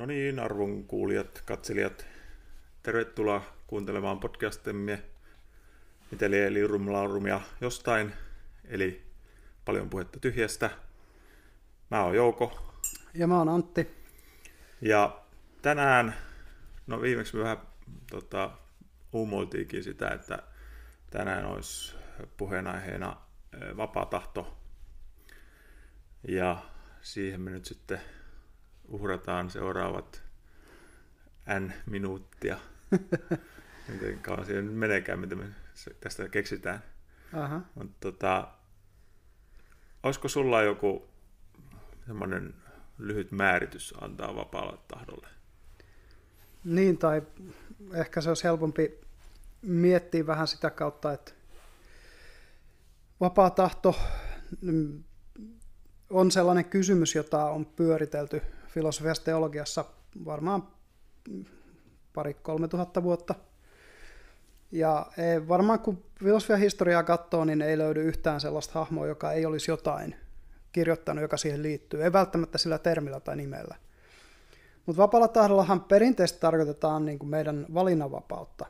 [0.00, 2.06] No niin, arvon kuulijat, katselijat,
[2.82, 5.02] tervetuloa kuuntelemaan podcastimme
[6.10, 8.12] Miteli eli rumlaurumia jostain,
[8.64, 9.06] eli
[9.64, 10.70] paljon puhetta tyhjästä.
[11.90, 12.74] Mä oon Jouko.
[13.14, 13.90] Ja mä oon Antti.
[14.80, 15.20] Ja
[15.62, 16.14] tänään,
[16.86, 17.60] no viimeksi me vähän
[18.10, 18.50] tota,
[19.12, 20.42] uumoiltiinkin sitä, että
[21.10, 21.94] tänään olisi
[22.36, 23.16] puheenaiheena
[23.76, 24.56] vapaa tahto.
[26.28, 26.62] Ja
[27.02, 28.00] siihen me nyt sitten
[28.90, 30.22] uhrataan seuraavat
[31.60, 32.58] N minuuttia.
[33.88, 35.44] Miten kauan siihen nyt meneekään, mitä me
[36.00, 36.82] tästä keksitään.
[37.32, 37.60] Aha.
[37.74, 38.48] Mutta tota,
[40.02, 41.08] olisiko sulla joku
[42.06, 42.54] semmoinen
[42.98, 45.28] lyhyt määritys antaa vapaalle tahdolle?
[46.64, 47.22] Niin, tai
[47.94, 49.00] ehkä se olisi helpompi
[49.62, 51.32] miettiä vähän sitä kautta, että
[53.20, 53.96] vapaa tahto
[54.60, 55.04] mm,
[56.10, 59.84] on sellainen kysymys, jota on pyöritelty filosofiassa teologiassa
[60.24, 60.68] varmaan
[62.14, 63.34] pari-kolme tuhatta vuotta.
[64.72, 69.46] Ja ei, varmaan kun filosofian historiaa katsoo, niin ei löydy yhtään sellaista hahmoa, joka ei
[69.46, 70.16] olisi jotain
[70.72, 72.04] kirjoittanut, joka siihen liittyy.
[72.04, 73.76] Ei välttämättä sillä termillä tai nimellä.
[74.86, 78.66] Mutta vapaalla tahdollahan perinteisesti tarkoitetaan niin kuin meidän valinnanvapautta.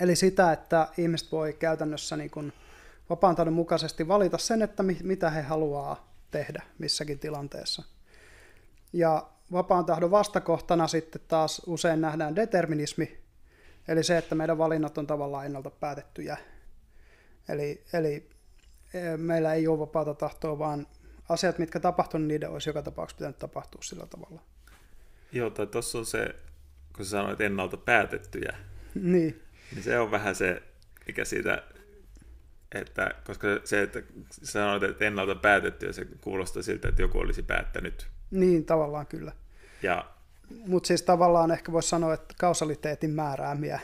[0.00, 2.52] Eli sitä, että ihmiset voi käytännössä niin kuin
[3.10, 7.82] vapaan mukaisesti valita sen, että mitä he haluaa tehdä missäkin tilanteessa.
[8.92, 13.18] Ja vapaan tahdon vastakohtana sitten taas usein nähdään determinismi,
[13.88, 16.36] eli se, että meidän valinnat on tavallaan ennalta päätettyjä.
[17.48, 18.30] Eli, eli
[18.94, 20.86] e, meillä ei ole vapaata tahtoa, vaan
[21.28, 24.42] asiat, mitkä tapahtuvat, niin niiden olisi joka tapauksessa pitänyt tapahtua sillä tavalla.
[25.32, 26.34] Joo, tai tuossa on se,
[26.96, 28.56] kun sä sanoit ennalta päätettyjä,
[28.94, 29.42] niin.
[29.74, 30.62] niin se on vähän se,
[31.06, 31.62] mikä siitä,
[32.74, 38.06] että koska se, että sanoit, että ennalta päätettyä, se kuulostaa siltä, että joku olisi päättänyt
[38.30, 39.32] niin, tavallaan kyllä.
[39.82, 40.04] Ja...
[40.66, 43.80] Mutta siis tavallaan ehkä voisi sanoa, että kausaliteetin määräämiä.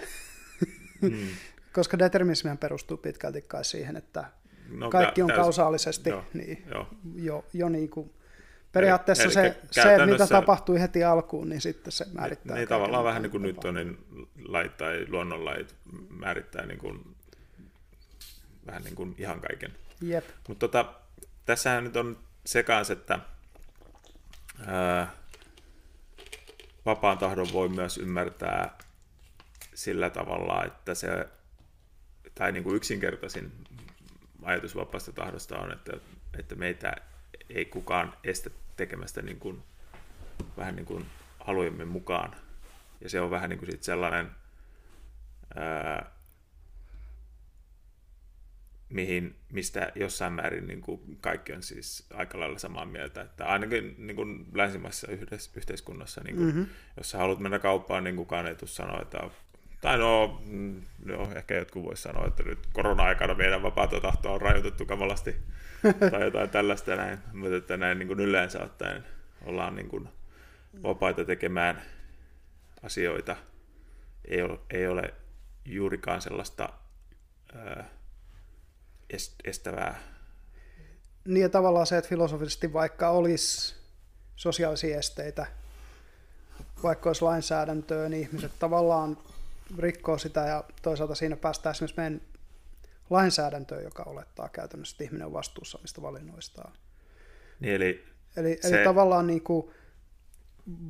[1.01, 1.11] Mm.
[1.73, 4.25] Koska determinismi perustuu pitkälti kai siihen, että
[4.71, 5.43] no, kaikki on täysin.
[5.43, 6.89] kausaalisesti joo, niin joo.
[7.15, 8.11] jo, jo niin kuin,
[8.73, 12.55] periaatteessa eli, se, se, mitä tapahtui heti alkuun, niin sitten se määrittää.
[12.55, 13.99] Niin, niin tavallaan vähän niin kuin nyt on, niin
[14.45, 15.75] lait tai luonnonlait
[16.11, 17.17] määrittää niin kuin,
[18.67, 19.73] vähän niin kuin ihan kaiken.
[20.01, 20.25] Jep.
[20.49, 20.95] Mutta tota,
[21.45, 23.19] tässähän nyt on sekaan, että
[26.87, 28.79] vapaan tahdon voi myös ymmärtää
[29.75, 31.29] sillä tavalla, että se,
[32.35, 33.53] tai niin kuin yksinkertaisin
[34.43, 35.93] ajatus vapaasta tahdosta on, että,
[36.39, 36.93] että meitä
[37.51, 39.63] ei kukaan estä tekemästä niin kuin,
[40.57, 41.07] vähän niin kuin
[41.41, 42.37] halujemme mukaan.
[43.01, 44.31] Ja se on vähän niin kuin sit sellainen,
[45.57, 46.11] ää,
[48.89, 53.21] mihin, mistä jossain määrin niin kuin kaikki on siis aika lailla samaa mieltä.
[53.21, 55.09] Että ainakin niin kuin länsimaisessa
[55.57, 56.67] yhteiskunnassa, niin kuin, mm-hmm.
[56.97, 59.31] jos sä haluat mennä kauppaan, niin kukaan ei tule sanoa, että
[59.81, 60.43] tai no,
[61.05, 65.37] no ehkä jotkut voisi sanoa, että nyt korona-aikana meidän vapaata tahtoa on rajoitettu kamalasti
[66.11, 69.05] tai jotain tällaista näin, mutta että näin niin kuin yleensä ottaen
[69.45, 70.09] ollaan niin kuin
[70.83, 71.83] vapaita tekemään
[72.83, 73.37] asioita.
[74.25, 75.15] Ei ole, ei ole
[75.65, 76.69] juurikaan sellaista
[77.55, 77.89] ää,
[79.45, 79.99] estävää.
[81.25, 83.75] Niin ja tavallaan se, että filosofisesti vaikka olisi
[84.37, 85.47] sosiaalisia esteitä,
[86.83, 89.19] vaikka olisi lainsäädäntöä, niin ihmiset tavallaan
[89.79, 92.21] rikkoo sitä ja toisaalta siinä päästään esimerkiksi meidän
[93.11, 96.73] lainsäädäntöön, joka olettaa käytännössä, että ihminen on vastuussa omista valinnoistaan.
[97.61, 98.05] Niin eli,
[98.37, 98.69] eli, se...
[98.69, 99.71] eli tavallaan niin kuin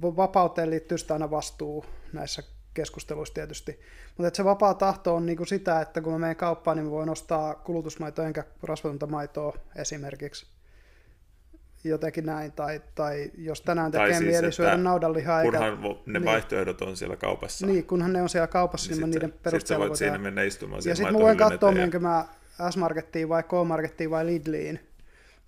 [0.02, 2.42] vapauteen liittyy sitä aina vastuu näissä
[2.76, 3.80] keskusteluissa tietysti.
[4.18, 7.08] Mutta se vapaa tahto on niinku sitä, että kun mä menen kauppaan, niin mä voin
[7.08, 10.46] ostaa kulutusmaitoa enkä rasvatonta maitoa esimerkiksi.
[11.84, 12.52] Jotenkin näin.
[12.52, 15.42] Tai, tai jos tänään tekee siis, mieli syödä naudanlihaa.
[15.42, 17.66] Kunhan eikä, ne niin, vaihtoehdot on siellä kaupassa.
[17.66, 20.82] Niin, kunhan ne on siellä kaupassa, niin, niin sitten, niiden perusteella voit siinä mennä istumaan.
[20.84, 22.24] Ja sitten mä voin katsoa, minkä mä
[22.70, 24.80] S-Markettiin vai K-Markettiin vai Lidliin.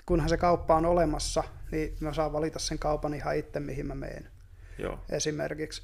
[0.07, 3.95] Kunhan se kauppa on olemassa, niin mä saan valita sen kaupan ihan itse, mihin mä
[3.95, 4.29] menen.
[4.79, 4.99] Joo.
[5.11, 5.83] Esimerkiksi.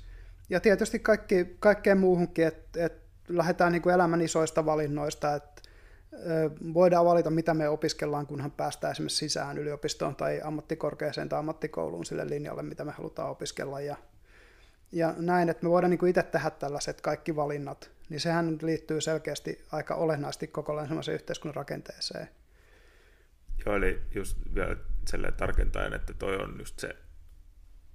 [0.51, 5.63] Ja tietysti kaikki, kaikkeen muuhunkin, että et lähdetään niin kuin elämän isoista valinnoista, että
[6.75, 12.29] voidaan valita, mitä me opiskellaan, kunhan päästään esimerkiksi sisään yliopistoon tai ammattikorkeaseen tai ammattikouluun sille
[12.29, 13.81] linjalle, mitä me halutaan opiskella.
[13.81, 13.97] Ja,
[14.93, 19.01] ja näin, että me voidaan niin kuin itse tehdä tällaiset kaikki valinnat, niin sehän liittyy
[19.01, 22.29] selkeästi aika olennaisesti koko länsimaisen yhteiskunnan rakenteeseen.
[23.67, 26.97] Joo, eli just vielä tarkentaen, että toi on just se,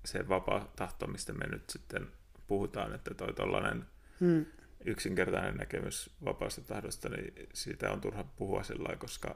[0.05, 2.07] se vapaa tahto, mistä me nyt sitten
[2.49, 3.85] puhutaan, että toi tollainen
[4.19, 4.45] hmm.
[4.85, 9.35] yksinkertainen näkemys vapaasta tahdosta, niin siitä on turha puhua sillä koska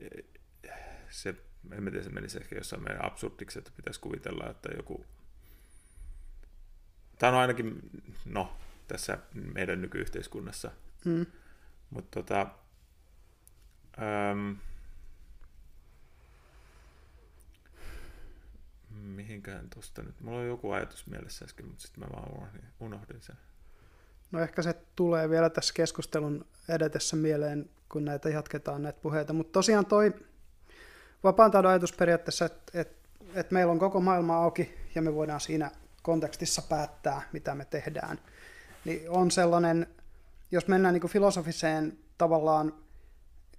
[0.00, 0.24] eh,
[1.10, 1.34] se,
[1.72, 5.06] en tiedä, se menisi ehkä jossain meidän absurdiksi, että pitäisi kuvitella, että joku
[7.18, 7.80] tämä on ainakin,
[8.24, 8.56] no,
[8.88, 10.70] tässä meidän nykyyhteiskunnassa.
[11.04, 11.26] Mm.
[11.90, 12.46] Mutta tota,
[14.30, 14.56] äm,
[18.98, 23.20] mihinkään tuosta nyt, mulla on joku ajatus mielessä äsken, mutta sitten mä vaan unohdin, unohdin
[23.20, 23.36] sen.
[24.32, 29.32] No ehkä se tulee vielä tässä keskustelun edetessä mieleen, kun näitä jatketaan näitä puheita.
[29.32, 30.14] Mutta tosiaan toi
[31.24, 32.96] vapaan taidon ajatus periaatteessa, että et,
[33.34, 35.70] et meillä on koko maailma auki ja me voidaan siinä
[36.02, 38.18] kontekstissa päättää, mitä me tehdään,
[38.84, 39.86] niin on sellainen,
[40.50, 42.74] jos mennään niin filosofiseen tavallaan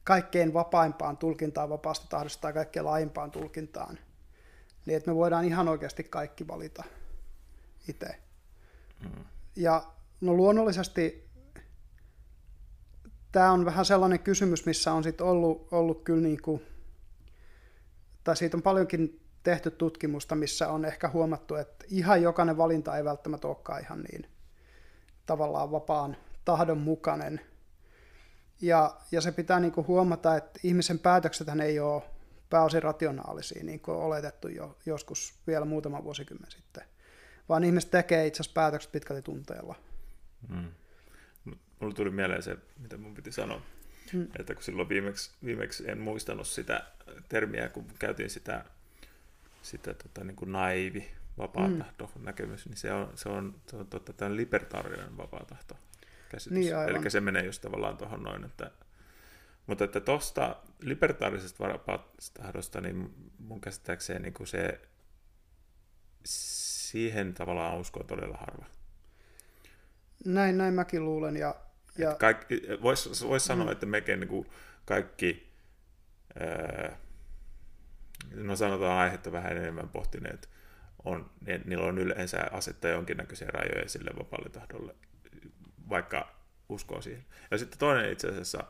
[0.03, 3.99] kaikkein vapaimpaan tulkintaan vapaasta tahdosta tai kaikkein laajimpaan tulkintaan,
[4.87, 6.83] niin että me voidaan ihan oikeasti kaikki valita
[7.87, 8.15] itse.
[9.03, 9.25] Mm.
[9.55, 9.83] Ja
[10.21, 11.29] no luonnollisesti
[13.31, 16.61] tämä on vähän sellainen kysymys, missä on sitten ollut, ollut kyllä niin kuin,
[18.23, 23.03] tai siitä on paljonkin tehty tutkimusta, missä on ehkä huomattu, että ihan jokainen valinta ei
[23.03, 24.29] välttämättä olekaan ihan niin
[25.25, 27.41] tavallaan vapaan tahdon mukainen.
[28.61, 32.03] Ja, ja se pitää niin kuin huomata, että ihmisen päätökset ei ole
[32.49, 36.83] pääosin rationaalisia, niin kuin on oletettu jo joskus vielä muutama vuosikymmen sitten,
[37.49, 39.75] vaan ihmiset tekee itse asiassa päätökset pitkälti tunteella.
[40.49, 40.71] Mm.
[41.79, 43.61] Mulle tuli mieleen se, mitä mun piti sanoa,
[44.13, 44.27] mm.
[44.39, 46.83] että kun silloin viimeksi, viimeksi en muistanut sitä
[47.29, 48.65] termiä, kun käytiin sitä,
[49.61, 51.77] sitä tota, niin kuin naivi, vapaa mm.
[51.77, 55.77] tahto näkemys, niin se on, se on, se on totta, tämä libertaarinen vapaa tahto
[56.29, 56.57] käsitys.
[56.57, 58.71] Niin, Eli se menee just tavallaan tuohon noin, että
[59.67, 64.81] mutta että tuosta libertaarisesta vapaatahdosta, niin mun käsittääkseen niin kuin se,
[66.25, 68.65] siihen tavallaan uskoo todella harva.
[70.25, 71.37] Näin, näin mäkin luulen.
[71.37, 71.55] Ja,
[71.97, 72.17] ja...
[72.81, 73.71] Voisi vois sanoa, mm.
[73.71, 74.47] että mekin niin kuin
[74.85, 75.53] kaikki,
[76.39, 76.97] ää,
[78.35, 80.49] no sanotaan aihetta vähän enemmän pohtineet,
[81.05, 84.95] on, niin niillä on yleensä asettaa jonkinnäköisiä rajoja sille vapaalle tahdolle,
[85.89, 86.35] vaikka
[86.69, 87.25] uskoo siihen.
[87.51, 88.63] Ja sitten toinen itse asiassa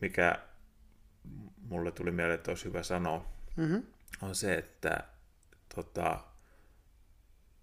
[0.00, 0.38] mikä
[1.68, 3.82] mulle tuli mieleen, että olisi hyvä sanoa, mm-hmm.
[4.22, 5.04] on se, että
[5.74, 6.24] tota,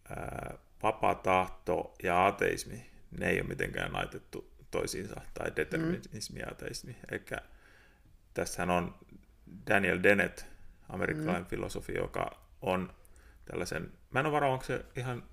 [0.09, 2.89] ää, vapaa tahto ja ateismi,
[3.19, 6.97] ne ei ole mitenkään laitettu toisiinsa, tai determinismi ja ateismi.
[7.11, 7.25] Eli
[8.33, 8.95] tässähän on
[9.69, 10.41] Daniel Dennett,
[10.89, 11.49] amerikkalainen mm.
[11.49, 12.93] filosofi, joka on
[13.45, 15.23] tällaisen, mä en ole varma, onko se ihan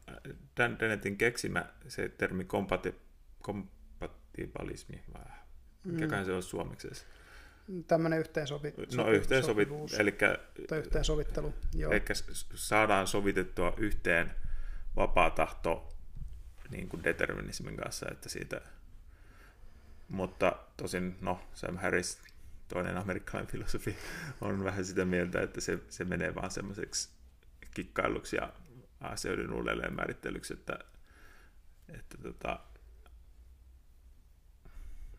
[0.57, 2.95] Dan Dennettin keksimä se termi kompati,
[3.43, 5.44] kompatibalismi vai
[5.85, 6.27] Mikäköhän mm.
[6.27, 7.07] se on suomeksi edes?
[7.87, 10.13] Tämmöinen yhteensovi, no, yhteensovit, eli,
[10.69, 11.55] tai yhteensovittelu.
[11.75, 11.93] Joo.
[11.93, 12.03] Eli
[12.55, 14.35] saadaan sovitettua yhteen
[14.97, 15.95] vapaa tahto
[16.71, 18.61] niin kuin determinismin kanssa, että siitä,
[20.09, 22.19] mutta tosin, no, Sam Harris,
[22.69, 23.97] toinen amerikkalainen filosofi,
[24.41, 27.09] on vähän sitä mieltä, että se, se menee vaan semmoiseksi
[27.75, 28.53] kikkailuksi ja
[29.01, 30.79] asioiden uudelleen määrittelyksi, että,
[31.89, 32.61] että tota,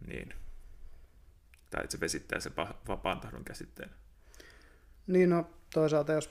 [0.08, 0.34] niin,
[1.70, 2.54] tai että se vesittää sen
[2.88, 3.90] vapaan tahdon käsitteen.
[5.08, 6.30] Niin no, toisaalta jos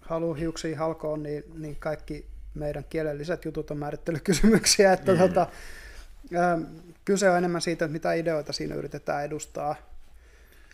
[0.00, 5.18] haluaa hiuksia halkoon, niin, niin kaikki meidän kielelliset jutut on määrittelykysymyksiä, että mm.
[5.18, 5.46] tota,
[6.34, 6.58] ä,
[7.04, 9.74] kyse on enemmän siitä, että mitä ideoita siinä yritetään edustaa.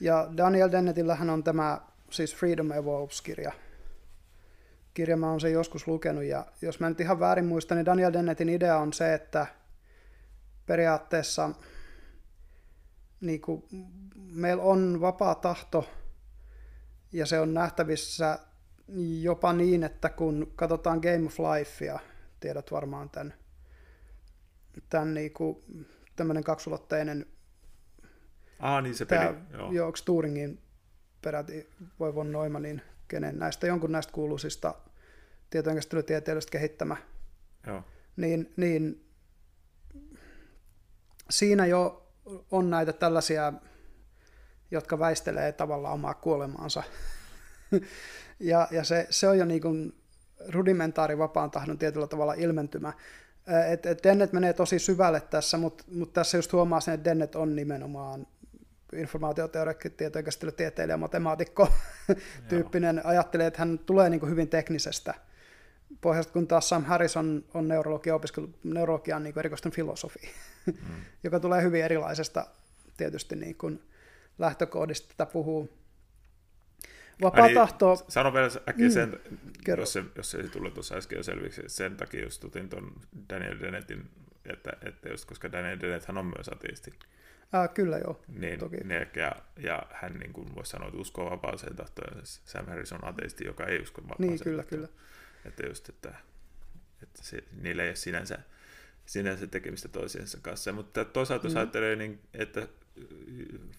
[0.01, 3.53] Ja Daniel Dennetillähän on tämä siis Freedom Evolves-kirja.
[4.95, 8.13] Kirja mä oon sen joskus lukenut, ja jos mä nyt ihan väärin muistan, niin Daniel
[8.13, 9.47] Dennetin idea on se, että
[10.67, 11.51] periaatteessa–
[13.27, 13.65] niin kuin,
[14.17, 15.89] meillä on vapaa tahto
[17.13, 18.39] ja se on nähtävissä
[19.23, 21.99] jopa niin, että kun katsotaan Game of Lifea,
[22.41, 23.35] tiedät varmaan tämän,
[24.89, 25.57] tämän niin kuin,
[26.17, 27.27] tämmöinen kaksulotteinen
[28.59, 29.73] Ah, niin se peli, joo.
[29.73, 30.61] joo Turingin
[31.23, 34.75] peräti voi von Neumannin, kenen näistä, jonkun näistä kuuluisista
[35.51, 36.97] tietojenkäsittelytieteilijöistä kehittämä,
[37.67, 37.85] joo.
[38.17, 39.05] Niin, niin
[41.31, 42.04] siinä jo
[42.51, 43.53] on näitä tällaisia,
[44.71, 46.83] jotka väistelee tavallaan omaa kuolemaansa.
[48.41, 49.95] ja ja se, se on jo niin kuin
[50.49, 52.93] rudimentaari vapaan tahdon tietyllä tavalla ilmentymä.
[53.71, 57.37] Et, et Dennet menee tosi syvälle tässä, mutta mut tässä just huomaa sen, että Dennet
[57.37, 58.27] on nimenomaan
[58.93, 61.69] informaatioteoreetti, tietojenkäsittelytieteilijä, matemaatikko
[62.49, 65.15] tyyppinen, ajattelee, että hän tulee niin kuin hyvin teknisestä
[66.01, 70.19] pohjasta, kun taas Sam Harrison on neurologia opiskellut neurologian niin erikoistunut filosofi,
[70.67, 70.75] mm.
[71.25, 72.47] joka tulee hyvin erilaisesta
[72.97, 73.83] tietysti niin kuin
[74.39, 75.71] lähtökohdista tätä puhuu.
[77.23, 78.05] Vapaa niin, tahto...
[78.09, 79.39] Sano vielä äkkiä sen, mm,
[79.79, 82.93] jos, se, jos se ei tullut tuossa äsken jo selviksi, sen takia just tutin tuon
[83.31, 84.11] Daniel Dennettin,
[84.47, 86.91] että, että just, koska Daniel Dennett hän on myös ateisti.
[87.53, 88.77] Ah, kyllä joo, niin, toki.
[88.77, 92.93] Niin, ja, ja hän niin kuin voisi sanoa, että uskoo vapaaseen tahtoon, ja Sam Harris
[92.93, 94.89] on ateisti, joka ei usko vapaaseen Niin, kyllä, tahtoon.
[94.89, 95.01] kyllä.
[95.45, 96.15] Että just, että,
[97.03, 98.39] että se, niillä ei ole sinänsä,
[99.07, 100.73] sinänsä tekemistä toisiensa kanssa.
[100.73, 101.59] Mutta toisaalta jos mm.
[101.59, 102.69] ajattelee, niin, että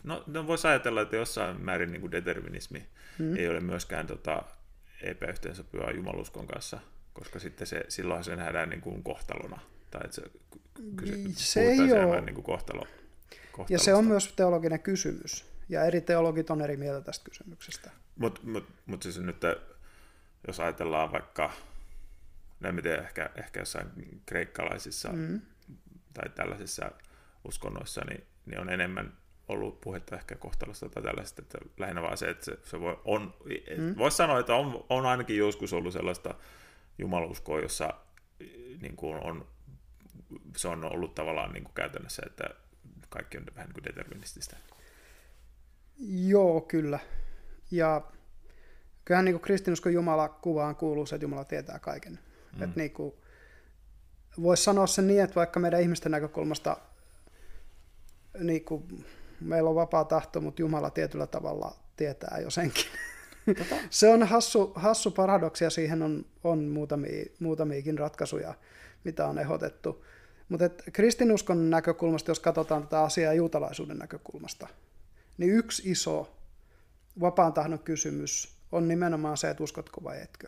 [0.04, 2.86] no, no voisi ajatella, että jossain määrin niin kuin determinismi
[3.20, 3.36] mm.
[3.36, 4.44] ei ole myöskään tota,
[5.02, 6.80] epäyhteensopivaa jumaluskon kanssa,
[7.14, 9.60] koska sitten se, silloin se nähdään niin kuin kohtalona.
[9.92, 10.32] Tai että se,
[11.36, 12.22] se ei ole.
[12.22, 12.88] Niin kuin kohtalo,
[13.70, 15.46] ja se on myös teologinen kysymys.
[15.70, 17.92] Ja eri teologit on eri mieltä tästä kysymyksestä.
[18.16, 19.38] Mutta mut, mut siis nyt,
[20.48, 21.52] jos ajatellaan vaikka,
[22.64, 23.88] en tiedä, ehkä, ehkä jossain
[24.26, 25.42] kreikkalaisissa mm.
[26.14, 26.92] tai tällaisissa
[27.44, 29.14] uskonnoissa, niin, niin on enemmän
[29.48, 33.34] ollut puhetta ehkä kohtalosta tai tällaista, että lähinnä vaan se, että se, se voi, on,
[33.78, 33.98] mm.
[33.98, 36.36] voisi sanoa, että on, on ainakin joskus ollut sellaista
[36.98, 37.94] jumaluskoa, jossa
[38.82, 39.48] niin kuin on,
[40.58, 42.44] se on ollut tavallaan niin kuin käytännössä, että
[43.10, 44.58] kaikki on vähän niin kuin determinististä.
[46.28, 47.00] Joo, kyllä.
[47.72, 48.02] Ja
[49.06, 52.20] kyllähän niin kristinuskon Jumala kuvaan kuuluu se, että Jumala tietää kaiken.
[52.56, 52.64] Mm.
[52.64, 53.14] Että niin kuin,
[54.42, 56.78] voisi sanoa sen niin, että vaikka meidän ihmisten näkökulmasta
[58.40, 59.06] niin kuin,
[59.42, 62.86] meillä on vapaa tahto, mutta Jumala tietyllä tavalla tietää jo senkin.
[63.46, 63.76] Tota.
[63.90, 68.54] se on hassu, hassu paradoksi ja siihen on, on muutamia, muutamiakin ratkaisuja,
[69.04, 70.06] mitä on ehdotettu.
[70.50, 74.68] Mutta kristinuskon näkökulmasta, jos katsotaan tätä asiaa juutalaisuuden näkökulmasta,
[75.38, 76.38] niin yksi iso
[77.20, 80.48] vapaan tahdon kysymys on nimenomaan se, että uskotko vai etkö.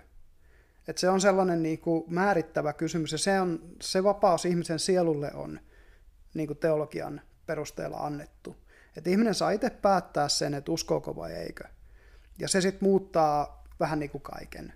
[0.88, 5.32] Et se on sellainen niin kuin määrittävä kysymys, ja se, on, se vapaus ihmisen sielulle
[5.34, 5.60] on
[6.34, 8.58] niin kuin teologian perusteella annettu.
[8.96, 11.64] Että ihminen saa itse päättää sen, että uskooko vai eikö.
[12.40, 14.74] Ja se sitten muuttaa vähän niin kuin kaiken.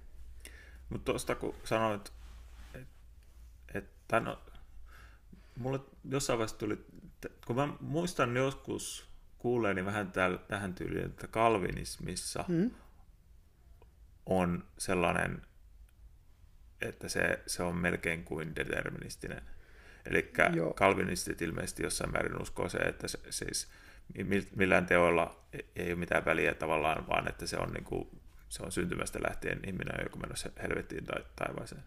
[0.89, 2.11] Mutta tuosta kun sanoit,
[2.73, 2.81] että
[3.73, 4.39] et, et, no,
[5.57, 5.79] mulle
[6.09, 6.85] jossain vaiheessa tuli,
[7.47, 12.71] kun mä muistan joskus kuulleeni vähän täällä, tähän tyyliin, että kalvinismissa mm.
[14.25, 15.41] On sellainen,
[16.81, 19.41] että se, se on melkein kuin deterministinen.
[20.05, 20.31] Eli
[20.75, 23.67] kalvinistit ilmeisesti jossain määrin uskoo se, että se, siis
[24.55, 28.71] millään teoilla ei ole mitään väliä tavallaan, vaan että se on, niin kuin, se on
[28.71, 31.83] syntymästä lähtien ihminen on joku menossa helvettiin tai taivaaseen.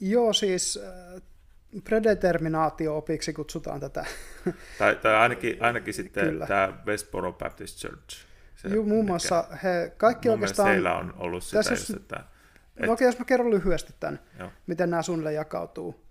[0.00, 1.22] Joo, siis äh,
[1.84, 4.04] predeterminaatio-opiksi kutsutaan tätä.
[4.78, 6.46] Tai, tai ainakin, ainakin sitten Kyllä.
[6.46, 8.29] tämä Westboro Baptist Church.
[8.62, 10.68] Se, Joo, muun muassa he kaikki oikeastaan...
[10.68, 12.24] Heillä on ollut sitä, tässä, just, että...
[12.76, 12.86] Et...
[12.86, 14.50] No okei, jos mä kerron lyhyesti tämän, Joo.
[14.66, 16.06] miten nämä suunnilleen jakautuu.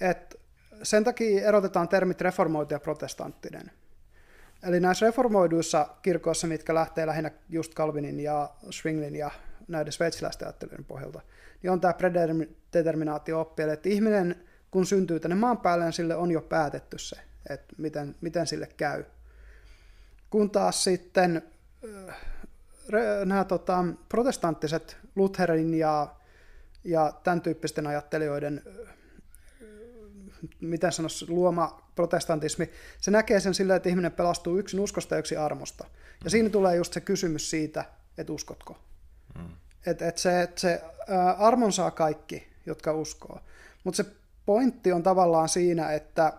[0.00, 0.40] Et
[0.82, 3.70] sen takia erotetaan termit reformoitu ja protestanttinen.
[4.62, 9.30] Eli näissä reformoiduissa kirkoissa, mitkä lähtee lähinnä just Calvinin ja Swinglin ja
[9.68, 11.20] näiden sveitsiläisten ajattelujen pohjalta,
[11.62, 16.30] niin on tämä predeterminaatio-oppi, eli että ihminen kun syntyy tänne maan päälle, niin sille on
[16.30, 17.16] jo päätetty se,
[17.50, 19.04] että miten, miten sille käy.
[20.30, 21.42] Kun taas sitten
[23.24, 26.14] nämä tota, protestanttiset Lutherin ja,
[26.84, 28.62] ja tämän tyyppisten ajattelijoiden
[30.60, 32.70] miten sanoisi, luoma protestantismi,
[33.00, 35.86] se näkee sen sillä, että ihminen pelastuu yksin uskosta ja yksin armosta.
[36.24, 37.84] Ja siinä tulee just se kysymys siitä,
[38.18, 38.78] että uskotko.
[39.38, 39.48] Mm.
[39.86, 43.40] Että et se, et se ä, armon saa kaikki, jotka uskoo.
[43.84, 44.10] Mutta se
[44.46, 46.32] pointti on tavallaan siinä, että,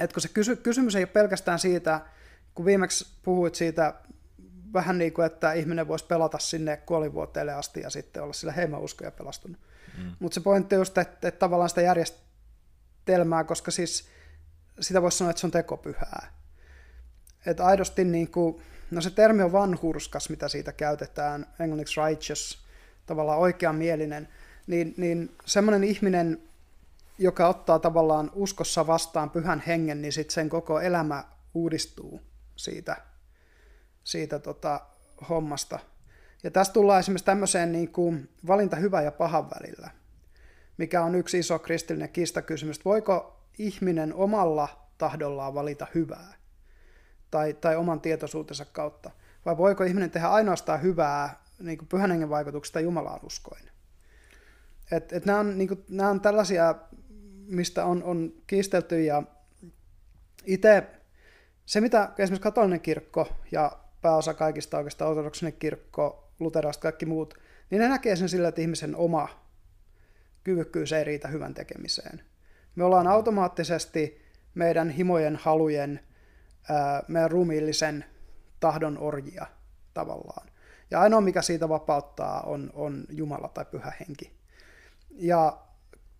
[0.00, 2.00] että kun se kysy, kysymys ei ole pelkästään siitä,
[2.54, 3.94] kun viimeksi puhuit siitä
[4.76, 8.66] vähän niin kuin, että ihminen voisi pelata sinne kuolivuoteelle asti ja sitten olla sillä hei
[8.66, 9.60] mä uskon ja pelastunut.
[9.98, 10.12] Mm.
[10.18, 14.08] Mutta se pointti on just, että, että tavallaan sitä järjestelmää, koska siis
[14.80, 16.32] sitä voisi sanoa, että se on tekopyhää.
[17.46, 22.66] Että aidosti niin kuin, no se termi on vanhurskas, mitä siitä käytetään, englanniksi righteous,
[23.06, 24.28] tavallaan oikeamielinen,
[24.66, 26.42] niin, niin semmoinen ihminen,
[27.18, 32.20] joka ottaa tavallaan uskossa vastaan pyhän hengen, niin sitten sen koko elämä uudistuu
[32.56, 32.96] siitä,
[34.06, 34.80] siitä tota,
[35.28, 35.78] hommasta.
[36.44, 39.90] Ja tässä tullaan esimerkiksi tämmöiseen niin kuin valinta hyvä ja pahan välillä,
[40.78, 42.84] mikä on yksi iso kristillinen kistakysymys.
[42.84, 46.34] Voiko ihminen omalla tahdollaan valita hyvää
[47.30, 49.10] tai, tai oman tietoisuutensa kautta?
[49.46, 53.62] Vai voiko ihminen tehdä ainoastaan hyvää niin kuin pyhän hengen vaikutuksesta Jumalaan uskoin?
[54.90, 56.74] Et, et nämä, on, niin kuin, nämä on tällaisia
[57.46, 59.22] mistä on, on kiistelty ja
[60.44, 60.86] itse
[61.66, 67.34] se, mitä esimerkiksi katolinen kirkko ja pääosa kaikista oikeastaan ortodoksinen kirkko, luterast kaikki muut,
[67.70, 69.28] niin ne näkee sen sillä, että ihmisen oma
[70.44, 72.22] kyvykkyys ei riitä hyvän tekemiseen.
[72.76, 74.22] Me ollaan automaattisesti
[74.54, 76.00] meidän himojen, halujen,
[77.08, 78.04] meidän ruumiillisen
[78.60, 79.46] tahdon orjia
[79.94, 80.48] tavallaan.
[80.90, 84.32] Ja ainoa, mikä siitä vapauttaa, on, on Jumala tai Pyhä Henki.
[85.10, 85.58] Ja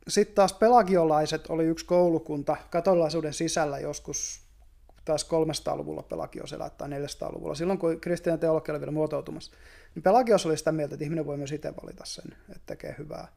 [0.08, 4.45] sitten taas pelagiolaiset oli yksi koulukunta katolilaisuuden sisällä joskus
[5.06, 9.52] taas 300-luvulla Pelagios elää tai 400-luvulla, silloin kun kristillinen teologia oli vielä muotoutumassa,
[9.94, 13.28] niin Pelagios oli sitä mieltä, että ihminen voi myös itse valita sen, että tekee hyvää.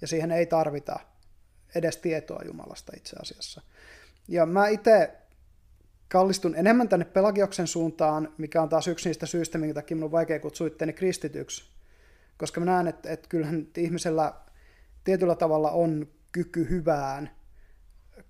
[0.00, 1.00] ja siihen ei tarvita
[1.74, 3.62] edes tietoa Jumalasta itse asiassa.
[4.28, 5.10] Ja mä itse
[6.08, 10.12] kallistun enemmän tänne Pelagioksen suuntaan, mikä on taas yksi niistä syistä, minkä takia minun on
[10.12, 11.64] vaikea kutsua itseäni kristityksi.
[12.38, 14.34] Koska mä näen, että, että kyllähän ihmisellä
[15.04, 17.30] tietyllä tavalla on kyky hyvään,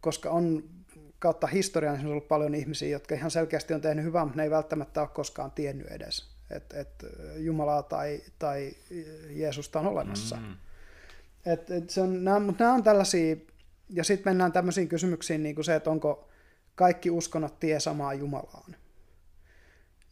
[0.01, 0.65] koska on
[1.23, 4.51] kautta historian on ollut paljon ihmisiä, jotka ihan selkeästi on tehnyt hyvää, mutta ne ei
[4.51, 8.73] välttämättä ole koskaan tiennyt edes, että, että Jumalaa tai, tai
[9.31, 10.37] Jeesusta on olemassa.
[10.37, 10.57] Mm.
[11.47, 13.37] Et, et se on, nämä, mutta nämä on tällaisia,
[13.91, 16.29] ja sitten mennään tämmöisiin kysymyksiin, niin kuin se, että onko
[16.75, 18.77] kaikki uskonnot tie samaan Jumalaan.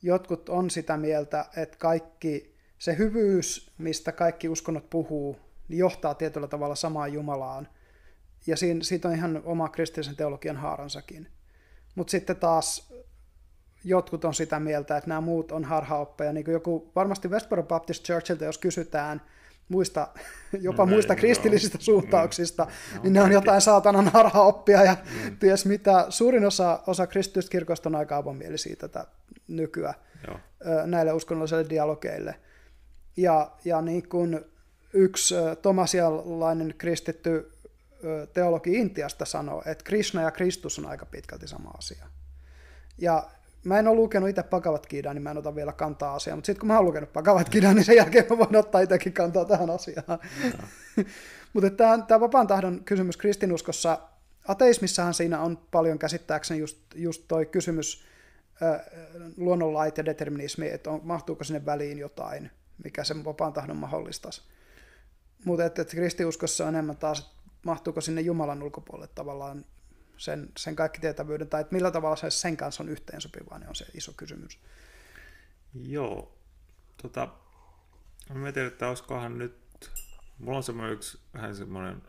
[0.03, 5.37] Jotkut on sitä mieltä, että kaikki se hyvyys, mistä kaikki uskonnot puhuu,
[5.69, 7.69] niin johtaa tietyllä tavalla samaan Jumalaan.
[8.47, 11.29] Ja siinä, siitä on ihan oma kristillisen teologian haaransakin.
[11.95, 12.93] Mutta sitten taas
[13.85, 16.33] jotkut on sitä mieltä, että nämä muut on harhaoppeja.
[16.33, 19.23] Niin kuin joku, varmasti Westboro Baptist Churchilta, jos kysytään,
[19.69, 20.09] muista,
[20.61, 25.37] jopa no, muista kristillisistä no, suuntauksista, no, niin ne on jotain saatanan harhaoppia ja mm.
[25.37, 26.07] ties mitä.
[26.09, 29.07] Suurin osa, osa kristillisistä kirkosta on aika avomielisiä tätä
[29.49, 29.95] nykyään
[30.27, 30.39] Joo.
[30.87, 32.35] näille uskonnollisille dialogeille.
[33.17, 34.41] Ja, ja niin kuin
[34.93, 37.53] yksi tomasialainen kristitty
[38.33, 42.07] teologi Intiasta sanoo, että Krishna ja Kristus on aika pitkälti sama asia.
[42.99, 43.31] Ja
[43.65, 46.47] mä en ole lukenut itse Pakavat Kidaa, niin mä en ota vielä kantaa asiaan, mutta
[46.47, 49.45] sitten kun mä oon lukenut Pakavat Kidaa, niin sen jälkeen mä voin ottaa itsekin kantaa
[49.45, 50.05] tähän asiaan.
[50.07, 51.05] No.
[51.53, 53.99] mutta tämä, vapaan tahdon kysymys kristinuskossa,
[54.49, 58.05] ateismissahan siinä on paljon käsittääkseni just, just toi kysymys
[58.63, 58.81] äh,
[59.37, 62.51] luonnonlait ja determinismi, että on, mahtuuko sinne väliin jotain,
[62.85, 64.43] mikä sen vapaan tahdon mahdollistaisi.
[65.45, 65.97] Mutta että, että
[66.65, 69.65] on enemmän taas, mahtuuko sinne Jumalan ulkopuolelle tavallaan
[70.17, 73.75] sen, sen kaikki tietävyyden, tai että millä tavalla se sen kanssa on yhteensopivaa, niin on
[73.75, 74.59] se iso kysymys.
[75.75, 76.39] Joo.
[77.03, 77.29] Tota,
[78.29, 79.57] mä mietin, että olisikohan nyt,
[80.39, 82.03] mulla on semmoinen yksi vähän semmoinen,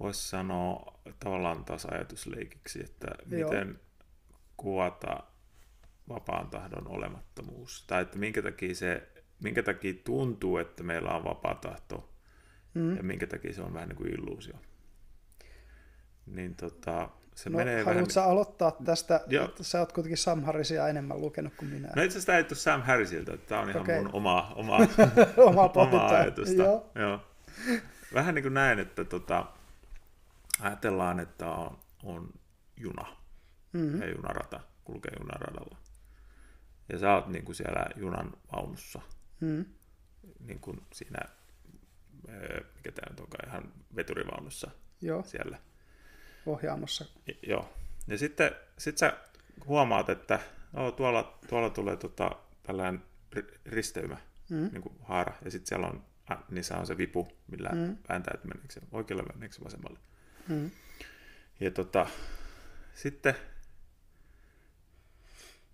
[0.00, 3.50] voisi sanoa tavallaan taas ajatusleikiksi, että Joo.
[3.50, 3.80] miten
[4.56, 5.22] kuvata
[6.08, 9.08] vapaan tahdon olemattomuus, tai että minkä takia se,
[9.42, 12.09] minkä takia tuntuu, että meillä on vapaa tahto,
[12.74, 12.96] mm.
[12.96, 14.54] ja minkä takia se on vähän niin kuin illuusio
[16.26, 18.10] niin tota, se no, menee vähän...
[18.10, 19.44] sä aloittaa tästä, Joo.
[19.44, 21.88] että sä oot kuitenkin Sam Harrisia enemmän lukenut kuin minä.
[21.96, 24.02] No itse asiassa tämä ei Sam Harrisilta, tämä on ihan okay.
[24.02, 24.76] mun oma, oma,
[25.48, 26.62] oma, oma ajatusta.
[26.62, 26.90] Joo.
[26.94, 27.20] Joo.
[28.14, 29.46] Vähän niin kuin näin, että tota,
[30.60, 32.28] ajatellaan, että on, on
[32.76, 33.16] juna
[33.72, 34.02] mm-hmm.
[34.02, 35.76] ja junarata, kulkee junaradalla.
[36.92, 39.00] Ja sä oot niin kuin siellä junan vaunussa,
[39.40, 39.64] mm-hmm.
[40.40, 41.18] niin kuin siinä,
[42.76, 45.22] mikä tämä nyt onkaan, ihan veturivaunussa Joo.
[45.22, 45.58] siellä
[46.46, 47.04] ohjaamossa.
[47.42, 47.74] Joo.
[48.06, 49.16] Ja sitten sit sä
[49.66, 50.40] huomaat, että
[50.74, 52.30] oh, tuolla, tuolla tulee tota,
[52.62, 53.02] tällainen
[53.66, 54.16] risteymä,
[54.50, 54.68] mm.
[54.72, 57.96] niin kuin haara, ja sitten siellä on, äh, niissä on se vipu, millä mm.
[58.08, 59.98] vääntää, että meneekö se oikealle meneekö se vasemmalle.
[60.48, 60.70] Mm.
[61.60, 62.06] Ja tota,
[62.94, 63.34] sitten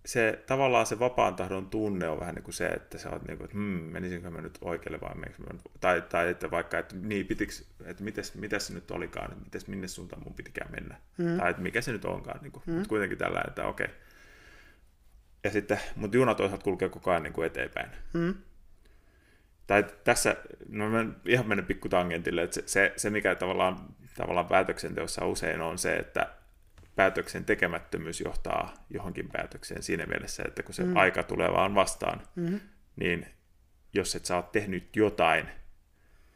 [0.07, 3.37] se tavallaan se vapaan tahdon tunne on vähän niin kuin se, että sä oot niin
[3.37, 6.79] kuin, että hmm, menisinkö mä nyt oikealle vai meneekö mä nyt, tai, tai että vaikka,
[6.79, 10.71] että niin pitiks, että mites, mitäs se nyt olikaan, että mites, minne suuntaan mun pitikään
[10.71, 11.37] mennä, mm.
[11.37, 12.73] tai että mikä se nyt onkaan, niin kuin, mm.
[12.73, 13.85] mutta kuitenkin tällä, että okei.
[13.85, 13.97] Okay.
[15.43, 17.89] Ja sitten, mutta junat toisaalta kulkee koko ajan niin kuin eteenpäin.
[18.13, 18.35] Mm.
[19.67, 20.35] Tai tässä,
[20.69, 23.77] no mä ihan menen pikku tangentille, että se, se, se mikä tavallaan,
[24.15, 26.27] tavallaan päätöksenteossa usein on se, että
[26.97, 30.95] päätöksen tekemättömyys johtaa johonkin päätökseen siinä mielessä, että kun se mm.
[30.95, 32.59] aika tulee vaan vastaan, mm-hmm.
[32.95, 33.27] niin
[33.93, 35.45] jos et sä oot tehnyt jotain,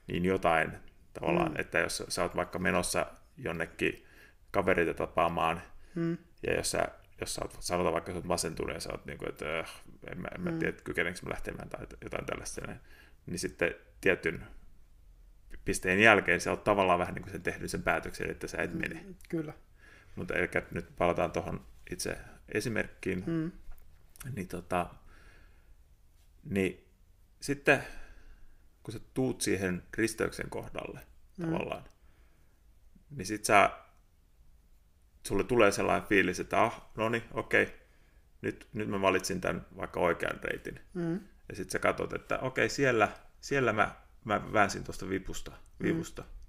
[0.08, 0.71] niin jotain
[1.13, 1.60] tavallaan, mm.
[1.60, 3.06] että jos sä oot vaikka menossa
[3.38, 4.06] jonnekin
[4.52, 5.62] kavereita tapaamaan,
[5.95, 6.17] mm.
[6.47, 6.88] ja jos sä,
[7.21, 9.82] jos sä oot, sanotaan vaikka sä oot masentunut ja sä oot niin kuin, että äh,
[10.12, 10.60] en, mä, en mä mm.
[10.60, 12.80] tiedä, kykeneekö mä lähtemään tai jotain tällaista, niin,
[13.26, 14.43] niin sitten tietyn
[15.65, 18.74] pisteen jälkeen sä oot tavallaan vähän niin kuin sen tehnyt sen päätöksen, että sä et
[18.74, 19.06] mene.
[19.30, 19.54] Kyllä.
[20.15, 22.17] Mutta eli nyt palataan tuohon itse
[22.54, 23.24] esimerkkiin.
[23.28, 23.52] Mm.
[24.36, 24.89] Niin, tota,
[26.43, 26.88] niin
[27.41, 27.84] sitten
[28.84, 31.00] kun sä tuut siihen risteyksen kohdalle
[31.38, 31.45] mm.
[31.45, 31.84] tavallaan,
[33.10, 33.71] niin sit sä,
[35.28, 37.76] sulle tulee sellainen fiilis, että ah, no niin, okei, okay,
[38.41, 40.80] nyt, nyt mä valitsin tämän vaikka oikean reitin.
[40.93, 41.13] Mm.
[41.50, 45.52] Ja sitten sä katsot, että okei, okay, siellä, siellä mä, mä väänsin tuosta vipusta,
[45.84, 46.21] vivusta.
[46.21, 46.40] Mm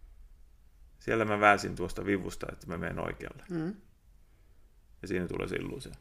[1.02, 3.44] siellä mä väänsin tuosta vivusta, että mä menen oikealle.
[3.50, 3.74] Mm.
[5.02, 5.92] Ja siinä tulee se illuusio.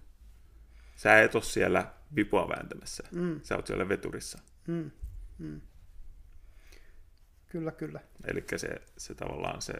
[0.96, 3.04] Sä et ole siellä vipua vääntämässä.
[3.12, 3.40] Mm.
[3.44, 4.40] Sä oot siellä veturissa.
[4.68, 4.92] Mm.
[5.38, 5.62] Mm.
[7.50, 8.00] Kyllä, kyllä.
[8.26, 9.74] Eli se, se tavallaan se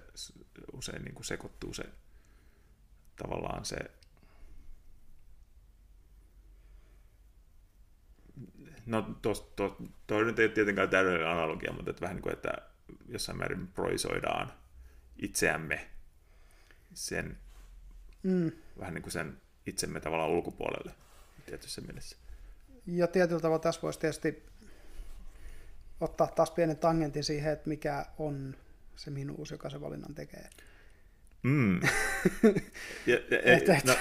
[0.74, 1.84] usein niin kuin sekoittuu se
[3.16, 3.78] tavallaan se
[8.86, 12.54] no tos, to, toi nyt ei tietenkään täydellinen analogia, mutta että vähän niin kuin, että
[13.08, 14.61] jossain määrin proisoidaan
[15.22, 15.88] itseämme
[16.94, 17.38] sen,
[18.24, 18.52] Mm.
[18.80, 20.92] vähän niin kuin sen itsemme tavallaan ulkopuolelle
[21.46, 22.18] tietyssä mielessä.
[22.86, 24.44] Ja tietyllä tavalla tässä voisi tietysti
[26.02, 28.56] ottaa taas pienen tangentin siihen, että mikä on
[28.96, 30.50] se minuus, joka se valinnan tekee.
[31.44, 31.80] Mm.
[33.08, 33.84] Ja, ja, Et- et.
[33.86, 33.94] no,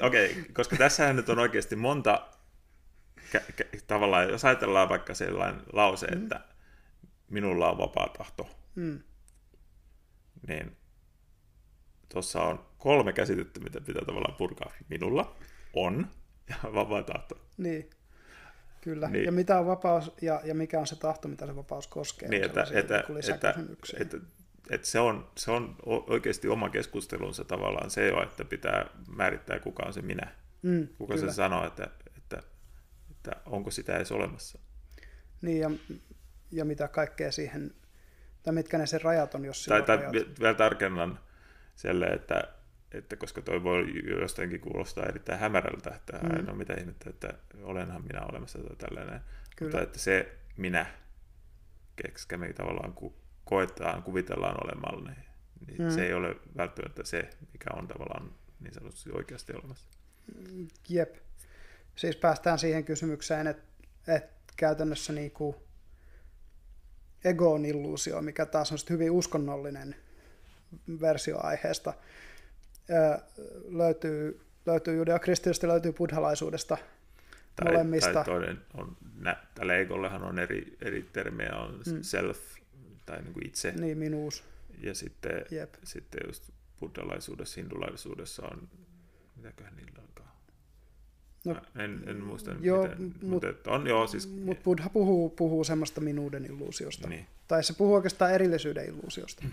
[0.06, 2.28] Okei, okay, koska tässähän nyt on oikeasti monta,
[3.36, 6.22] kä- kä- tavallaan, jos ajatellaan vaikka sellainen lause, mm.
[6.22, 6.40] että
[7.30, 9.00] minulla on vapaa tahto, Mm.
[10.46, 10.76] Niin
[12.08, 14.72] tuossa on kolme käsitettä, mitä pitää tavallaan purkaa.
[14.88, 15.36] Minulla
[15.74, 16.06] on
[16.48, 17.40] ja vapaa tahto.
[17.56, 17.90] Niin,
[18.80, 19.08] kyllä.
[19.08, 19.24] Niin.
[19.24, 22.28] Ja mitä on vapaus ja, ja mikä on se tahto, mitä se vapaus koskee?
[22.28, 23.54] Niin, että, että, että,
[24.00, 24.16] että,
[24.70, 29.82] että se, on, se on oikeasti oma keskustelunsa tavallaan se jo, että pitää määrittää, kuka
[29.86, 30.34] on se minä.
[30.62, 31.32] mm, Kuka kyllä.
[31.32, 32.42] se sanoo, että, että,
[33.10, 34.58] että onko sitä edes olemassa.
[35.42, 35.70] Niin, ja,
[36.50, 37.74] ja mitä kaikkea siihen,
[38.48, 41.18] tai mitkä ne sen rajat on, jos Tai, sillä tai vielä tarkennan
[41.76, 42.42] selle, että,
[42.92, 43.86] että koska toi voi
[44.20, 46.38] jostakin kuulostaa erittäin hämärältä, että Mm.
[46.38, 46.44] mm.
[46.46, 49.20] no mitä ihmettä, että olenhan minä olemassa tai tällainen.
[49.56, 49.70] Kyllä.
[49.70, 50.86] Mutta että se minä,
[51.96, 55.24] keksikä me tavallaan ku, koetaan, kuvitellaan olemalla, niin,
[55.66, 55.84] niin Mm.
[55.84, 55.90] mm.
[55.90, 58.30] se ei ole välttämättä se, mikä on tavallaan
[58.60, 59.88] niin sanotusti oikeasti olemassa.
[60.88, 61.14] Jep.
[61.96, 63.62] Siis päästään siihen kysymykseen, että,
[64.14, 65.56] että käytännössä niin kuin
[67.24, 69.96] ego on illuusio, mikä taas on hyvin uskonnollinen
[71.00, 71.94] versio aiheesta.
[72.90, 73.18] Ö,
[73.68, 76.78] löytyy, löytyy judeokristillisesta, löytyy buddhalaisuudesta,
[77.56, 78.12] Tai, molemmista.
[78.12, 82.02] tai toinen on, nä, tällä egollehan on eri, eri termejä, on Mm.
[82.02, 82.38] self
[83.06, 84.44] tai niin kuin itse, niin minuus.
[84.82, 85.74] ja sitten, Jep.
[85.84, 86.50] sitten just
[86.80, 88.68] buddhalaisuudessa, hindulaisuudessa on,
[89.36, 90.27] mitäköhän niillä onkaan.
[91.54, 95.30] No, en, en muista, joo, miten, mut- mutta että on joo, siis, Mutta Buddha puhuu,
[95.30, 97.08] puhuu semmoista minuuden illuusiosta.
[97.08, 99.44] niin, Tai se puhuu oikeastaan erillisyyden illuusiosta.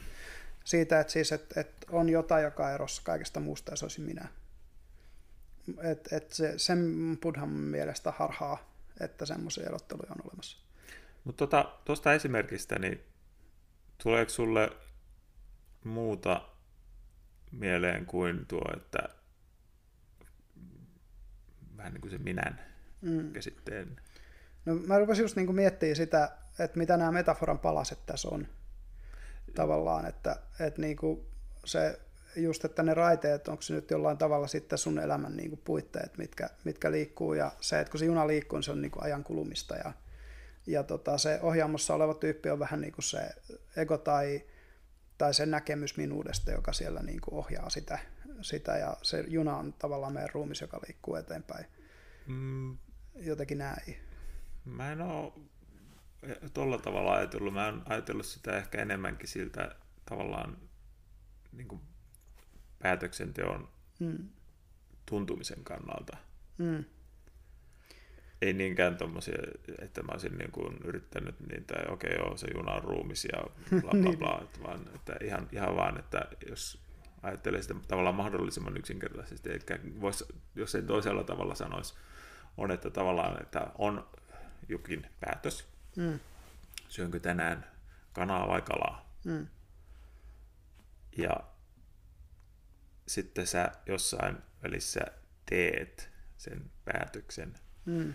[0.64, 4.02] Siitä, että siis, et, et on jotain, joka on erossa kaikesta muusta ja se olisi
[4.02, 4.28] minä.
[5.84, 10.58] Et, et se, sen Buddhan mielestä harhaa, että semmoisia erotteluja on olemassa.
[11.24, 13.02] Mutta tota, tuosta esimerkistä, niin
[14.04, 14.70] tuleeko sulle
[15.84, 16.42] muuta
[17.52, 19.00] mieleen kuin tuo, että
[21.78, 22.60] vähän niin kuin se minän
[23.02, 23.32] Mm.
[23.32, 23.96] käsitteen.
[24.66, 28.48] No, mä rupesin just niin miettimään sitä, että mitä nämä metaforan palaset tässä on.
[29.56, 31.26] Tavallaan, että, että niin kuin
[31.66, 32.00] se
[32.36, 36.18] just, että ne raiteet, onko se nyt jollain tavalla sitten sun elämän niin kuin puitteet,
[36.18, 39.04] mitkä, mitkä liikkuu, ja se, että kun se juna liikkuu, niin se on niin kuin
[39.04, 39.94] ajan kulumista, ja,
[40.68, 43.30] ja tota, se ohjaamossa oleva tyyppi on vähän niin kuin se
[43.78, 44.42] ego tai,
[45.18, 48.00] tai se näkemys minuudesta, joka siellä niin kuin ohjaa sitä,
[48.42, 51.66] sitä, ja se juna on tavallaan meidän ruumis, joka liikkuu eteenpäin.
[52.28, 52.78] Mm,
[53.16, 53.98] Jotenkin näin.
[54.66, 55.34] mä en ole
[56.54, 57.54] tuolla tavalla ajatellut.
[57.54, 60.58] Mä oon ajatellut sitä ehkä enemmänkin siltä tavallaan
[61.52, 61.82] niin kuin
[62.80, 63.70] päätöksenteon
[64.00, 64.30] Mm.
[65.06, 66.18] tuntumisen kannalta.
[66.58, 66.84] Mm.
[68.42, 69.38] Ei niinkään tommosia,
[69.82, 73.44] että mä olisin niin kuin yrittänyt niitä, okei okay, joo, se juna on ruumis ja
[73.82, 74.18] bla bla Niin.
[74.20, 76.85] bla, että vaan, että ihan, ihan vaan, että jos
[77.26, 80.24] ajattelee sitä tavallaan mahdollisimman yksinkertaisesti, eli vois,
[80.56, 81.94] jos ei toisella tavalla sanoisi,
[82.58, 84.08] on, että tavallaan, että on
[84.70, 86.20] jokin päätös, Mm.
[86.90, 87.66] syönkö tänään
[88.14, 89.48] kanaa vai kalaa, Mm.
[91.18, 91.36] ja
[93.08, 95.02] sitten sä jossain välissä
[95.46, 97.54] teet sen päätöksen,
[97.86, 98.14] Mm.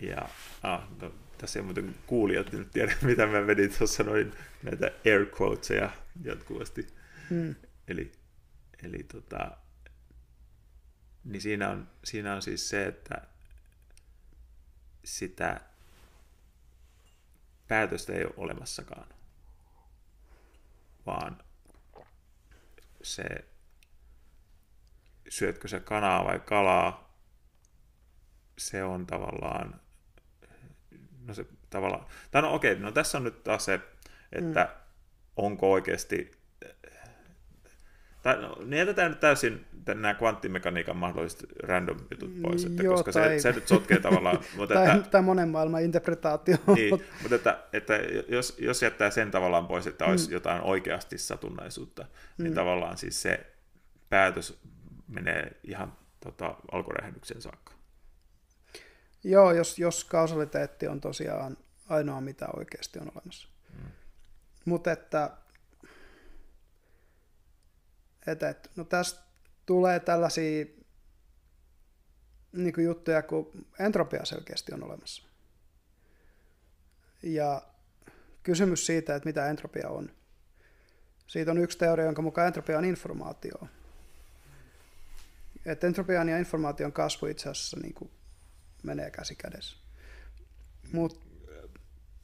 [0.00, 0.28] Ja
[0.62, 5.26] ah, no, tässä ei muuten kuulijat nyt tiedä, mitä mä vedin tuossa noin näitä air
[5.40, 5.90] quoteseja
[6.24, 6.86] jatkuvasti.
[7.30, 7.54] Mm.
[7.88, 8.12] Eli,
[8.82, 9.56] eli tota,
[11.24, 13.26] niin siinä on, siinä on siis se, että
[15.04, 15.60] sitä
[17.68, 19.08] päätöstä ei ole olemassakaan,
[21.06, 21.42] vaan
[23.02, 23.24] se,
[25.28, 27.16] syötkö sä kanaa vai kalaa,
[28.58, 29.80] se on tavallaan,
[31.24, 33.80] no se tavallaan, tai no okei, no tässä on nyt taas se,
[34.32, 34.80] että mm.
[35.36, 36.39] onko oikeasti,
[38.22, 43.12] tai no, niin jätetään nyt täysin nämä kvanttimekaniikan mahdolliset random jutut pois, että Joo, koska
[43.12, 46.56] tai- se, se nyt sotkee tavallaan, mutta Tai, että, tai monen maailman interpretaatio.
[46.76, 47.94] niin, mutta että, että
[48.28, 50.32] jos, jos jättää sen tavallaan pois, että olisi mm.
[50.32, 52.42] jotain oikeasti satunnaisuutta, mm.
[52.42, 53.46] niin tavallaan siis se
[54.08, 54.58] päätös
[55.08, 57.72] menee ihan tota, alkuräjähdyksen saakka.
[59.24, 61.56] Joo, jos, jos kausaliteetti on tosiaan
[61.88, 63.48] ainoa, mitä oikeasti on olemassa.
[63.72, 63.90] Mm.
[64.64, 65.30] Mutta että,
[68.26, 69.20] että, että no tästä
[69.66, 70.66] tulee tällaisia
[72.52, 75.22] niin juttuja, kun entropia selkeästi on olemassa.
[77.22, 77.62] Ja
[78.42, 80.10] kysymys siitä, että mitä entropia on.
[81.26, 83.68] Siitä on yksi teoria, jonka mukaan entropia on informaatio.
[85.66, 88.10] Että entropian ja informaation kasvu itse asiassa niin kuin
[88.82, 89.76] menee käsi kädessä.
[90.92, 91.20] Mut,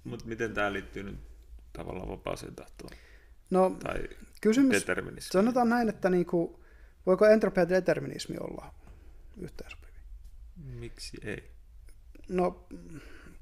[0.05, 1.19] Mut miten tämä liittyy nyt
[1.73, 2.91] tavallaan vapaaseen tahtoon?
[3.51, 4.09] No, tai
[4.41, 4.87] kysymys,
[5.21, 6.57] sanotaan näin, että niin kuin,
[7.07, 8.75] voiko entropia ja determinismi olla
[9.37, 9.93] yhteensopivi?
[10.57, 11.51] Miksi ei?
[12.29, 12.67] No,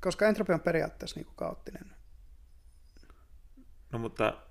[0.00, 1.90] koska entropia on periaatteessa niin kuin kaoottinen.
[3.92, 4.42] No mutta,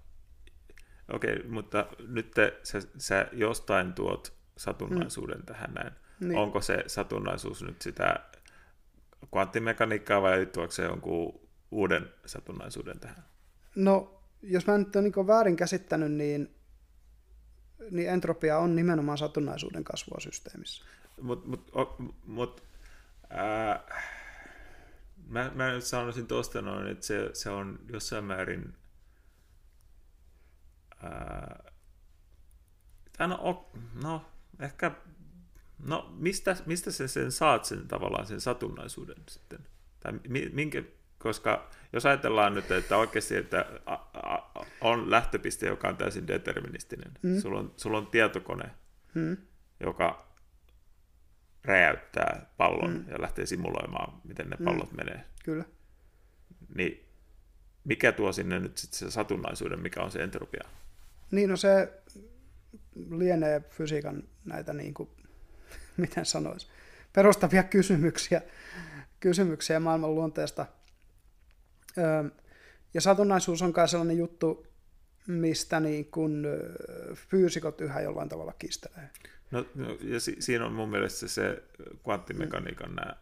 [1.13, 5.45] okei, okay, mutta nyt te, sä, sä jostain tuot satunnaisuuden mm.
[5.45, 5.93] tähän näin.
[6.19, 6.37] Niin.
[6.37, 8.19] Onko se satunnaisuus nyt sitä
[9.31, 13.23] kvanttimekaniikkaa vai liittyykö se jonkun uuden satunnaisuuden tähän?
[13.75, 16.55] No, jos mä nyt olen niin väärin käsittänyt, niin,
[17.91, 20.83] niin entropia on nimenomaan satunnaisuuden kasvua systeemissä.
[21.21, 21.71] Mut, mut,
[22.25, 22.63] mut,
[23.29, 24.01] ää,
[25.27, 28.73] mä, mä nyt sanoisin tuosta noin, että se, se on jossain määrin
[31.03, 31.71] ää,
[33.19, 33.71] no,
[34.03, 34.25] no,
[34.59, 34.91] ehkä
[35.85, 39.59] No mistä, mistä sä sen saat sen tavallaan sen satunnaisuuden sitten?
[39.99, 40.13] Tai
[40.53, 40.83] minkä,
[41.23, 43.65] koska jos ajatellaan nyt, että oikeasti että
[44.81, 47.11] on lähtöpiste, joka on täysin deterministinen.
[47.21, 47.39] Mm.
[47.39, 48.69] Sulla, on, sulla on tietokone,
[49.13, 49.37] mm.
[49.79, 50.27] joka
[51.63, 53.05] räjäyttää pallon mm.
[53.09, 54.97] ja lähtee simuloimaan, miten ne pallot mm.
[54.97, 55.23] menee.
[55.45, 55.63] Kyllä.
[56.75, 57.05] Niin
[57.83, 60.63] mikä tuo sinne nyt sitten se satunnaisuuden, mikä on se entropia?
[61.31, 61.93] Niin, no se
[63.09, 65.09] lienee fysiikan näitä niin kuin
[65.97, 66.67] miten sanoisi,
[67.13, 68.41] perustavia kysymyksiä,
[69.19, 70.65] kysymyksiä maailman luonteesta.
[72.93, 74.67] Ja satunnaisuus on kai sellainen juttu,
[75.27, 76.47] mistä niin kun
[77.15, 79.09] fyysikot yhä jollain tavalla kistelee.
[79.51, 81.63] No, no ja si- siinä on mun mielestä se
[82.03, 82.95] kvanttimekaniikan mm.
[82.95, 83.15] nämä.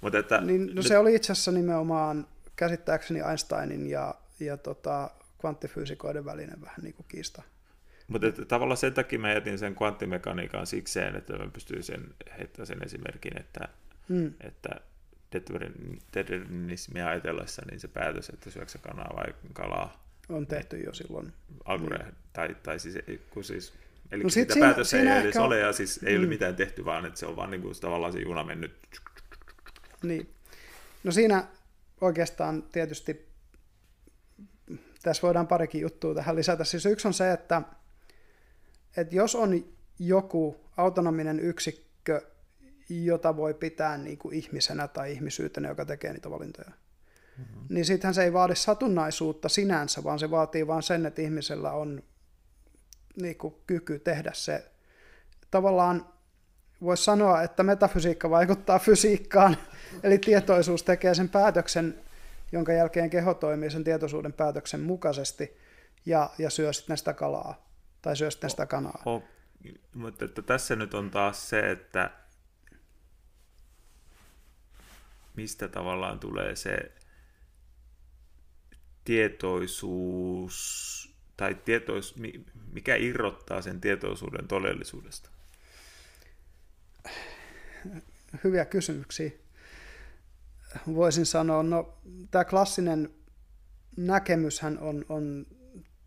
[0.00, 0.86] Mutta että, niin, no nyt...
[0.86, 7.06] se oli itse asiassa nimenomaan käsittääkseni Einsteinin ja, ja tota, kvanttifyysikoiden välinen vähän niin kuin
[7.08, 7.42] kiista.
[8.08, 12.84] Mutta tavallaan sen takia mä jätin sen kvanttimekaniikan sikseen, että mä pystyin sen heittämään sen
[12.84, 13.68] esimerkin, että,
[14.08, 14.32] mm.
[14.40, 14.70] että
[16.14, 21.32] determinismia ajatellessa, niin se päätös, että syöksä kanaa vai kalaa, on tehty jo silloin.
[21.64, 22.14] Alkure, niin.
[22.32, 22.98] tai, tai siis,
[23.30, 23.72] kun siis
[24.12, 26.20] Eli no sitä siinä, päätöstä siinä ei edes ole, ja siis ei mm.
[26.20, 28.72] ole mitään tehty, vaan että se on vaan niin kuin, tavallaan se juna mennyt.
[30.02, 30.34] Niin.
[31.04, 31.44] No siinä
[32.00, 33.26] oikeastaan tietysti
[35.02, 36.64] tässä voidaan parikin juttua tähän lisätä.
[36.64, 37.62] Siis yksi on se, että
[38.96, 39.64] että jos on
[39.98, 42.20] joku autonominen yksikkö,
[42.88, 46.70] jota voi pitää niin kuin ihmisenä tai ihmisyytenä, joka tekee niitä valintoja,
[47.38, 47.66] mm-hmm.
[47.68, 52.02] niin sittenhän se ei vaadi satunnaisuutta sinänsä, vaan se vaatii vain sen, että ihmisellä on
[53.22, 54.70] niin kuin kyky tehdä se.
[55.50, 56.06] Tavallaan
[56.82, 59.56] voisi sanoa, että metafysiikka vaikuttaa fysiikkaan,
[60.02, 62.00] eli tietoisuus tekee sen päätöksen,
[62.52, 65.56] jonka jälkeen keho toimii sen tietoisuuden päätöksen mukaisesti
[66.06, 67.66] ja, ja syö sitten sitä kalaa
[68.02, 69.02] tai syö sitten sitä kanaa.
[69.06, 69.22] O, o,
[69.94, 72.10] mutta että tässä nyt on taas se, että
[75.36, 76.92] mistä tavallaan tulee se
[79.04, 80.56] tietoisuus,
[81.36, 82.14] tai tietois,
[82.72, 85.30] mikä irrottaa sen tietoisuuden todellisuudesta?
[88.44, 89.30] Hyviä kysymyksiä.
[90.94, 91.98] Voisin sanoa, no
[92.30, 93.10] tämä klassinen
[93.96, 95.46] näkemyshän on, on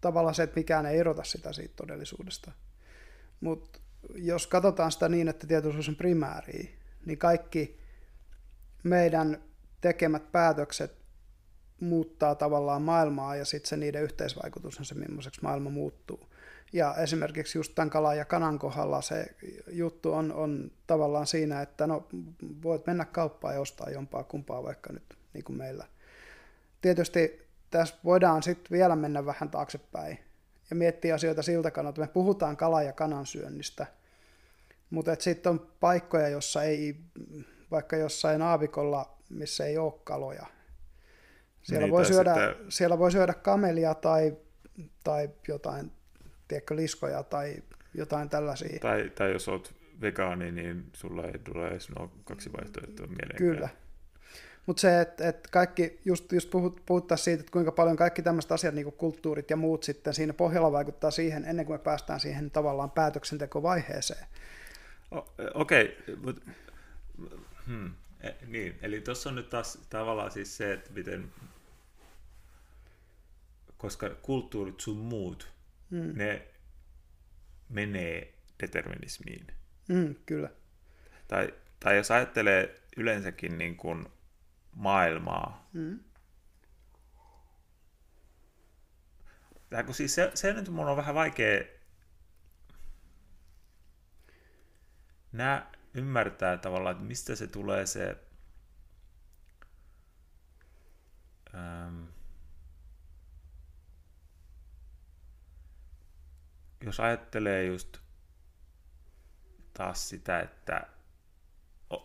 [0.01, 2.51] tavallaan se, että mikään ei erota sitä siitä todellisuudesta.
[3.41, 3.79] Mutta
[4.15, 7.79] jos katsotaan sitä niin, että tietoisuus on primääri, niin kaikki
[8.83, 9.43] meidän
[9.81, 10.99] tekemät päätökset
[11.79, 16.29] muuttaa tavallaan maailmaa ja sitten se niiden yhteisvaikutus on se, millaiseksi maailma muuttuu.
[16.73, 19.35] Ja esimerkiksi just tämän kalan ja kanan kohdalla se
[19.71, 22.07] juttu on, on tavallaan siinä, että no,
[22.63, 25.87] voit mennä kauppaan ja ostaa jompaa kumpaa vaikka nyt niin kuin meillä.
[26.81, 30.19] Tietysti tässä voidaan sitten vielä mennä vähän taaksepäin
[30.69, 32.01] ja miettiä asioita siltä kannalta.
[32.01, 33.87] Me puhutaan kala- ja kanansyönnistä,
[34.89, 36.95] mutta sitten on paikkoja, jossa ei,
[37.71, 40.45] vaikka jossain aavikolla, missä ei ole kaloja.
[41.61, 42.71] Siellä, niin, voi, syödä, sitten...
[42.71, 44.37] siellä voi syödä kamelia tai,
[45.03, 45.91] tai jotain,
[46.47, 47.55] tiedätkö, liskoja tai
[47.93, 48.79] jotain tällaisia.
[48.79, 53.37] Tai, tai jos olet vegaani, niin sulla ei tule edes no kaksi vaihtoehtoa mieleen.
[53.37, 53.69] Kyllä.
[54.65, 58.51] Mutta se, että et kaikki, just, just puhut, puhuttaisiin siitä, että kuinka paljon kaikki tämmöiset
[58.51, 62.19] asiat, niin kuin kulttuurit ja muut sitten siinä pohjalla vaikuttaa siihen, ennen kuin me päästään
[62.19, 64.25] siihen tavallaan päätöksentekovaiheeseen.
[65.53, 66.33] Okei, okay,
[67.69, 71.33] hmm, e, niin, eli tuossa on nyt taas tavallaan siis se, että miten,
[73.77, 75.51] koska kulttuurit sun muut,
[75.91, 76.11] hmm.
[76.17, 76.47] ne
[77.69, 79.47] menee determinismiin.
[79.93, 80.49] Hmm, kyllä.
[81.27, 84.07] Tai, tai jos ajattelee yleensäkin niin kuin
[84.75, 85.99] maailmaa, mm.
[89.69, 91.63] Tämä, kun siis se, se nyt mun on vähän vaikea
[95.31, 98.17] nää ymmärtää tavallaan, että mistä se tulee se
[101.55, 102.03] ähm,
[106.81, 107.97] jos ajattelee just
[109.73, 110.87] taas sitä, että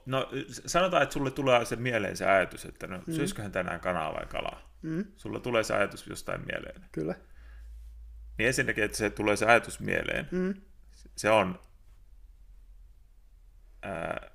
[0.07, 0.31] no
[0.67, 3.15] sanotaan, että sulle tulee se mieleen se ajatus, että no mm.
[3.15, 4.75] syösköhän tänään kanaa vai kalaa.
[4.83, 5.05] Mm.
[5.17, 6.85] Sulla tulee se ajatus jostain mieleen.
[6.93, 7.15] Kyllä.
[8.39, 10.55] Niin ensinnäkin, että se tulee se ajatus mieleen, mm.
[11.17, 11.61] se on,
[13.85, 14.31] äh,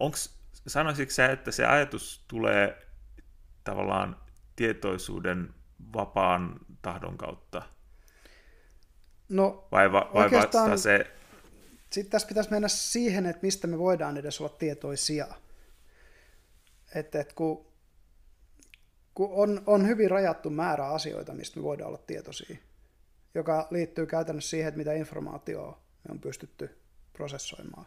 [0.00, 2.86] onks, sanoisitko sä, että se ajatus tulee
[3.64, 4.16] tavallaan
[4.56, 5.54] tietoisuuden
[5.92, 7.62] vapaan tahdon kautta?
[9.28, 11.06] No, vai, va, vai vasta se...
[11.90, 15.26] Sitten tässä pitäisi mennä siihen, että mistä me voidaan edes olla tietoisia.
[16.94, 17.66] Että et kun,
[19.14, 22.56] kun on, on hyvin rajattu määrä asioita, mistä me voidaan olla tietoisia,
[23.34, 26.80] joka liittyy käytännössä siihen, että mitä informaatiota me on pystytty
[27.12, 27.86] prosessoimaan.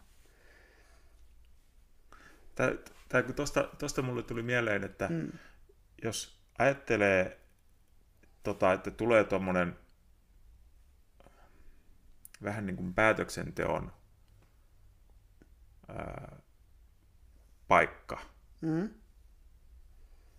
[2.54, 5.32] Tämä, kun tuosta, tuosta mulle tuli mieleen, että mm.
[6.02, 7.40] jos ajattelee,
[8.42, 9.78] tota, että tulee tuommoinen
[12.42, 13.92] vähän niin kuin päätöksenteon
[15.88, 16.36] ää,
[17.68, 18.20] paikka,
[18.60, 18.90] mm.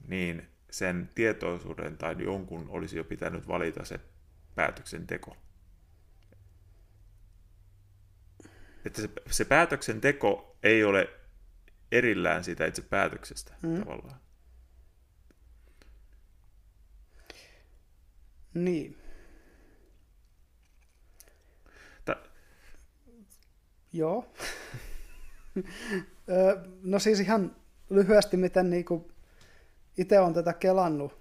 [0.07, 3.99] niin sen tietoisuuden tai jonkun olisi jo pitänyt valita se
[4.55, 5.37] päätöksenteko.
[8.85, 11.09] Että se, se päätöksenteko ei ole
[11.97, 13.79] erillään siitä itse päätöksestä mm.
[13.79, 14.19] tavallaan.
[18.53, 18.97] Niin.
[23.95, 24.33] Joo.
[26.83, 27.55] no siis ihan
[27.89, 29.11] lyhyesti, miten niinku
[29.97, 31.17] itse on tätä kelannut,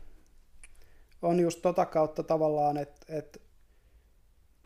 [1.23, 3.43] on just tota kautta tavallaan, että et,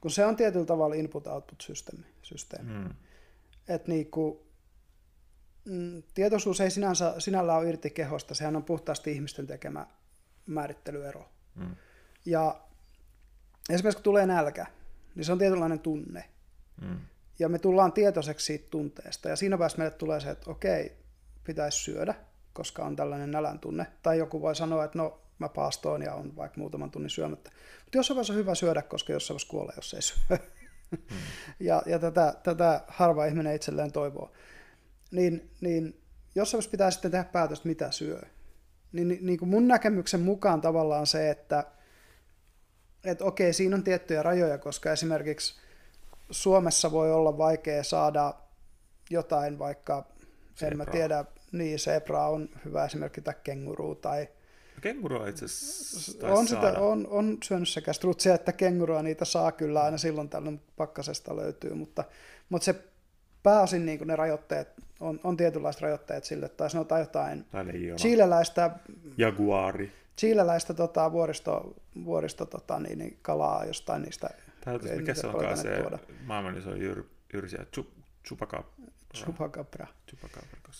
[0.00, 2.94] kun se on tietyllä tavalla input-output-systeemi, systeemi, mm.
[3.68, 4.47] että niinku,
[5.68, 9.86] mm, tietoisuus ei sinänsä, sinällään ole irti kehosta, sehän on puhtaasti ihmisten tekemä
[10.46, 11.28] määrittelyero.
[11.54, 11.76] Mm.
[12.24, 12.60] Ja
[13.70, 14.66] esimerkiksi kun tulee nälkä,
[15.14, 16.24] niin se on tietynlainen tunne.
[16.80, 16.98] Mm
[17.38, 19.28] ja me tullaan tietoiseksi siitä tunteesta.
[19.28, 20.96] Ja siinä vaiheessa meille tulee se, että okei,
[21.44, 22.14] pitäisi syödä,
[22.52, 23.86] koska on tällainen nälän tunne.
[24.02, 27.50] Tai joku voi sanoa, että no, mä paastoon ja on vaikka muutaman tunnin syömättä.
[27.84, 30.38] Mutta jossain vaiheessa on hyvä syödä, koska jossain vaiheessa kuolee, jos ei syö.
[30.90, 31.18] Hmm.
[31.68, 34.32] ja ja tätä, tätä harva ihminen itselleen toivoo.
[35.10, 36.00] Niin, niin
[36.34, 38.20] jossain vaiheessa pitää sitten tehdä päätös, mitä syö.
[38.92, 41.64] Niin, niin, niin kuin mun näkemyksen mukaan tavallaan se, että,
[43.04, 45.54] että okei, siinä on tiettyjä rajoja, koska esimerkiksi
[46.30, 48.34] Suomessa voi olla vaikea saada
[49.10, 50.04] jotain, vaikka
[50.56, 50.68] Zebra.
[50.72, 54.28] en mä tiedä, niin zebra on hyvä esimerkki, tai kenguru tai
[54.80, 59.52] Kenguru on itse asiassa on, sitä, on, on syönyt sekä strutsia että kengurua, niitä saa
[59.52, 62.04] kyllä aina silloin tällöin pakkasesta löytyy, mutta,
[62.48, 62.74] mutta se
[63.42, 64.68] pääosin niin ne rajoitteet,
[65.00, 67.46] on, on tietynlaiset rajoitteet sille, tai sanotaan jotain
[67.96, 68.70] chileläistä,
[69.16, 69.92] Jaguari.
[70.18, 74.30] chileläistä tota, vuoristo, vuoristo tota, niin, niin, kalaa jostain niistä
[74.64, 75.98] Täytyisi, mikä se onkaan se tuoda.
[76.24, 77.66] maailman iso jyr, jyrsiä,
[78.28, 78.70] chupacabra.
[79.14, 79.86] Chupacabra.
[80.10, 80.72] Chupacabra.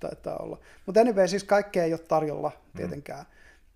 [0.00, 0.58] Taitaa olla.
[0.86, 3.20] Mutta anyway, siis kaikkea ei ole tarjolla tietenkään.
[3.20, 3.26] Mm.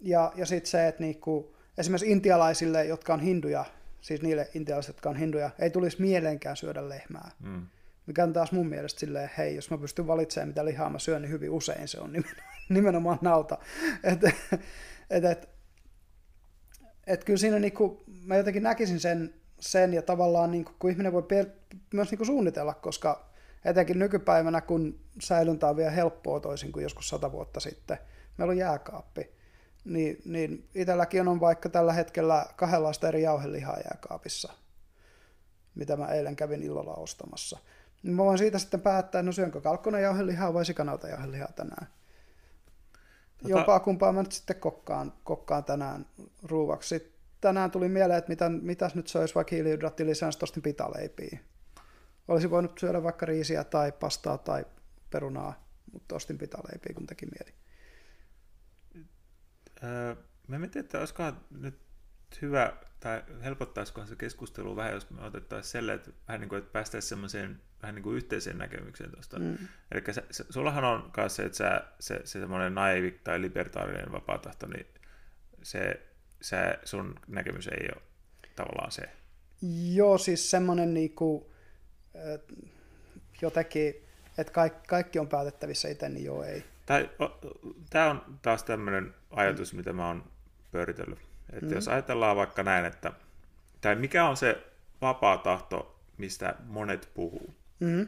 [0.00, 3.64] Ja, ja sitten se, että niinku, esimerkiksi intialaisille, jotka on hinduja,
[4.00, 7.30] siis niille intialaisille, jotka on hinduja, ei tulisi mieleenkään syödä lehmää.
[7.40, 7.66] Mm.
[8.06, 11.22] Mikä on taas mun mielestä silleen, hei, jos mä pystyn valitsemaan, mitä lihaa mä syön,
[11.22, 12.12] niin hyvin usein se on
[12.68, 13.58] nimenomaan, nauta.
[14.04, 14.32] Että
[15.10, 15.48] et, et,
[17.06, 21.12] et kyllä siinä niinku, mä jotenkin näkisin sen sen ja tavallaan niin kuin, kun ihminen
[21.12, 21.46] voi per,
[21.94, 23.30] myös niin kuin suunnitella, koska
[23.64, 27.98] etenkin nykypäivänä, kun säilyntä on vielä helppoa toisin kuin joskus sata vuotta sitten,
[28.38, 29.30] meillä on jääkaappi,
[29.84, 34.52] niin, niin itselläkin on vaikka tällä hetkellä kahdenlaista eri jauhelihaa jääkaapissa,
[35.74, 37.58] mitä mä eilen kävin illalla ostamassa.
[38.02, 41.86] Niin mä voin siitä sitten päättää, että no syönkö kalkkonen jauhelihaa vai sikanauta jauhelihaa tänään.
[43.38, 43.48] Tota...
[43.48, 46.06] Jompaa kumpaa mä nyt sitten kokkaan, kokkaan tänään
[46.42, 51.38] ruuvaksi tänään tuli mieleen, että mitä, mitäs nyt söisi vaikka hiilihydraattilisäänsä ostin pitaleipiä.
[52.28, 54.64] Olisi voinut syödä vaikka riisiä tai pastaa tai
[55.10, 57.54] perunaa, mutta ostin pitaleipiä, kun teki mieli.
[59.82, 60.16] Öö,
[60.48, 61.78] mä mietin, että olisikohan nyt
[62.42, 66.72] hyvä, tai helpottaisikohan se keskustelu vähän, jos me otettaisiin selle, että, vähän niin kuin, että
[66.72, 69.38] päästäisiin semmoiseen vähän niin kuin yhteiseen näkemykseen tuosta.
[69.38, 69.58] Mm.
[69.92, 74.86] Eli sullahan on myös se, että sä, se, se semmoinen naivi tai libertaarinen vapaatahto, niin
[75.62, 76.00] se
[76.42, 78.02] se sun näkemys ei ole
[78.56, 79.02] tavallaan se.
[79.94, 81.52] Joo, siis semmoinen niinku,
[83.42, 83.94] jotenkin,
[84.38, 86.64] että kaikki, kaikki on päätettävissä itse, niin joo ei.
[87.90, 89.76] Tämä on taas tämmöinen ajatus, mm.
[89.76, 90.24] mitä mä oon
[90.70, 91.18] pyöritellyt.
[91.52, 91.74] Että mm.
[91.74, 93.12] jos ajatellaan vaikka näin, että
[93.80, 94.66] tai mikä on se
[95.00, 98.06] vapaa tahto, mistä monet puhuu, Mm-hmm.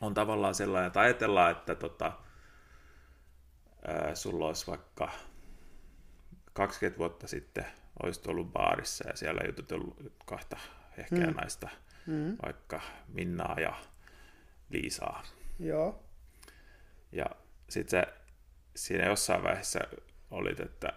[0.00, 2.12] on tavallaan sellainen, että ajatellaan, että tota,
[3.86, 5.10] ää, sulla olisi vaikka
[6.52, 7.66] 20 vuotta sitten
[8.02, 10.56] olisit ollut baarissa ja siellä jututellut kahta
[10.98, 11.34] ehkä mm.
[11.36, 11.68] naista,
[12.06, 12.36] Mm-hmm.
[12.42, 13.74] vaikka Minnaa ja
[14.70, 15.22] Liisaa.
[15.58, 16.02] Joo.
[17.12, 17.26] Ja
[17.68, 18.06] sitten
[18.76, 19.80] siinä jossain vaiheessa
[20.30, 20.92] olit, että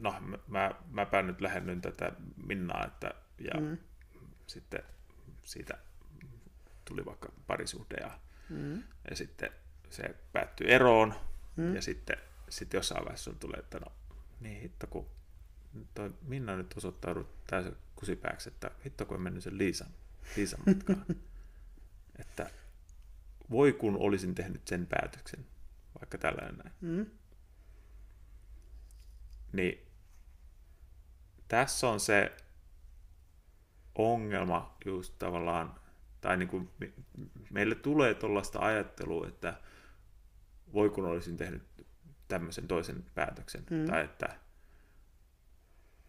[0.00, 0.14] no
[0.48, 2.12] mä, mäpä nyt lähennyn tätä
[2.46, 3.78] Minnaa, että, ja Mm.
[4.46, 4.82] sitten
[5.44, 5.78] siitä
[6.84, 8.18] tuli vaikka parisuhde ja,
[8.48, 8.82] Mm.
[9.10, 9.50] ja sitten
[9.90, 11.14] se päättyi eroon
[11.56, 11.74] Mm.
[11.74, 12.16] ja sitten
[12.48, 13.92] sitten jossain vaiheessa sun tulee, että no
[14.40, 15.06] niin hitto kun
[15.94, 19.88] toi Minna nyt osoittaudut täysin kusipääksi, että hitto kun en mennyt sen Liisan,
[20.36, 21.04] Liisan matkaan.
[22.20, 22.50] että
[23.50, 25.46] voi kun olisin tehnyt sen päätöksen,
[26.00, 26.74] vaikka tällainen näin.
[26.80, 27.06] Mm.
[29.52, 29.86] Niin
[31.48, 32.36] tässä on se
[33.94, 35.74] ongelma just tavallaan,
[36.20, 36.92] tai niin kuin me-
[37.50, 39.60] meille tulee tuollaista ajattelua, että
[40.72, 41.62] voi kun olisin tehnyt
[42.28, 43.86] tämmöisen toisen päätöksen, Mm.
[43.86, 44.38] tai että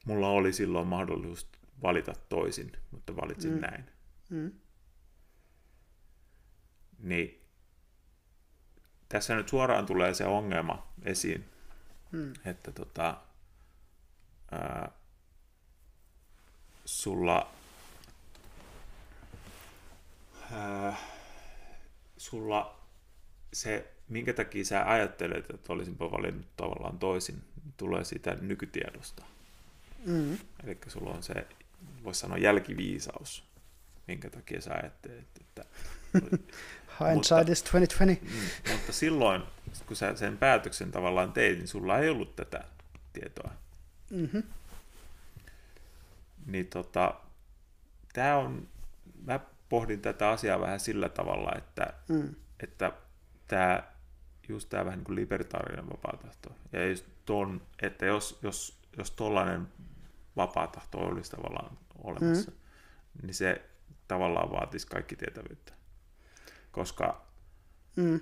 [0.06, 1.48] mulla oli silloin mahdollisuus
[1.82, 3.60] valita toisin, mutta valitsin Mm.
[3.62, 3.86] näin.
[4.30, 4.52] Mm.
[7.00, 7.42] Niin
[9.10, 11.46] tässä nyt suoraan tulee se ongelma esiin,
[12.12, 12.34] Mm.
[12.46, 13.22] että tota,
[14.54, 14.92] ää,
[16.86, 17.52] sulla,
[20.52, 20.98] ää,
[22.18, 22.80] sulla
[23.54, 27.44] se, minkä takia sä ajattelet, että olisinpa valinnut tavallaan toisin,
[27.78, 29.24] tulee siitä nykytiedosta.
[30.06, 30.38] Mm.
[30.64, 31.34] Eli sulla on se,
[32.04, 33.44] voisi sanoa jälkiviisaus,
[34.08, 35.66] minkä takia sä ajattelet, että
[37.00, 38.26] Hindsight Mutta- is 2020.
[38.26, 39.42] Mm, mutta silloin,
[39.86, 42.64] kun sä sen päätöksen tavallaan teit, niin sulla ei ollut tätä
[43.14, 43.52] tietoa.
[44.14, 44.44] Mm-hmm.
[46.46, 47.14] Niin tota,
[48.14, 48.68] tää on,
[49.26, 49.40] mä
[49.70, 52.36] pohdin tätä asiaa vähän sillä tavalla, että, Mm.
[52.60, 52.92] että
[53.48, 53.84] tämä
[54.50, 56.56] just tämä vähän niin kuin libertaarinen vapaatahto.
[56.72, 59.68] Ja just ton, että jos, jos, jos tollainen
[60.36, 62.58] vapaatahto olisi tavallaan olemassa, mm.
[63.24, 63.70] niin se
[64.08, 65.74] tavallaan vaatisi kaikki tietävyyttä.
[66.72, 67.24] Koska
[67.96, 68.20] Mm.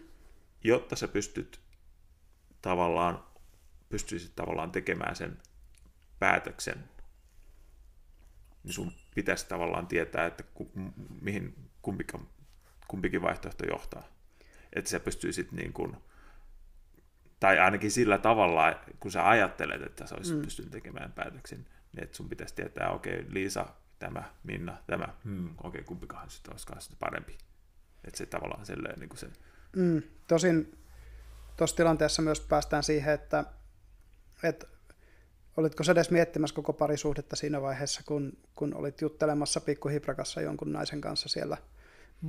[0.64, 1.60] jotta sä pystyt
[2.62, 3.24] tavallaan,
[3.90, 5.38] pystyisit tavallaan tekemään sen
[6.22, 6.90] päätöksen,
[8.64, 10.72] niin sun pitäisi tavallaan tietää, että ku,
[11.22, 12.28] mihin kumpikin,
[12.88, 14.04] kumpikin vaihtoehto johtaa.
[14.74, 15.98] Että sä pystyisit niin kuin,
[17.40, 20.42] tai ainakin sillä tavalla, kun sä ajattelet, että sä olisit mm.
[20.42, 23.66] pystynyt tekemään päätöksen, niin että sun pitäisi tietää, okei, okay, Liisa,
[24.00, 27.38] tämä, Minna, tämä, hmm, okei, okay, kumpikahan sitten olisikaan sitten parempi.
[28.04, 29.30] Että se tavallaan silleen niin kuin se,
[29.76, 30.02] Mm.
[30.28, 30.78] Tosin
[31.58, 33.46] tuossa tilanteessa myös päästään siihen, että,
[34.44, 34.68] että
[35.58, 41.02] olitko sä edes miettimässä koko parisuhdetta siinä vaiheessa, kun, kun olit juttelemassa pikkuhiprakassa jonkun naisen
[41.02, 41.58] kanssa siellä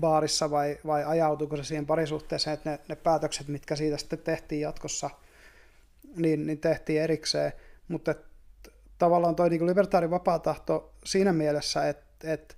[0.01, 4.61] baarissa, vai, vai ajautuiko se siihen parisuhteeseen, että ne, ne päätökset, mitkä siitä sitten tehtiin
[4.61, 5.11] jatkossa,
[6.16, 7.53] niin, niin tehtiin erikseen,
[7.89, 8.18] mutta et,
[8.99, 12.55] tavallaan toi niin libertaarin vapaatahto siinä mielessä, että, että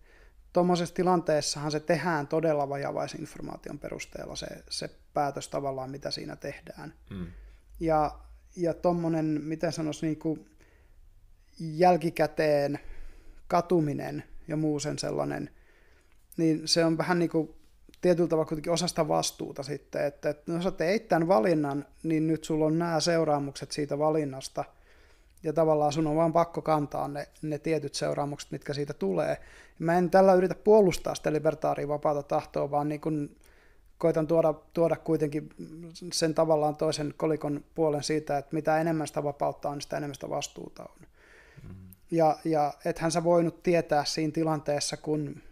[0.52, 6.94] tuommoisessa tilanteessahan se tehdään todella vajavaisen informaation perusteella se, se päätös tavallaan, mitä siinä tehdään.
[7.10, 7.26] mm,
[7.80, 8.18] Ja,
[8.56, 10.46] ja tuommoinen, miten sanoisi, niin kuin
[11.58, 12.78] jälkikäteen
[13.48, 15.50] katuminen ja muu sen sellainen,
[16.36, 17.54] niin se on vähän niin kuin
[18.00, 22.44] tietyllä tavalla kuitenkin osasta vastuuta sitten, että, että no sä teit tämän valinnan, niin nyt
[22.44, 24.64] sulla on nämä seuraamukset siitä valinnasta,
[25.42, 29.40] ja tavallaan sun on vaan pakko kantaa ne, ne tietyt seuraamukset, mitkä siitä tulee.
[29.78, 33.36] Mä en tällä yritä puolustaa sitä libertaaria vapaata tahtoa, vaan niin kuin
[33.98, 35.50] koitan tuoda, tuoda kuitenkin
[36.12, 40.14] sen tavallaan toisen kolikon puolen siitä, että mitä enemmän sitä vapautta on, niin sitä enemmän
[40.14, 41.06] sitä vastuuta on.
[42.10, 45.42] Ja, ja ethän sä voinut tietää siinä tilanteessa, kun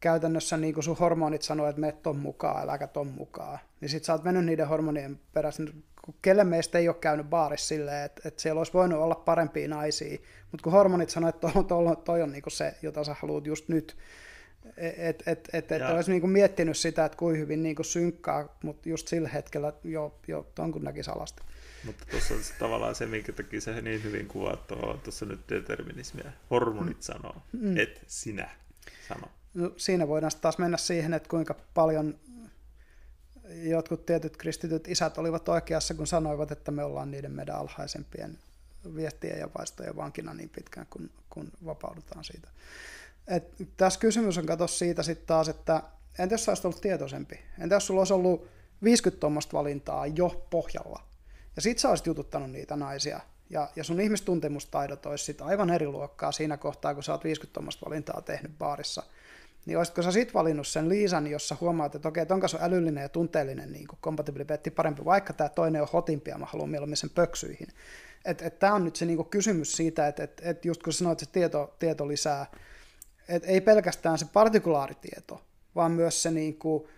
[0.00, 4.04] käytännössä niin kuin sun hormonit sanoo, että me ton mukaan, äläkä ton mukaan, niin sit
[4.04, 5.62] sä oot mennyt niiden hormonien perässä.
[6.22, 10.18] Kelle meistä ei ole käynyt baarissa silleen, että, että siellä olisi voinut olla parempia naisia,
[10.50, 13.46] mutta kun hormonit sanoo, että toi, toi, toi on niin kuin se, jota sä haluat
[13.46, 13.96] just nyt,
[14.76, 17.86] että et, et, et, et olisi niin kuin miettinyt sitä, että kuinka hyvin niin kuin
[17.86, 21.42] synkkaa, mutta just sillä hetkellä jo, jo ton kun näkisi alasti.
[21.84, 24.66] Mutta tuossa on tavallaan se, minkä takia se niin hyvin kuvat
[25.04, 26.32] tuossa nyt determinismia.
[26.50, 27.02] Hormonit mm.
[27.02, 27.76] sanoo, mm.
[27.76, 28.50] et sinä
[29.08, 29.28] sano.
[29.54, 32.18] No, siinä voidaan taas mennä siihen, että kuinka paljon
[33.62, 38.38] jotkut tietyt kristityt isät olivat oikeassa, kun sanoivat, että me ollaan niiden meidän alhaisempien
[38.96, 42.48] viestien ja vaistojen vankina niin pitkään, kun, kun vapaudutaan siitä.
[43.26, 43.44] Et
[43.76, 45.82] tässä kysymys on kato siitä sitten taas, että
[46.18, 47.40] entä jos sä olisit ollut tietoisempi?
[47.58, 48.48] Entä jos sulla olisi ollut
[48.82, 51.09] 50 tuommoista valintaa jo pohjalla?
[51.56, 53.20] Ja sit sä olisit jututtanut niitä naisia
[53.50, 57.60] Ja, ja sun ihmistuntemustaidot olisi sit aivan eri luokkaa siinä kohtaa, kun sä oot 50
[57.84, 59.02] valintaa tehnyt baarissa.
[59.66, 63.02] Niin olisitko sä sit valinnut sen Liisan, jossa huomaat, että okei, että onko se älyllinen
[63.02, 67.10] ja tunteellinen niin kompatibiliteetti parempi, vaikka tämä toinen on hotimpi ja mä haluan mieluummin sen
[67.10, 67.68] pöksyihin.
[68.24, 71.22] Että et, tämä on nyt se niin kysymys siitä, että et, et just kun sanoit,
[71.22, 72.46] että tieto, tieto lisää,
[73.28, 75.42] että ei pelkästään se partikulaatitieto,
[75.74, 76.88] vaan myös se niin kuin,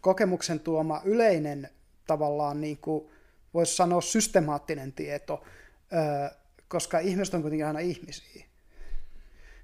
[0.00, 1.68] kokemuksen tuoma yleinen
[2.06, 3.10] tavallaan, niin kuin,
[3.54, 5.44] voisi sanoa systemaattinen tieto,
[6.68, 8.44] koska ihmiset on kuitenkin aina ihmisiä.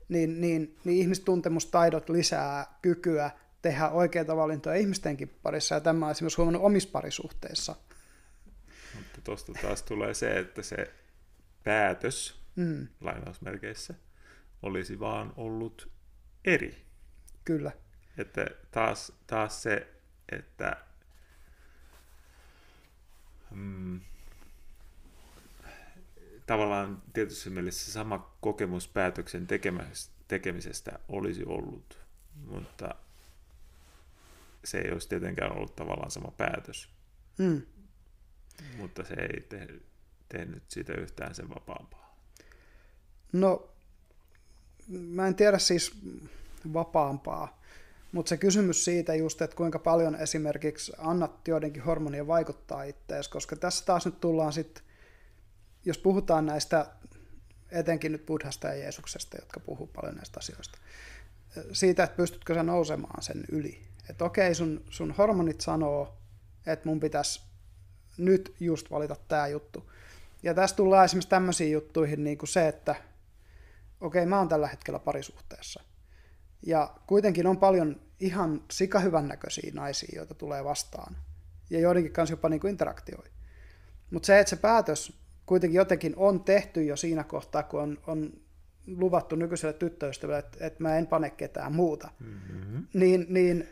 [0.09, 3.31] Niin, niin, niin ihmistuntemustaidot lisää kykyä
[3.63, 7.77] tehdä oikeita valintoja ihmistenkin parissa, ja tämä on esimerkiksi huomannut omissa parisuhteissa.
[8.95, 10.95] Mutta tuosta taas tulee se, että se
[11.65, 12.89] päätös, mm.
[13.01, 13.95] lainausmerkeissä,
[14.63, 15.91] olisi vaan ollut
[16.45, 16.87] eri.
[17.45, 17.73] Kyllä.
[18.19, 19.87] Että taas, taas se,
[20.33, 20.77] että
[23.57, 24.01] mm,
[26.47, 29.47] tavallaan tietyssä mielessä sama kokemus päätöksen
[30.29, 31.99] tekemisestä olisi ollut,
[32.45, 32.95] mutta
[34.65, 36.89] se ei olisi tietenkään ollut tavallaan sama päätös.
[37.39, 37.63] Mm.
[38.77, 39.69] Mutta se ei te,
[40.29, 42.17] tehnyt siitä yhtään sen vapaampaa.
[43.33, 43.69] No,
[44.89, 45.93] mä en tiedä siis
[46.73, 47.63] vapaampaa,
[48.17, 53.57] mutta se kysymys siitä just, että kuinka paljon esimerkiksi annat joidenkin hormonien vaikuttaa ittees, koska
[53.57, 54.85] tässä taas nyt tullaan sitten,
[55.85, 56.87] jos puhutaan näistä,
[57.71, 60.79] etenkin nyt Buddhasta ja Jeesuksesta, jotka puhuu paljon näistä asioista,
[61.73, 63.83] siitä, että pystytkö sä nousemaan sen yli.
[64.11, 66.17] Että okei, sun, sun hormonit sanoo,
[66.67, 67.43] että mun pitäisi
[68.19, 69.93] nyt just valita tämä juttu.
[70.43, 72.95] Ja tässä tullaan esimerkiksi tämmöisiin juttuihin niin kuin se, että
[74.01, 75.83] okei, mä oon tällä hetkellä parisuhteessa.
[76.63, 81.17] Ja kuitenkin on paljon ihan sikahyvän näköisiä naisia, joita tulee vastaan.
[81.71, 83.25] Ja joidenkin kanssa jopa niin kuin interaktioi.
[84.11, 85.13] Mutta se, että se päätös
[85.47, 88.33] kuitenkin jotenkin on tehty jo siinä kohtaa, kun on, on
[88.87, 92.87] luvattu nykyiselle tyttöystävälle, että, että mä en pane ketään muuta, mm-hmm.
[92.95, 93.69] niin, niin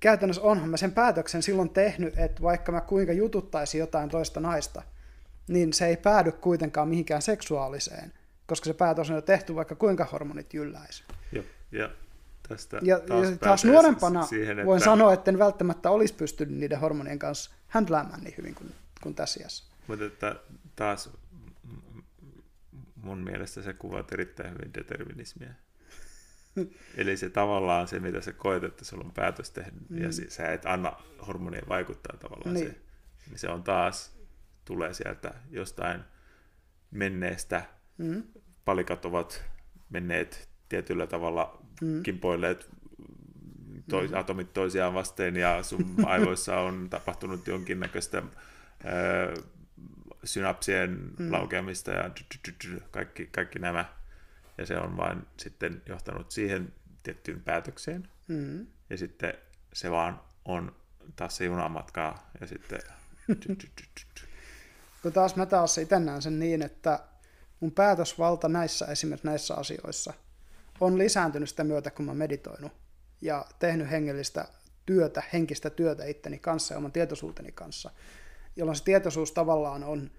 [0.00, 4.82] käytännössä onhan mä sen päätöksen silloin tehnyt, että vaikka mä kuinka jututtaisin jotain toista naista,
[5.48, 8.12] niin se ei päädy kuitenkaan mihinkään seksuaaliseen,
[8.46, 11.04] koska se päätös on jo tehty, vaikka kuinka hormonit jylläisi.
[11.32, 11.90] Joo, ja
[12.50, 14.66] tästä ja taas, ja taas nuorempana siihen, että...
[14.66, 19.14] voin sanoa, että en välttämättä olisi pystynyt niiden hormonien kanssa händläämään niin hyvin kuin, kuin
[19.14, 19.64] tässä iässä.
[19.86, 20.36] Mutta että
[20.76, 21.10] taas
[22.96, 25.50] mun mielestä se kuvat erittäin hyvin determinismia.
[26.96, 30.02] Eli se tavallaan se, mitä sä koet, että sulla on päätös tehdä, mm.
[30.02, 30.92] ja sä et anna
[31.26, 32.66] hormonien vaikuttaa tavallaan niin.
[32.66, 32.76] se,
[33.28, 34.16] niin se on taas,
[34.64, 36.00] tulee sieltä jostain
[36.90, 37.62] menneestä,
[37.98, 38.22] mm.
[38.64, 39.42] palikat ovat
[39.90, 42.02] menneet tietyllä tavalla mm.
[42.02, 42.70] kimpoilleet
[43.90, 44.16] tois, mm.
[44.16, 49.42] atomit toisiaan vasten ja sun aivoissa on tapahtunut jonkinnäköistä ö,
[50.24, 51.32] synapsien mm.
[51.32, 52.10] laukeamista ja
[52.90, 53.84] kaikki, kaikki nämä.
[54.58, 56.72] Ja se on vain sitten johtanut siihen
[57.02, 58.08] tiettyyn päätökseen.
[58.28, 58.66] Mm.
[58.90, 59.34] Ja sitten
[59.72, 60.76] se vaan on
[61.16, 62.80] taas se junamatkaa ja sitten...
[65.02, 67.00] Kun taas mä taas itse näen sen niin, että
[67.60, 70.14] mun päätösvalta näissä esimerkiksi näissä asioissa–
[70.80, 72.72] on lisääntynyt sitä myötä, kun mä meditoinut
[73.20, 74.48] ja tehnyt hengellistä
[74.86, 77.90] työtä, henkistä työtä itteni kanssa ja oman tietoisuuteni kanssa,
[78.56, 80.10] jolloin se tietoisuus tavallaan on,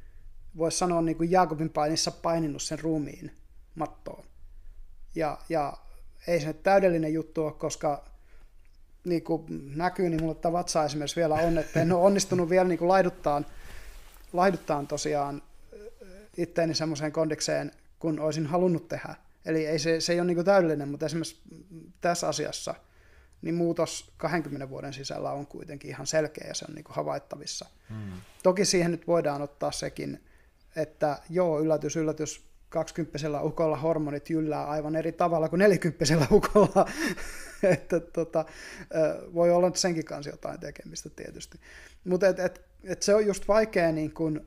[0.57, 3.31] voisi sanoa niin kuin Jaakobin painissa paininut sen ruumiin
[3.75, 4.23] mattoon.
[5.15, 5.77] Ja, ja
[6.27, 8.05] ei se täydellinen juttu ole, koska
[9.03, 9.45] niin kuin
[9.77, 12.87] näkyy, niin mulla tämä vatsa esimerkiksi vielä on, että en ole onnistunut vielä niin kuin
[12.87, 13.45] laiduttaan,
[14.33, 15.41] laiduttaan tosiaan
[16.37, 19.15] itteeni semmoiseen kondikseen, kun olisin halunnut tehdä.
[19.45, 21.41] Eli ei se, se ei ole niin täydellinen, mutta esimerkiksi
[22.01, 22.75] tässä asiassa
[23.41, 27.65] niin muutos 20 vuoden sisällä on kuitenkin ihan selkeä ja se on niin havaittavissa.
[27.89, 28.11] Hmm.
[28.43, 30.23] Toki siihen nyt voidaan ottaa sekin,
[30.75, 36.85] että joo, yllätys, yllätys, 20 ukolla hormonit jyllää aivan eri tavalla kuin 40 ukolla.
[37.73, 38.45] että tota,
[39.33, 41.59] voi olla senkin kanssa jotain tekemistä tietysti.
[42.03, 44.45] Mutta et, et, et se on just vaikea, niin kun,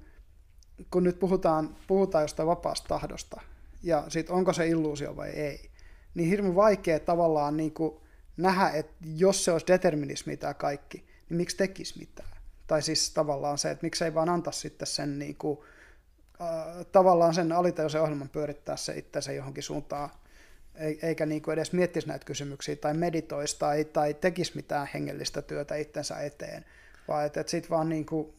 [0.90, 3.40] kun nyt puhutaan, puhutaan jostain vapaasta tahdosta,
[3.84, 5.70] ja sitten onko se illuusio vai ei.
[6.14, 8.00] Niin hirveän vaikea tavallaan niin kuin
[8.36, 12.28] nähdä, että jos se olisi determinismi tämä kaikki, niin miksi tekisi mitään?
[12.66, 15.58] Tai siis tavallaan se, että miksei vaan anta sitten sen niin kuin,
[16.40, 20.10] äh, tavallaan sen alitajuisen ohjelman pyörittää se itsensä johonkin suuntaan,
[21.02, 25.74] eikä niin kuin edes miettisi näitä kysymyksiä tai meditoisi tai, tai tekisi mitään hengellistä työtä
[25.74, 26.64] itsensä eteen,
[27.08, 28.34] vaan että, että sitten vaan niin kuin,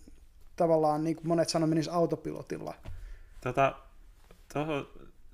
[0.55, 2.73] tavallaan niin kuin monet sanoo menisi autopilotilla.
[3.41, 3.75] Tota,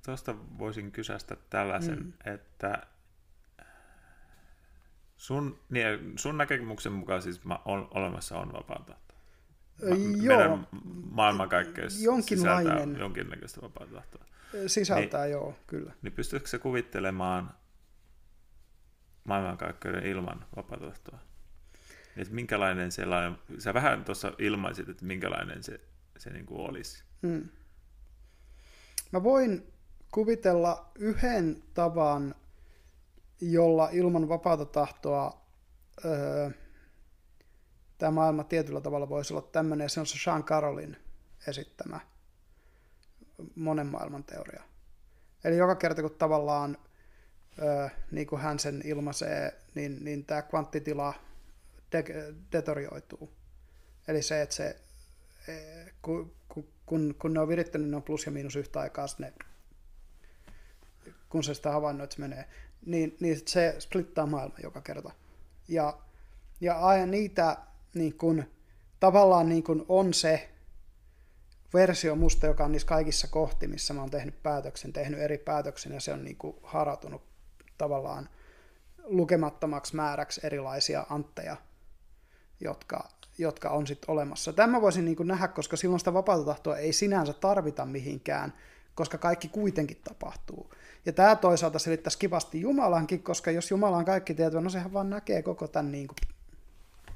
[0.04, 2.12] tuosta voisin kysästä tällaisen, mm.
[2.24, 2.86] että
[5.16, 9.14] sun, niin, sun näkemyksen mukaan siis on, olemassa on vapaa tahto.
[9.90, 10.66] ma- meidän
[11.10, 12.72] maailmankaikkeus jonkinlainen.
[12.72, 14.24] sisältää jonkinnäköistä vapaata tahtoa.
[14.66, 15.92] Sisältää, niin, joo, kyllä.
[16.02, 17.50] Niin pystyykö se kuvittelemaan
[19.24, 21.18] maailmankaikkeuden ilman vapaata tahtoa?
[22.16, 25.80] Että minkälainen sellainen, sä vähän tuossa ilmaisit, että minkälainen se,
[26.16, 27.04] se niin kuin olisi.
[27.22, 27.48] Hmm.
[29.12, 29.71] Mä voin
[30.12, 32.34] kuvitella yhden tavan,
[33.40, 35.42] jolla ilman vapaata tahtoa
[36.04, 36.50] öö,
[37.98, 40.96] tämä maailma tietyllä tavalla voisi olla tämmöinen, ja se on se Sean Carrollin
[41.48, 42.00] esittämä
[43.54, 44.62] monen maailman teoria.
[45.44, 46.78] Eli joka kerta, kun tavallaan
[47.62, 51.14] öö, niin kuin hän sen ilmaisee, niin, niin tämä kvanttitila
[51.92, 53.32] de- deterioituu.
[54.08, 54.80] Eli se, että se,
[55.48, 55.52] e,
[56.02, 56.34] kun,
[56.86, 59.32] kun, kun ne on virittänyt, ne on plus ja miinus yhtä aikaa, ne,
[61.32, 62.44] kun se sitä havainnoit menee,
[62.86, 65.10] niin, niin se splittaa maailma joka kerta.
[65.68, 65.98] Ja,
[66.60, 67.56] ja aina niitä
[67.94, 68.44] niin kun,
[69.00, 70.50] tavallaan niin kun on se
[71.74, 75.92] versio musta, joka on niissä kaikissa kohti, missä mä oon tehnyt päätöksen, tehnyt eri päätöksen,
[75.92, 77.22] ja se on niin haratunut
[77.78, 78.28] tavallaan
[79.04, 81.56] lukemattomaksi määräksi erilaisia antteja,
[82.60, 83.08] jotka,
[83.38, 84.52] jotka on sitten olemassa.
[84.52, 88.52] Tämä voisin niin nähdä, koska silloin sitä vapaata tahtoa ei sinänsä tarvita mihinkään,
[88.94, 90.72] koska kaikki kuitenkin tapahtuu.
[91.06, 95.10] Ja tämä toisaalta selittäisi kivasti Jumalankin, koska jos Jumala on kaikki tietävä, no sehän vaan
[95.10, 96.18] näkee koko tämän niin kuin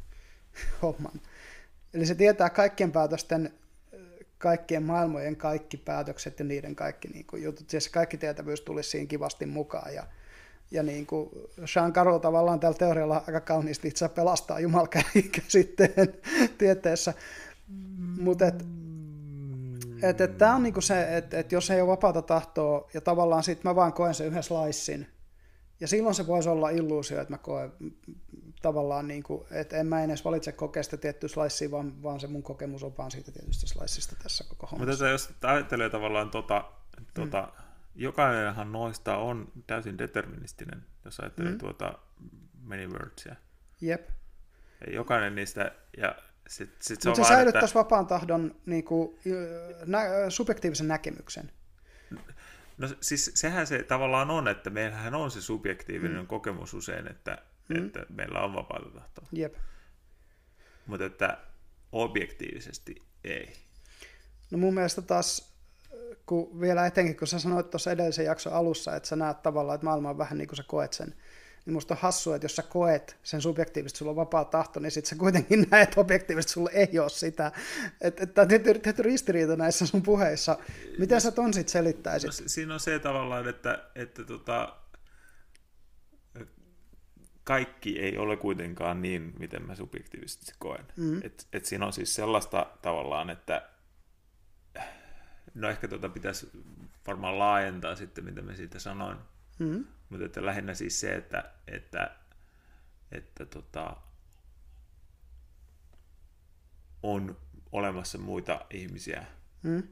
[0.82, 1.20] homman.
[1.94, 3.52] Eli se tietää kaikkien päätösten,
[4.38, 7.70] kaikkien maailmojen kaikki päätökset ja niiden kaikki niin kuin jutut.
[7.70, 9.94] Siis kaikki tietävyys tulisi siinä kivasti mukaan.
[9.94, 10.06] Ja,
[10.70, 11.30] ja niin kuin
[11.74, 16.14] Jean Carroll tavallaan tällä teorialla aika kauniisti itse pelastaa jumalkäsitteen
[16.58, 17.14] tieteessä.
[18.20, 18.44] Mutta
[20.02, 23.42] et, et, tämä on niinku se, että et jos ei ole vapaata tahtoa ja tavallaan
[23.42, 25.06] sitten mä vaan koen sen yhden slicein,
[25.80, 27.72] ja silloin se voisi olla illuusio, että mä koen
[28.62, 32.26] tavallaan, niin kuin, että en mä edes valitse kokea sitä tiettyä slicea, vaan, vaan se
[32.26, 34.92] mun kokemus on vaan siitä tietystä sliceista tässä koko hommassa.
[34.92, 36.64] Mutta jos ajattelee tavallaan tota,
[37.14, 37.64] tota mm.
[37.94, 41.58] jokainenhan noista on täysin deterministinen, jos ajattelee mm.
[41.58, 41.98] tuota
[42.62, 43.36] many wordsia.
[43.80, 44.08] Jep.
[44.86, 46.14] Ja jokainen niistä, ja
[46.48, 47.78] sit, sit se, Mutta se säilyttäisi että...
[47.78, 49.18] vapaan tahdon niin kuin,
[49.86, 51.50] nä, subjektiivisen näkemyksen.
[52.78, 56.26] No siis sehän se tavallaan on, että meillähän on se subjektiivinen mm.
[56.26, 57.38] kokemus usein, että,
[57.68, 57.86] mm.
[57.86, 59.26] että meillä on vapaata tahtoa.
[59.32, 59.54] Jep.
[60.86, 61.38] Mutta että
[61.92, 63.52] objektiivisesti ei.
[64.50, 65.54] No mun mielestä taas,
[66.26, 69.84] kun vielä etenkin kun sä sanoit tuossa edellisen jakson alussa, että sä näet tavallaan, että
[69.84, 71.14] maailma on vähän niin kuin sä koet sen,
[71.66, 74.90] niin musta on hassua, että jos sä koet sen subjektiivisesti, sulla on vapaa tahto, niin
[74.90, 77.52] sit sä kuitenkin näet objektiivisesti, sulla ei ole sitä.
[78.00, 80.58] Että et, on tietty ristiriita näissä sun puheissa.
[80.98, 82.28] Miten sä ton sit selittäisit?
[82.28, 84.76] No, siinä on se tavallaan, että, että tota,
[87.44, 90.84] kaikki ei ole kuitenkaan niin, miten mä subjektiivisesti koen.
[90.96, 91.20] Mm.
[91.22, 93.68] Et, et siinä on siis sellaista tavallaan, että
[95.54, 96.50] no ehkä tuota pitäisi
[97.06, 99.18] varmaan laajentaa sitten, mitä mä siitä sanoin.
[99.58, 99.84] Mm.
[100.08, 102.16] Mutta että lähinnä siis se, että, että,
[103.12, 103.96] että tota,
[107.02, 107.36] on
[107.72, 109.26] olemassa muita ihmisiä.
[109.62, 109.82] Mm.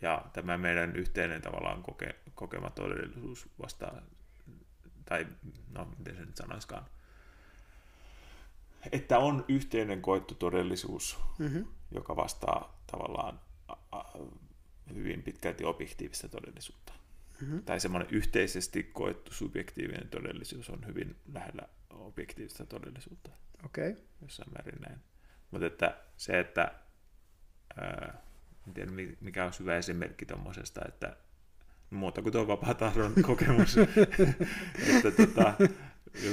[0.00, 4.02] Ja tämä meidän yhteinen tavallaan koke, kokema todellisuus vastaa,
[5.04, 5.26] tai
[5.70, 6.86] no miten se nyt sanoiskaan,
[8.92, 11.66] että on yhteinen koettu todellisuus, mm-hmm.
[11.90, 13.40] joka vastaa tavallaan
[14.94, 16.97] hyvin pitkälti objektiivista todellisuutta
[17.40, 17.62] mm-hmm.
[17.62, 23.30] tai semmoinen yhteisesti koettu subjektiivinen todellisuus on hyvin lähellä objektiivista todellisuutta.
[23.64, 23.90] Okei.
[23.90, 24.02] Okay.
[24.22, 24.98] Jossain määrin näin.
[25.50, 26.72] Mutta että se, että
[27.80, 28.22] ää,
[28.66, 31.16] en tiedä mikä on hyvä esimerkki tuommoisesta, että
[31.90, 33.76] muuta kuin tuo vapaa tahdon kokemus,
[34.96, 35.54] että tota,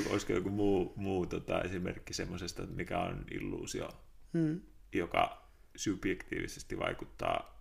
[0.10, 3.90] olisiko joku muu, muu tota, esimerkki semmoisesta, mikä on illuusio,
[4.34, 4.62] mm.
[4.94, 7.55] joka subjektiivisesti vaikuttaa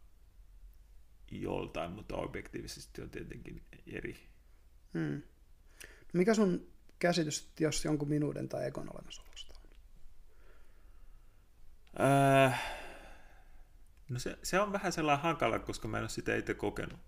[1.31, 4.17] joltain, mutta objektiivisesti on tietenkin eri.
[4.95, 5.23] Hmm.
[6.13, 6.67] Mikä sun
[6.99, 9.65] käsitys, jos jonkun minuuden tai ekon olemassaolosta on?
[12.07, 12.63] Äh,
[14.09, 16.99] no se, se on vähän sellainen hankala, koska mä en ole sitä itse kokenut,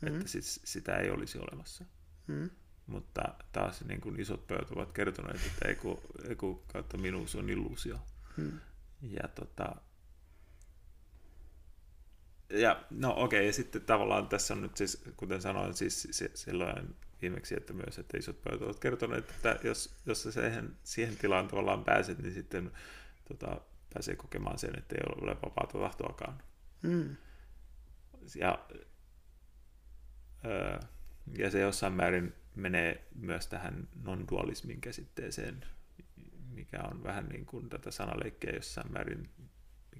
[0.00, 1.84] hmm että sit, sitä ei olisi olemassa.
[2.28, 2.50] hmm
[2.86, 7.98] Mutta taas niin kuin isot pöydät ovat kertoneet, että eku, eku kautta minuus on illuusio.
[8.36, 8.60] hmm
[9.02, 9.76] Ja tota,
[12.50, 16.30] ja no okei, okay, ja sitten tavallaan tässä on nyt siis, kuten sanoin, siis se,
[16.34, 21.16] silloin viimeksi, että myös, että isot pöydät ovat kertoneet, että jos, jos sä siihen, siihen
[21.16, 22.70] tilaan tavallaan pääset, niin sitten
[23.28, 23.60] tota,
[23.94, 26.42] pääsee kokemaan sen, että ei ole vapaata tahtoakaan.
[26.82, 27.16] Mm.
[28.34, 28.66] Ja,
[30.44, 30.78] öö,
[31.38, 35.64] ja se jossain määrin menee myös tähän non-dualismin käsitteeseen,
[36.50, 39.28] mikä on vähän niin kuin tätä sanaleikkiä jossain määrin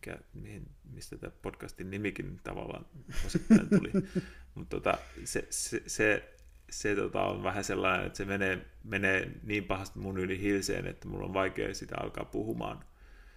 [0.06, 2.86] mikä, mihin, mistä tämä podcastin nimikin tavallaan
[3.26, 3.90] osittain tuli.
[4.54, 6.34] Mutta tota, se, se, se,
[6.70, 11.08] se tota, on vähän sellainen, että se menee, menee niin pahasti mun yli hilseen, että
[11.08, 12.84] mulla on vaikea sitä alkaa puhumaan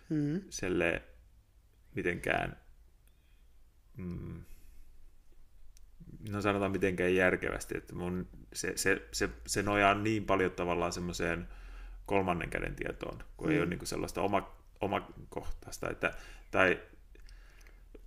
[0.10, 0.42] mm.
[0.50, 1.02] selle
[1.96, 2.58] mitenkään,
[3.98, 4.44] mm,
[6.30, 11.48] no sanotaan mitenkään järkevästi, että mun, se, se, se, se nojaa niin paljon tavallaan semmoiseen
[12.06, 13.54] kolmannen käden tietoon, kun mm.
[13.54, 16.14] ei ole niin sellaista oma, omakohtaista, että,
[16.52, 16.80] tai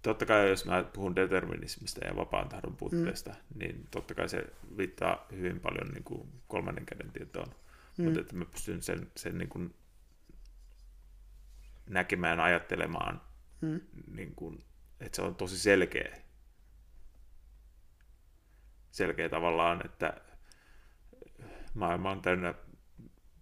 [0.03, 3.59] totta kai jos mä puhun determinismista ja vapaan tahdon puutteesta, mm.
[3.59, 4.45] niin totta kai se
[4.77, 7.55] viittaa hyvin paljon niin kuin kolmannen käden tietoon,
[7.99, 8.05] mm.
[8.05, 9.75] mutta että mä pystyn sen, sen niin kuin
[11.87, 13.21] näkemään, ajattelemaan,
[13.61, 13.81] mm.
[14.15, 14.59] niin kuin,
[15.01, 16.19] että se on tosi selkeä.
[18.91, 20.21] Selkeä tavallaan, että
[21.75, 22.55] maailma on täynnä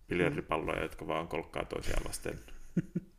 [0.09, 2.41] biljardipalloja, jotka vaan kolkkaa toisiaan vasten.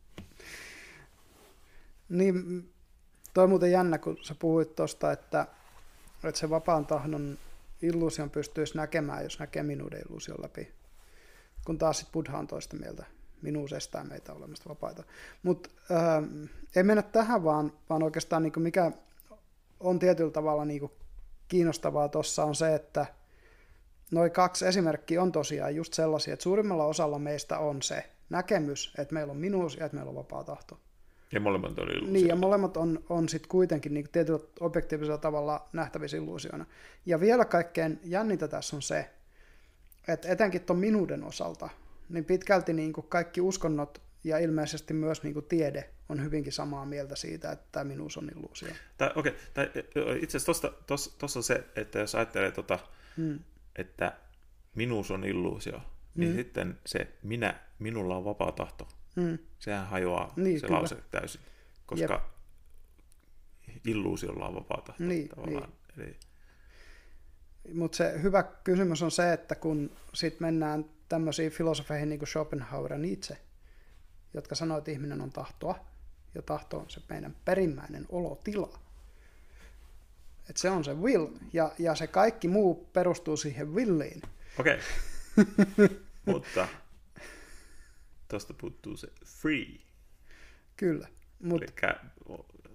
[2.12, 2.70] niin,
[3.34, 5.48] toi on muuten jännä, kun sä puhuit tuosta, että,
[6.24, 7.38] että se vapaan tahdon
[7.82, 10.72] illuusion pystyisi näkemään, jos näkee minuuden illuusion läpi.
[11.66, 13.06] Kun taas sitten Buddha on toista mieltä.
[13.42, 15.04] Minuus estää meitä olemasta vapaita.
[15.44, 16.24] Mutta äh,
[16.76, 18.92] ei mennä tähän, vaan, vaan oikeastaan niin mikä
[19.80, 20.92] on tietyllä tavalla niin
[21.48, 23.06] kiinnostavaa tuossa on se, että–
[24.12, 29.14] noin kaksi esimerkkiä on tosiaan just sellaisia, että suurimmalla osalla meistä on se näkemys, että
[29.14, 30.80] meillä on minuus ja että meillä on vapaa tahto.
[31.32, 32.12] Ja molemmat on illuusioita.
[32.12, 36.66] Niin, ja molemmat on, on sitten kuitenkin niin tietyllä objektiivisella tavalla nähtävissä illuusioina.
[37.06, 39.10] Ja vielä kaikkein jännintä tässä on se,
[40.08, 41.70] että etenkin tuon minuuden osalta,
[42.10, 46.86] niin pitkälti niin kuin kaikki uskonnot ja ilmeisesti myös niin kuin tiede on hyvinkin samaa
[46.86, 48.70] mieltä siitä, että tämä minuus on illuusio.
[49.16, 50.18] Okei, okay.
[50.22, 50.72] itse asiassa
[51.18, 52.80] tuossa on se, että jos ajattelee tota,
[53.18, 53.40] hmm
[53.76, 54.18] että
[54.76, 55.82] minuus on illuusio,
[56.16, 56.36] niin mm.
[56.36, 59.38] sitten se minä, minulla on vapaa tahto, mm.
[59.60, 60.80] sehän hajoaa niin, se kyllä.
[60.80, 61.42] lause täysin,
[61.86, 62.14] koska
[63.68, 63.82] Jep.
[63.86, 65.74] illuusiolla on vapaa tahto niin, tavallaan.
[65.98, 66.08] Niin.
[66.08, 66.18] Eli...
[67.74, 72.94] Mutta se hyvä kysymys on se, että kun sit mennään tämmöisiin filosofeihin niin kuin Schopenhauer
[72.94, 73.38] ja Nietzsche,
[74.34, 75.86] jotka sanoo, että ihminen on tahtoa,
[76.36, 78.80] ja tahto on se meidän perimmäinen olotila,
[80.50, 84.22] et se on se will, ja, ja se kaikki muu perustuu siihen williin.
[84.60, 84.80] Okei,
[85.38, 85.88] okay.
[86.26, 86.68] mutta
[88.32, 89.78] tuosta puuttuu se free.
[90.78, 91.08] Kyllä.
[91.40, 91.62] Mut...
[91.62, 91.96] Eli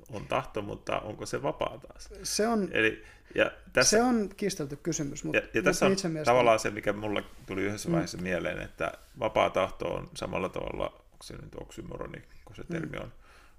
[0.08, 2.08] on tahto, mutta onko se vapaa taas?
[2.22, 3.04] Se on, Eli,
[3.34, 5.24] ja tässä, se on kistelty kysymys.
[5.24, 6.24] Mutta, ja, ja tässä on mielestä...
[6.24, 7.92] tavallaan se, mikä mulle tuli yhdessä mm.
[7.92, 8.22] vaiheessa mm.
[8.22, 13.02] mieleen, että vapaa tahto on samalla tavalla, onko se nyt oksymoroni, kun se termi mm.
[13.02, 13.12] on,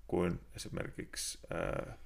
[0.08, 1.40] kuin esimerkiksi...
[1.54, 1.98] Äh,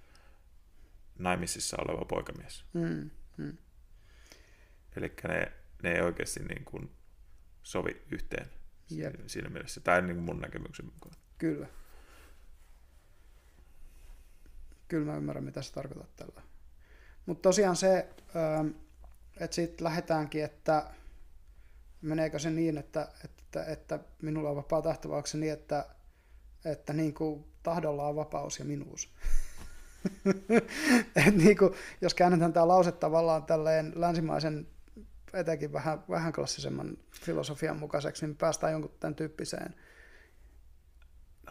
[1.22, 2.64] naimisissa oleva poikamies.
[2.74, 3.58] Mm, mm.
[4.96, 5.52] Eli ne,
[5.84, 6.92] ne ei oikeasti niin kuin
[7.64, 8.48] sovi yhteen
[8.92, 9.16] Jep.
[9.28, 9.82] siinä mielessä.
[9.82, 11.16] Tämä on niin mun näkemyksen mukaan.
[11.38, 11.68] Kyllä.
[14.88, 16.42] Kyllä mä ymmärrän, mitä sä tarkoitat tällä.
[17.26, 18.68] Mutta tosiaan se, ähm,
[19.40, 20.92] että sitten lähdetäänkin, että
[22.02, 25.86] meneekö se niin, että, että, että minulla on vapaa tahto, vai se niin, että,
[26.66, 29.14] että niin kuin tahdolla on vapaus ja minuus.
[31.28, 34.68] Et niin kuin, jos käännetään tämä lause tavallaan tälleen länsimaisen
[35.34, 39.76] etenkin vähän, vähän klassisemman filosofian mukaiseksi, niin päästään jonkun tämän tyyppiseen.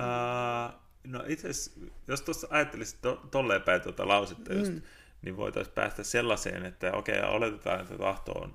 [0.00, 4.82] Uh, no itse asiassa, jos tuossa ajattelisit to, tolleen päin tuota lausetta just, mm.
[5.22, 8.54] niin voitaisiin päästä sellaiseen, että okei, okay, oletetaan, että tahto on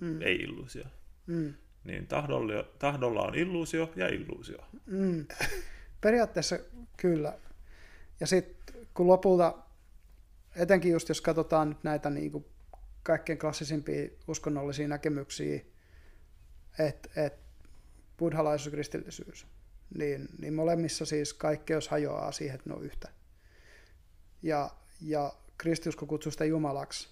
[0.00, 0.22] mm.
[0.22, 0.84] ei-illuusio.
[1.26, 1.54] Mm.
[1.84, 4.58] Niin tahdolla, tahdolla on illuusio ja illuusio.
[4.86, 5.26] Mm.
[6.00, 6.58] Periaatteessa
[6.96, 7.38] kyllä.
[8.20, 9.54] Ja sitten kun lopulta,
[10.56, 12.44] etenkin just jos katsotaan nyt näitä niin kuin
[13.04, 15.60] kaikkein klassisimpia uskonnollisia näkemyksiä,
[16.78, 17.34] että et
[18.16, 19.46] buddhalaisuus ja kristillisyys,
[19.98, 23.08] niin, niin molemmissa siis kaikkeus hajoaa siihen, että ne on yhtä.
[24.42, 27.08] Ja, ja kristiusko kutsuu sitä Jumalaksi,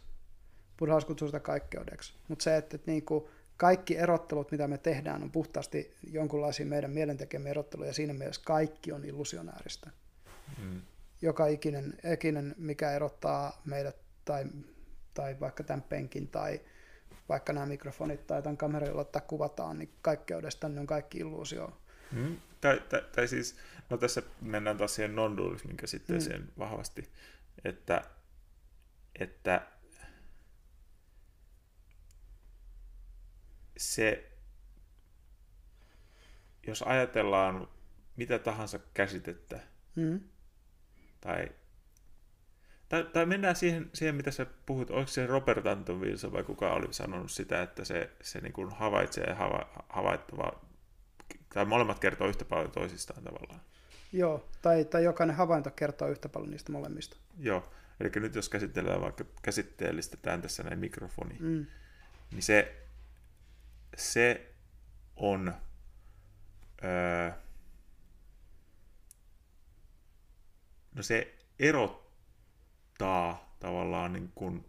[0.77, 2.15] buddhalaisuus kutsuu sitä kaikkeudeksi.
[2.29, 3.25] Mutta se, että, että niin kuin
[3.57, 8.93] kaikki erottelut, mitä me tehdään, on puhtaasti jonkunlaisia meidän mielentekemiä erotteluja, ja siinä mielessä kaikki
[8.93, 9.91] on illusionääristä.
[10.59, 10.83] Mm
[11.23, 14.45] joka ikinen, ikinen, mikä erottaa meidät tai,
[15.15, 16.61] tai vaikka tämän penkin tai
[17.29, 21.79] vaikka nämä mikrofonit tai tämän kameran, jolla tätä kuvataan, niin kaikkeudesta ne on kaikki illuusio.
[22.13, 22.37] Mm.
[22.61, 23.57] Tai, tai, tai siis,
[23.91, 26.49] no tässä mennään taas siihen non-dualismin käsitteeseen mm.
[26.59, 27.09] vahvasti,
[27.65, 28.03] että,
[29.19, 29.67] että
[33.77, 34.31] se,
[36.67, 37.69] jos ajatellaan
[38.17, 39.61] mitä tahansa käsitettä,
[39.97, 40.21] mm
[41.23, 41.49] tai,
[42.93, 46.73] tai, tai mennään siihen, siihen, mitä sä puhut, oliko se Robert Anton Wilson vai kuka
[46.73, 50.61] oli sanonut sitä, että se, se niin kuin havaitsee hava, havaittava,
[51.55, 53.61] tai molemmat kertoo yhtä paljon toisistaan tavallaan.
[54.13, 57.17] Joo, tai, tai jokainen havainto kertoo yhtä paljon niistä molemmista.
[57.39, 61.67] Joo, eli nyt jos käsitellään vaikka käsitteellistetään tässä näin mikrofoni, Mm.
[62.33, 62.77] niin se,
[63.97, 64.53] se
[65.17, 65.55] on
[66.85, 67.31] öö,
[70.95, 71.35] no se
[73.01, 74.65] erottaa tavallaan niin kuin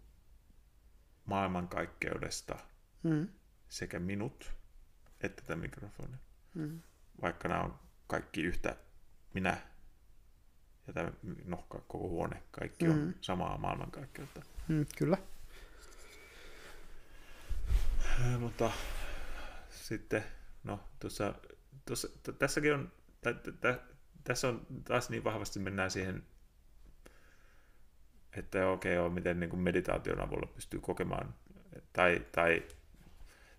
[1.26, 2.56] maailmankaikkeudesta
[3.04, 3.28] Mm.
[3.70, 4.52] sekä minut
[5.22, 6.18] että tämä mikrofoni.
[6.54, 6.82] Mm.
[7.22, 8.76] Vaikka nämä on kaikki yhtä
[9.34, 9.58] minä
[10.88, 11.12] ja tämä
[11.46, 13.14] no, koko huone, kaikki on Mm.
[13.22, 14.42] samaa maailmankaikkeutta.
[14.68, 15.18] Mm, kyllä.
[18.22, 18.72] Ää, Mutta
[19.70, 20.24] sitten,
[20.64, 21.34] no tuossa,
[21.86, 23.80] tuossa t- tässäkin on, tä, tä, tä,
[24.24, 26.24] tässä on taas niin vahvasti mennään siihen,
[28.38, 31.34] että okei, okay, miten niin kuin meditaation avulla pystyy kokemaan,
[31.94, 32.64] tai, tai,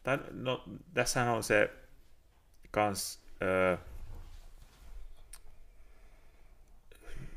[0.02, 0.64] tai no
[0.94, 1.70] tässähän on se
[2.70, 3.76] kans, öö,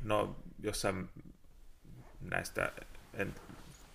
[0.02, 1.08] no jossain
[2.20, 2.72] näistä,
[3.14, 3.34] en,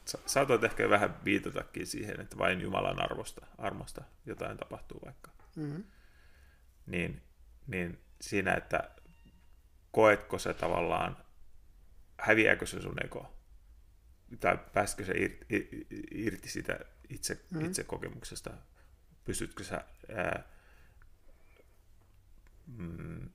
[0.06, 5.32] sa- saatoit ehkä vähän viitatakin siihen, että vain Jumalan arvosta, armosta jotain tapahtuu vaikka.
[5.56, 5.84] Mm.
[6.86, 7.22] Niin,
[7.68, 8.90] niin siinä, että
[9.92, 11.18] koetko se tavallaan,
[12.24, 13.34] häviääkö se sun ego,
[14.40, 17.66] tai pääskö se irti, irti siitä itse, Mm.
[17.66, 18.52] itse kokemuksesta,
[19.26, 20.44] pystytkö sä ää,
[22.68, 23.30] mm,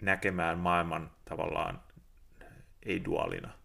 [0.00, 1.82] näkemään maailman tavallaan
[2.82, 3.58] ei-duaalina,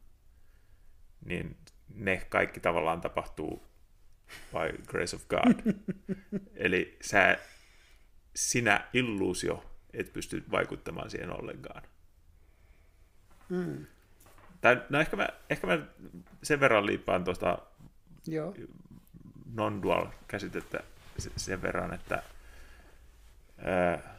[1.25, 1.57] niin
[1.95, 3.67] ne kaikki tavallaan tapahtuu
[4.51, 5.75] by grace of God.
[6.55, 7.39] Eli sä,
[8.35, 11.83] sinä illuusio et pysty vaikuttamaan siihen ollenkaan.
[13.49, 13.85] Mm.
[14.61, 15.79] Tai, no ehkä mä, ehkä mä
[16.43, 17.57] sen verran liippaan tuosta
[18.27, 18.55] Joo.
[19.53, 20.79] non-dual käsitettä
[21.17, 22.23] se- sen verran, että
[23.57, 24.15] ää,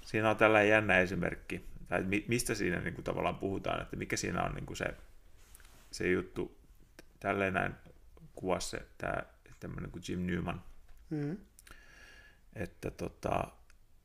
[0.00, 4.16] siinä on tällainen jännä esimerkki, tai mi- mistä siinä niin kuin tavallaan puhutaan, että mikä
[4.16, 4.94] siinä on niin kuin se,
[5.90, 6.58] se juttu,
[7.20, 7.74] tälleen näin
[8.34, 9.22] kuvasi se tämä
[9.60, 10.62] tämmöinen kuin Jim Newman,
[11.10, 11.36] Mm.
[12.54, 13.44] että tota,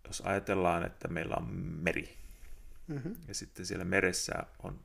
[0.07, 2.17] jos ajatellaan, että meillä on meri,
[2.87, 3.15] Mm-hmm.
[3.27, 4.33] ja sitten siellä meressä
[4.63, 4.79] on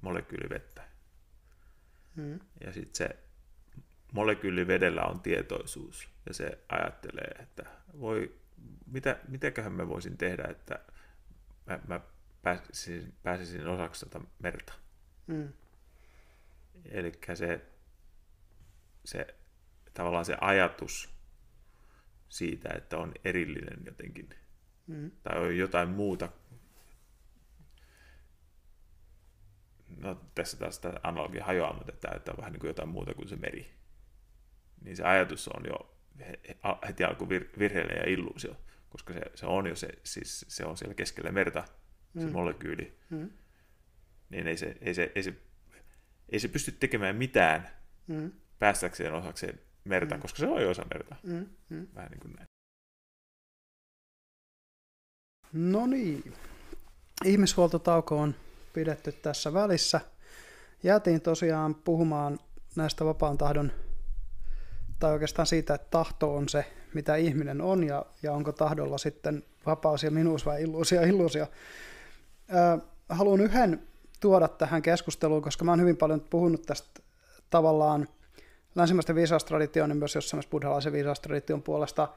[0.00, 0.90] molekyyli vettä,
[2.16, 2.40] Mm.
[2.64, 3.18] ja sitten se
[4.12, 7.64] molekyyli vedellä on tietoisuus, ja se ajattelee, että
[8.00, 8.34] voi,
[8.86, 10.78] mitä, mitäköhän mä voisin tehdä, että
[11.66, 12.00] mä, mä
[12.42, 14.72] pääsisin, pääsisin osaksi tätä merta.
[15.26, 15.52] Mm.
[16.84, 17.60] Eli se,
[19.04, 19.34] se
[19.94, 21.14] tavallaan se ajatus
[22.28, 24.28] siitä, että on erillinen jotenkin,
[24.86, 25.10] Mm.
[25.22, 26.28] tai on jotain muuta.
[30.00, 33.14] No tässä taas tämä analogia hajoaa, mutta että, että on vähän niin kuin jotain muuta
[33.14, 33.70] kuin se meri.
[34.84, 36.56] Niin se ajatus on jo he- he-
[36.88, 38.56] heti alku vir- virheellinen ja illuusio,
[38.88, 41.64] koska se, se on jo se, siis se on siellä keskellä merta,
[42.18, 42.32] se Mm.
[42.32, 43.30] molekyyli, Mm.
[44.30, 45.34] niin ei se, ei se, ei se,
[46.28, 47.68] ei se pysty tekemään mitään
[48.06, 48.32] Mm.
[48.58, 50.20] päästäkseen osakseen merta, Mm.
[50.20, 51.16] koska se on jo osa merta.
[51.22, 51.46] Mm.
[51.68, 51.86] Mm.
[51.94, 52.46] Vähän niin kuin näin.
[55.52, 56.34] No niin.
[57.24, 58.34] Ihmishuoltotauko on
[58.80, 60.00] pidetty tässä välissä.
[60.82, 62.38] Jäätiin tosiaan puhumaan
[62.76, 63.72] näistä vapaan tahdon,
[64.98, 66.64] tai oikeastaan siitä, että tahto on se,
[66.94, 70.62] mitä ihminen on, ja, ja onko tahdolla sitten vapaus ja minuus vai
[71.08, 71.46] illuusio.
[72.52, 72.78] Ö,
[73.08, 73.82] haluan yhden
[74.20, 77.00] tuoda tähän keskusteluun, koska mä oon hyvin paljon puhunut tästä
[77.50, 78.08] tavallaan
[78.74, 82.08] länsimaisten viisaustradition ja myös jossain buddhalaisen viisaustradition puolesta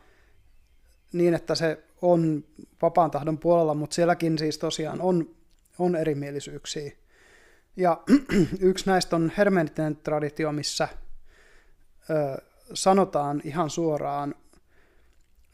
[1.14, 2.44] niin, että se on
[2.82, 5.36] vapaan tahdon puolella, mutta sielläkin siis tosiaan on,
[5.80, 6.92] on erimielisyyksiä.
[7.76, 8.04] Ja
[8.60, 10.88] yksi näistä on hermeettinen traditio, missä
[12.10, 12.42] ö,
[12.74, 14.36] sanotaan ihan suoraan,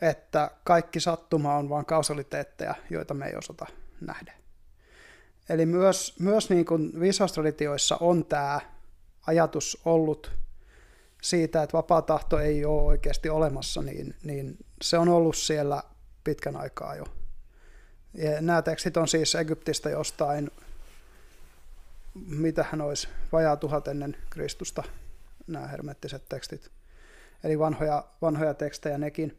[0.01, 3.65] että kaikki sattuma on vain kausaliteetteja, joita me ei osata
[4.01, 4.33] nähdä.
[5.49, 8.59] Eli myös, myös niin kuin viisaustraditioissa on tämä
[9.27, 10.31] ajatus ollut
[11.21, 15.83] siitä, että vapaa tahto ei ole oikeasti olemassa, niin, niin se on ollut siellä
[16.23, 17.03] pitkän aikaa jo.
[18.13, 20.51] Ja nämä tekstit on siis Egyptistä jostain,
[22.25, 24.83] mitä hän olisi, vajaa tuhat ennen Kristusta,
[25.47, 26.71] nämä hermettiset tekstit.
[27.43, 29.37] Eli vanhoja, vanhoja tekstejä nekin.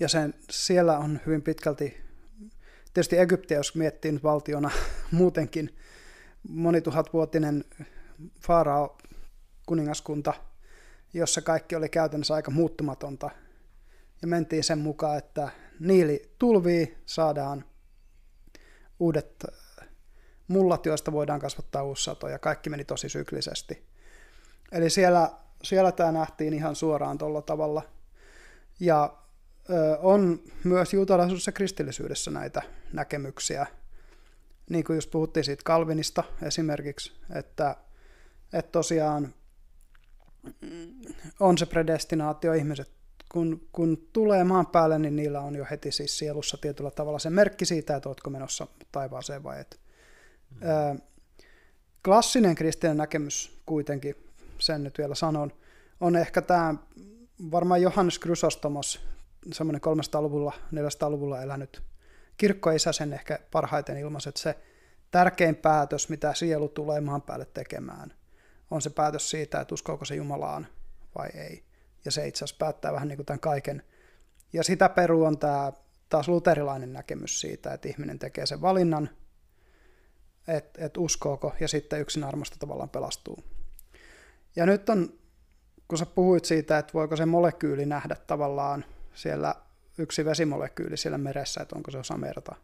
[0.00, 2.00] Ja sen, siellä on hyvin pitkälti,
[2.94, 4.70] tietysti Egyptiä, jos miettii nyt valtiona
[5.10, 5.76] muutenkin,
[6.48, 7.64] monituhatvuotinen
[8.40, 8.98] faarao
[9.66, 10.34] kuningaskunta,
[11.14, 13.30] jossa kaikki oli käytännössä aika muuttumatonta.
[14.22, 15.48] Ja mentiin sen mukaan, että
[15.80, 17.64] niili tulvii, saadaan
[18.98, 19.44] uudet
[20.48, 23.86] mullat, joista voidaan kasvattaa uusi sato, ja kaikki meni tosi syklisesti.
[24.72, 25.30] Eli siellä,
[25.62, 27.82] siellä tämä nähtiin ihan suoraan tuolla tavalla.
[28.80, 29.16] Ja
[29.98, 32.62] on myös juutalaisuudessa ja kristillisyydessä näitä
[32.92, 33.66] näkemyksiä.
[34.70, 37.76] Niin kuin just puhuttiin siitä Kalvinista esimerkiksi, että,
[38.52, 39.34] että tosiaan
[41.40, 42.90] on se predestinaatio ihmiset,
[43.34, 47.30] kun, kun tulee maan päälle, niin niillä on jo heti siis sielussa tietyllä tavalla se
[47.30, 49.80] merkki siitä, että oletko menossa taivaaseen vai et.
[50.50, 50.68] Mm.
[50.68, 50.98] Ö,
[52.04, 54.16] klassinen kristillinen näkemys kuitenkin,
[54.58, 55.52] sen nyt vielä sanon,
[56.00, 56.74] on ehkä tämä
[57.50, 59.00] varmaan Johannes Chrysostomos,
[59.52, 61.82] semmoinen 300-luvulla, 400-luvulla elänyt
[62.36, 64.58] kirkkoisä sen ehkä parhaiten ilmaisi, että se
[65.10, 68.12] tärkein päätös, mitä sielu tulee maan päälle tekemään,
[68.70, 70.66] on se päätös siitä, että uskoako se Jumalaan
[71.18, 71.73] vai ei.
[72.04, 73.82] Ja se itse asiassa päättää vähän niin kuin tämän kaiken.
[74.52, 75.72] Ja sitä peru on tämä
[76.08, 79.10] taas luterilainen näkemys siitä, että ihminen tekee sen valinnan,
[80.48, 83.44] että, että uskooko, ja sitten yksin armosta tavallaan pelastuu.
[84.56, 85.18] Ja nyt on,
[85.88, 88.84] kun sä puhuit siitä, että voiko se molekyyli nähdä tavallaan
[89.14, 89.54] siellä
[89.98, 92.54] yksi vesimolekyyli siellä meressä, että onko se osa merta,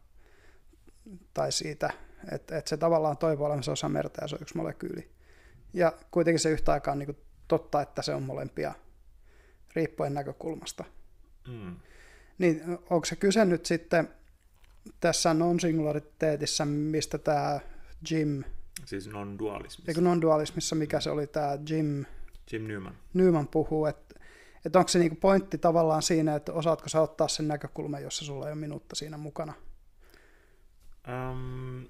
[1.33, 1.93] tai siitä,
[2.31, 5.11] että, että se tavallaan toivoo olevansa osa merta ja se on yksi molekyyli.
[5.73, 7.17] Ja kuitenkin se yhtä aikaa on niin
[7.47, 8.73] totta, että se on molempia
[9.75, 10.83] riippuen näkökulmasta.
[11.47, 11.75] Mm.
[12.37, 14.09] Niin onko se kyse nyt sitten
[14.99, 17.59] tässä non-singulariteetissa, mistä tämä
[18.11, 18.43] Jim...
[18.85, 19.91] Siis non-dualismissa.
[19.91, 22.05] Eikö non-dualismissa, mikä se oli tämä Jim...
[22.51, 22.97] Jim Newman.
[23.13, 24.19] Newman puhuu, että,
[24.65, 28.45] että onko se niinku pointti tavallaan siinä, että osaatko sä ottaa sen näkökulman, jossa sulla
[28.47, 29.53] ei ole minuutta siinä mukana?
[31.07, 31.85] Um,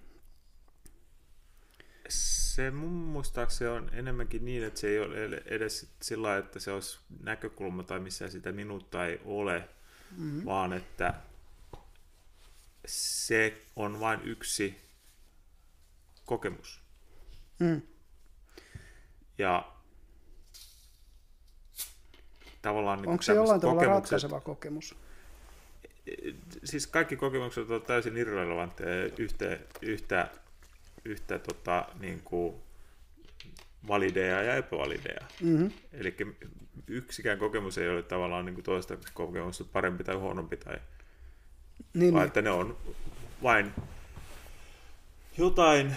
[2.12, 7.00] se mun muistaakseni on enemmänkin niin, että se ei ole edes sillä että se olisi
[7.24, 9.70] näkökulma tai missä sitä minuutta ei ole,
[10.18, 10.46] mm-hmm.
[10.46, 11.14] vaan että
[12.86, 14.78] se on vain yksi
[16.26, 16.82] kokemus.
[17.60, 17.82] Mm.
[19.38, 19.72] Ja
[22.62, 23.02] tavallaan...
[23.02, 24.96] Niin Onko se jollain tavalla ratkaiseva kokemus?
[26.64, 30.30] Siis kaikki kokemukset ovat täysin irrelevantteja yhtä, yhtä
[31.06, 32.56] yhtä tota, niin kuin
[33.88, 35.28] valideja ja epävalideja.
[35.42, 35.72] Mm-hmm.
[35.94, 36.16] Eli
[36.88, 40.78] yksikään kokemus ei ole tavallaan niin kuin toista kokemusta parempi tai huonompi, tai,
[41.94, 42.28] niin, vaan niin.
[42.28, 42.78] että ne on
[43.44, 43.74] vain
[45.38, 45.96] jotain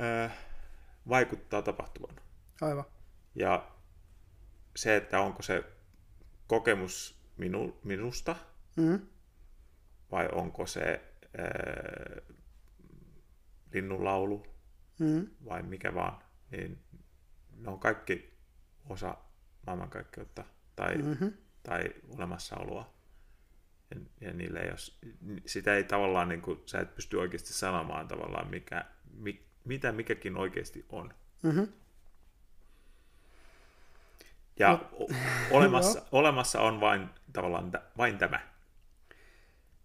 [0.00, 0.32] äh,
[1.08, 2.16] vaikuttaa tapahtuvan.
[2.60, 2.84] Aivan.
[3.34, 3.70] Ja
[4.76, 5.64] se, että onko se
[6.46, 8.36] kokemus minu, minusta,
[8.76, 9.06] mm-hmm.
[10.12, 11.00] vai onko se
[11.38, 12.22] äh,
[13.72, 14.46] linnunlaulu
[14.98, 15.26] mm.
[15.48, 16.78] vai mikä vaan, niin
[17.56, 18.32] ne on kaikki
[18.88, 19.16] osa
[19.66, 20.44] maailmankaikkeutta
[20.76, 21.32] tai, mm-hmm.
[21.62, 22.92] tai olemassaoloa.
[23.90, 28.08] Ja, ja niille ei ole, sitä ei tavallaan, niin kuin, sä et pysty oikeasti sanomaan
[28.08, 31.14] tavallaan, mikä, mi, mitä mikäkin oikeasti on.
[31.42, 31.68] Mm-hmm.
[34.58, 35.06] Ja no.
[35.50, 38.40] olemassa, olemassa on vain tavallaan vain tämä.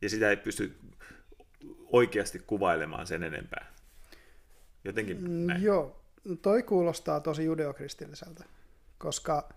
[0.01, 0.79] Ja sitä ei pysty
[1.91, 3.74] oikeasti kuvailemaan sen enempää.
[4.85, 5.63] Jotenkin mm, näin.
[5.63, 6.01] Joo,
[6.41, 8.43] toi kuulostaa tosi judeokristilliseltä,
[8.97, 9.49] koska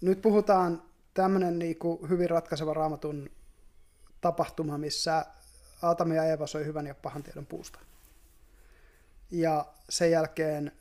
[0.00, 0.82] nyt puhutaan
[1.14, 3.30] tämmöinen niinku hyvin ratkaiseva raamatun
[4.20, 5.26] tapahtuma, missä
[5.82, 7.78] Aatami ja Eeva soi hyvän ja pahan tiedon puusta.
[9.30, 10.72] Ja sen jälkeen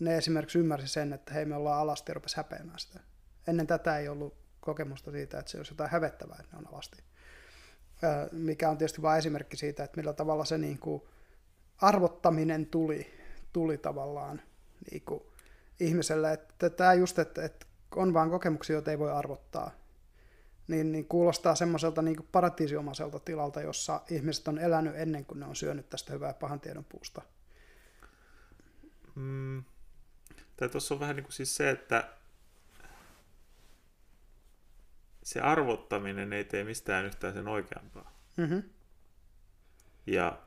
[0.00, 3.00] ne esimerkiksi ymmärsi sen, että hei me ollaan alasti ja rupesi häpeämään sitä.
[3.46, 7.02] Ennen tätä ei ollut kokemusta siitä, että se olisi jotain hävettävää, että ne on alasti.
[8.32, 11.02] Mikä on tietysti vain esimerkki siitä, että millä tavalla se niin kuin
[11.80, 13.06] arvottaminen tuli,
[13.52, 14.42] tuli tavallaan
[14.90, 15.22] niin kuin
[15.80, 17.66] ihmiselle, että tämä just, että, että
[17.96, 19.70] on vaan kokemuksia, joita ei voi arvottaa,
[20.68, 25.56] niin, niin kuulostaa semmoiselta niin paratiisiomaiselta tilalta, jossa ihmiset on elänyt ennen kuin ne on
[25.56, 27.22] syönyt tästä hyvää pahan tiedon puusta.
[29.14, 29.64] Mm.
[30.56, 32.08] Tai tuossa on vähän niin kuin siis se, että
[35.22, 38.12] se arvottaminen ei tee mistään yhtään sen oikeampaa.
[38.36, 38.62] Mm-hmm.
[40.06, 40.42] Ja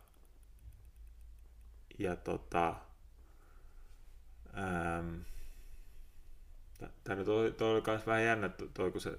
[1.99, 2.75] ja tota,
[4.57, 5.15] ähm,
[7.03, 9.17] Tämä toi, toi oli myös vähän jännä, toi, kun se,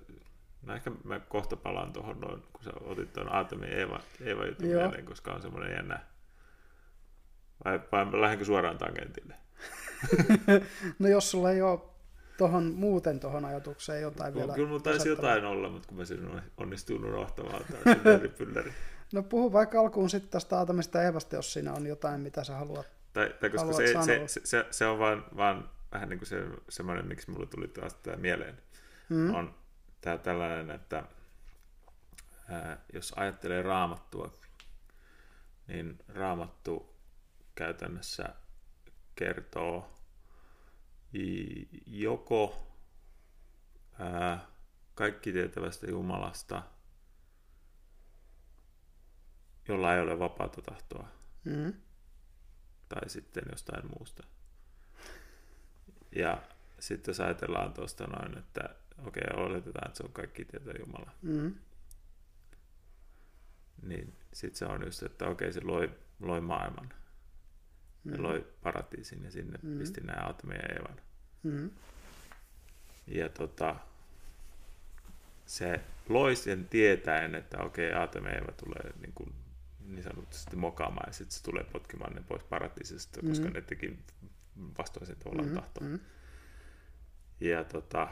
[0.63, 4.67] no ehkä mä kohta palaan tuohon noin, kun sä otit tuon Aatomin Eeva, Eeva jutun
[4.67, 6.01] mieleen, koska on semmoinen jännä,
[7.65, 9.35] vai, vai lähdenkö suoraan tangentille?
[10.99, 11.81] no jos sulla ei ole
[12.39, 14.55] tohon, muuten tuohon ajatukseen jotain no, vielä.
[14.55, 17.63] Kyllä mun taisi jotain olla, mutta kun mä sen onnistuin unohtamaan
[18.39, 18.73] pylläri.
[19.13, 22.87] No puhu vaikka alkuun sitten tästä Aatamista Eevasta, jos siinä on jotain, mitä sä haluat
[23.13, 26.45] Tai, tai koska se, se, se, se, se, on vaan, vaan vähän niin kuin se,
[26.69, 28.63] semmoinen, miksi mulle tuli taas tämä mieleen,
[29.09, 29.35] mm.
[29.35, 29.55] on
[30.01, 31.05] tämä tällainen, että
[32.49, 34.39] ää, jos ajattelee raamattua,
[35.67, 36.97] niin raamattu
[37.55, 38.29] käytännössä
[39.15, 39.93] kertoo
[41.87, 42.73] joko
[43.99, 44.47] ää,
[44.95, 46.63] kaikki tietävästä Jumalasta–
[49.69, 51.09] jolla ei ole vapaata tahtoa.
[51.45, 51.73] Mm.
[52.89, 54.23] Tai sitten jostain muusta.
[56.13, 56.43] Ja
[56.79, 58.75] sitten jos ajatellaan tuosta noin, että
[59.07, 61.11] okei, okay, oletetaan, että se on kaikki tieto Jumala.
[61.23, 61.55] Mm.
[63.83, 65.91] Niin sitten se on just, että okei, okay, se loi,
[66.21, 66.93] loi maailman.
[68.05, 68.13] Mm.
[68.13, 69.79] Se loi paratiisin ja sinne mm.
[69.79, 71.01] pisti nämä Aatomin ja Eevan.
[71.43, 71.71] Mm.
[73.07, 73.77] Ja tota,
[75.47, 79.35] se loi sen tietäen, että okei, okay, Aatomi ja Eeva tulee niin, kuin,
[79.87, 83.29] niin sanotusti mokaamaan ja sitten se tulee potkimaan ne pois paratiisista, mm.
[83.29, 83.99] koska ne teki
[84.79, 85.55] vastoin sen tavallaan mm.
[85.55, 85.89] tahtoa.
[85.89, 86.01] Mm.
[87.41, 88.09] Ja tota,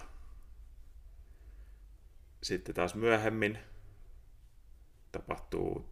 [2.42, 3.58] sitten taas myöhemmin
[5.12, 5.88] tapahtuu,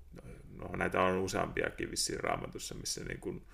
[0.59, 3.47] no näitä on useampiakin vissiin raamatussa, missä niin kuin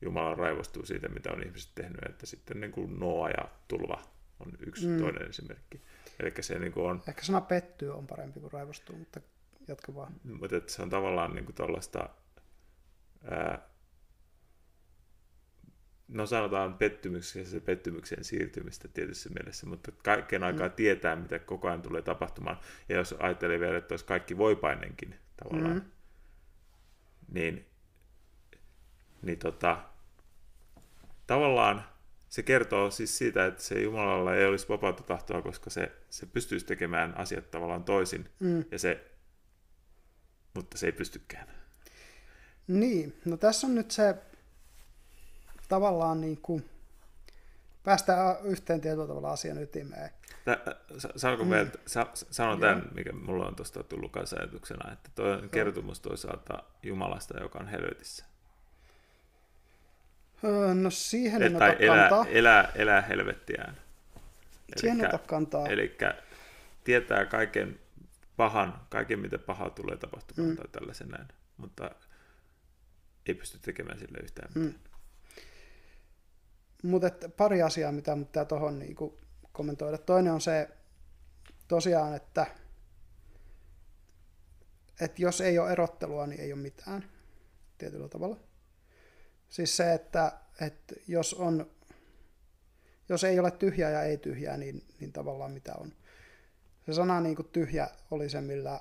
[0.00, 4.02] Jumala raivostuu siitä, mitä on ihmiset tehnyt, että sitten niin kuin Noa ja tulva
[4.40, 4.98] on yksi mm.
[4.98, 5.80] toinen esimerkki.
[6.20, 7.02] Eli se niin kuin on...
[7.08, 9.20] Ehkä sana pettyy on parempi kuin raivostuu, mutta
[9.68, 10.12] jatka vaan.
[10.24, 12.08] Mutta se on tavallaan niin kuin tuollaista,
[16.08, 20.74] no sanotaan pettymyksen ja pettymykseen siirtymistä tietyssä mielessä, mutta kaiken aikaa mm.
[20.74, 22.58] tietää, mitä koko ajan tulee tapahtumaan.
[22.88, 25.82] Ja jos ajattelee vielä, että olisi kaikki voipainenkin tavallaan, mm.
[27.28, 27.66] niin,
[29.22, 29.82] niin tota,
[31.26, 31.84] tavallaan
[32.28, 36.66] se kertoo siis siitä, että se Jumalalla ei olisi vapautta tahtoa, koska se, se pystyisi
[36.66, 38.64] tekemään asiat tavallaan toisin, mm.
[38.70, 39.15] ja se,
[40.56, 41.48] mutta se ei pystykään.
[42.68, 44.14] Niin, no tässä on nyt se
[45.68, 46.70] tavallaan niin kuin,
[47.84, 50.10] päästään yhteen tietyllä tavalla asian ytimeen.
[51.16, 51.50] Sanonko mm.
[51.50, 56.00] vielä, sa, sanon tämän, mikä mulla on tuosta tullut kanssa ajatuksena, että tuo on kertomus
[56.00, 58.24] toisaalta Jumalasta, joka on helvetissä.
[60.44, 62.32] Öö, no siihen en tai elää, kantaa.
[62.32, 63.76] Elää, elää helvettiään.
[64.76, 65.66] Siihen elikkä, ota kantaa.
[65.66, 65.96] Eli
[66.84, 67.78] tietää kaiken
[68.36, 70.56] pahan, kaiken mitä pahaa tulee tapahtumaan mm.
[70.56, 71.90] tai tällaisen näin, mutta
[73.26, 74.80] ei pysty tekemään sille yhtään mitään.
[76.82, 76.90] Mm.
[76.90, 79.18] Mutta pari asiaa, mitä pitää tuohon niinku
[79.52, 79.98] kommentoida.
[79.98, 80.68] Toinen on se
[81.68, 82.46] tosiaan, että,
[85.00, 87.04] että jos ei ole erottelua, niin ei ole mitään
[87.78, 88.36] tietyllä tavalla.
[89.48, 91.70] Siis se, että, että jos, on,
[93.08, 95.92] jos ei ole tyhjää ja ei tyhjää, niin, niin tavallaan mitä on.
[96.86, 98.80] Se sana niin kuin tyhjä oli se, millä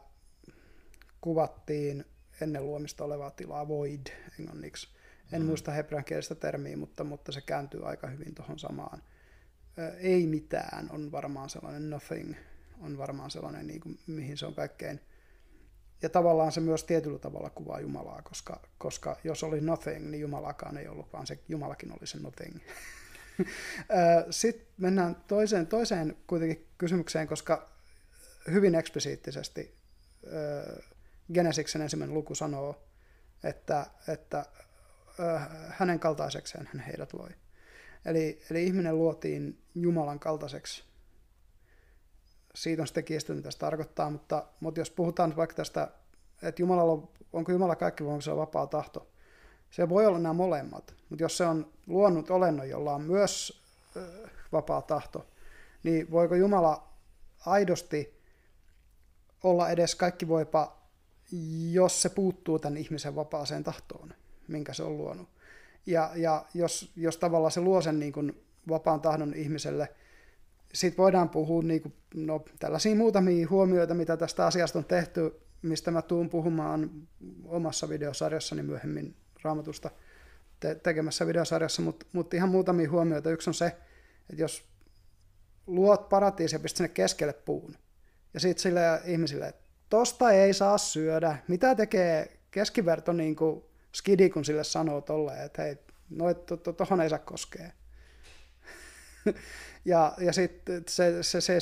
[1.22, 2.06] kuvattiin
[2.42, 4.08] ennen luomista olevaa tilaa void
[4.40, 4.88] englanniksi.
[5.32, 5.48] En mm.
[5.48, 9.02] muista hebreankielistä termiä, mutta, mutta se kääntyy aika hyvin tuohon samaan.
[9.98, 12.36] Ei mitään on varmaan sellainen nothing,
[12.82, 15.00] on varmaan sellainen, niin kuin, mihin se on kaikkein.
[16.02, 20.78] Ja tavallaan se myös tietyllä tavalla kuvaa Jumalaa, koska, koska jos oli nothing, niin Jumalakaan
[20.78, 22.60] ei ollut, vaan se Jumalakin oli se nothing.
[24.30, 27.75] Sitten mennään toiseen, toiseen kuitenkin kysymykseen, koska
[28.52, 29.76] hyvin eksplisiittisesti
[31.34, 32.84] Genesiksen ensimmäinen luku sanoo,
[33.44, 34.46] että, että
[35.70, 37.30] hänen kaltaisekseen hän heidät loi.
[38.06, 40.84] Eli, eli ihminen luotiin Jumalan kaltaiseksi.
[42.56, 45.88] Siitä on sitten kiistelty, mitä se tarkoittaa, mutta, mutta jos puhutaan vaikka tästä,
[46.42, 49.08] että Jumalalla on, onko Jumala kaikki se vapaa tahto,
[49.72, 53.64] se voi olla nämä molemmat, mutta jos se on luonut olennon, jolla on myös
[53.98, 55.28] äh, vapaa tahto,
[55.84, 56.94] niin voiko Jumala
[57.46, 58.15] aidosti
[59.46, 60.78] olla edes kaikki voipa,
[61.72, 64.14] jos se puuttuu tämän ihmisen vapaaseen tahtoon?
[64.48, 65.30] minkä se on luonut.
[65.86, 69.90] Ja, ja jos, jos tavallaan se luo sen niin kuin vapaan tahdon ihmiselle,
[70.74, 75.92] sitten voidaan puhua niin kuin, no, tällaisia muutamia huomioita, mitä tästä asiasta on tehty, mistä
[75.92, 76.90] mä tuun puhumaan
[77.46, 79.90] omassa videosarjassani myöhemmin raamatusta
[80.60, 83.32] te- tekemässä videosarjassa, mutta mut ihan muutamia huomioita.
[83.32, 83.66] Yksi on se,
[84.30, 84.64] että jos
[85.68, 87.76] luot paratiisi ja pistät sinne keskelle puun,
[88.36, 93.64] ja sitten sille ihmisille, että tosta ei saa syödä, mitä tekee keskiverto niin kuin
[93.96, 95.78] skidi, kun sille sanoo tolleen, että hei,
[96.10, 97.72] noit, to, to, tohon ei saa koskea.
[99.86, 101.58] ja ja sitten se, se, se,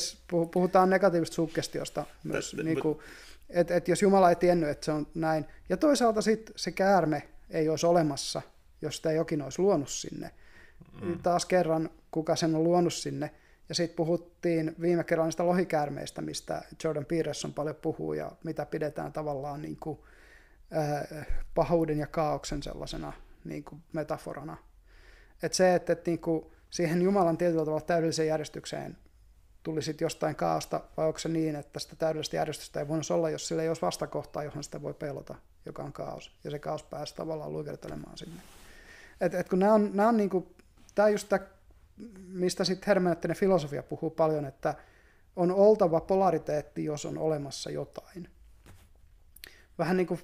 [0.52, 3.00] puhutaan negatiivisesta suggestiosta myös, niin kuin,
[3.50, 5.46] että et jos Jumala ei tiennyt, että se on näin.
[5.70, 8.42] Ja toisaalta sitten se käärme ei olisi olemassa,
[8.82, 10.32] jos sitä jokin olisi luonut sinne.
[11.02, 11.20] Mm.
[11.20, 13.32] Taas kerran, kuka sen on luonut sinne.
[13.70, 19.14] Ja sitten puhuttiin viime kerralla niistä lohikäärmeistä, mistä Jordan Peterson paljon puhuu ja mitä pidetään
[19.14, 20.00] tavallaan niin kuin,
[20.78, 23.14] äh, pahuuden ja kaauksen sellaisena
[23.44, 24.58] niin kuin metaforana.
[25.44, 28.98] Että se, että, että niin kuin siihen Jumalan tietyllä tavalla täydelliseen järjestykseen
[29.64, 33.30] tuli sitten jostain kaaosta, vai onko se niin, että sitä täydellistä järjestystä ei voinut olla,
[33.30, 35.36] jos sillä ei olisi vastakohtaa, johon sitä voi pelota,
[35.66, 38.42] joka on kaos, ja se kaos pääsi tavallaan luikertelemaan sinne.
[39.22, 40.56] Et, et kun nämä on, nämä on niin kuin,
[40.96, 41.46] tämä on just tämä,
[42.28, 44.76] mistä sitten hermeneuttinen filosofia puhuu paljon, että
[45.36, 48.30] on oltava polariteetti, jos on olemassa jotain.
[49.78, 50.20] vähän niin kuin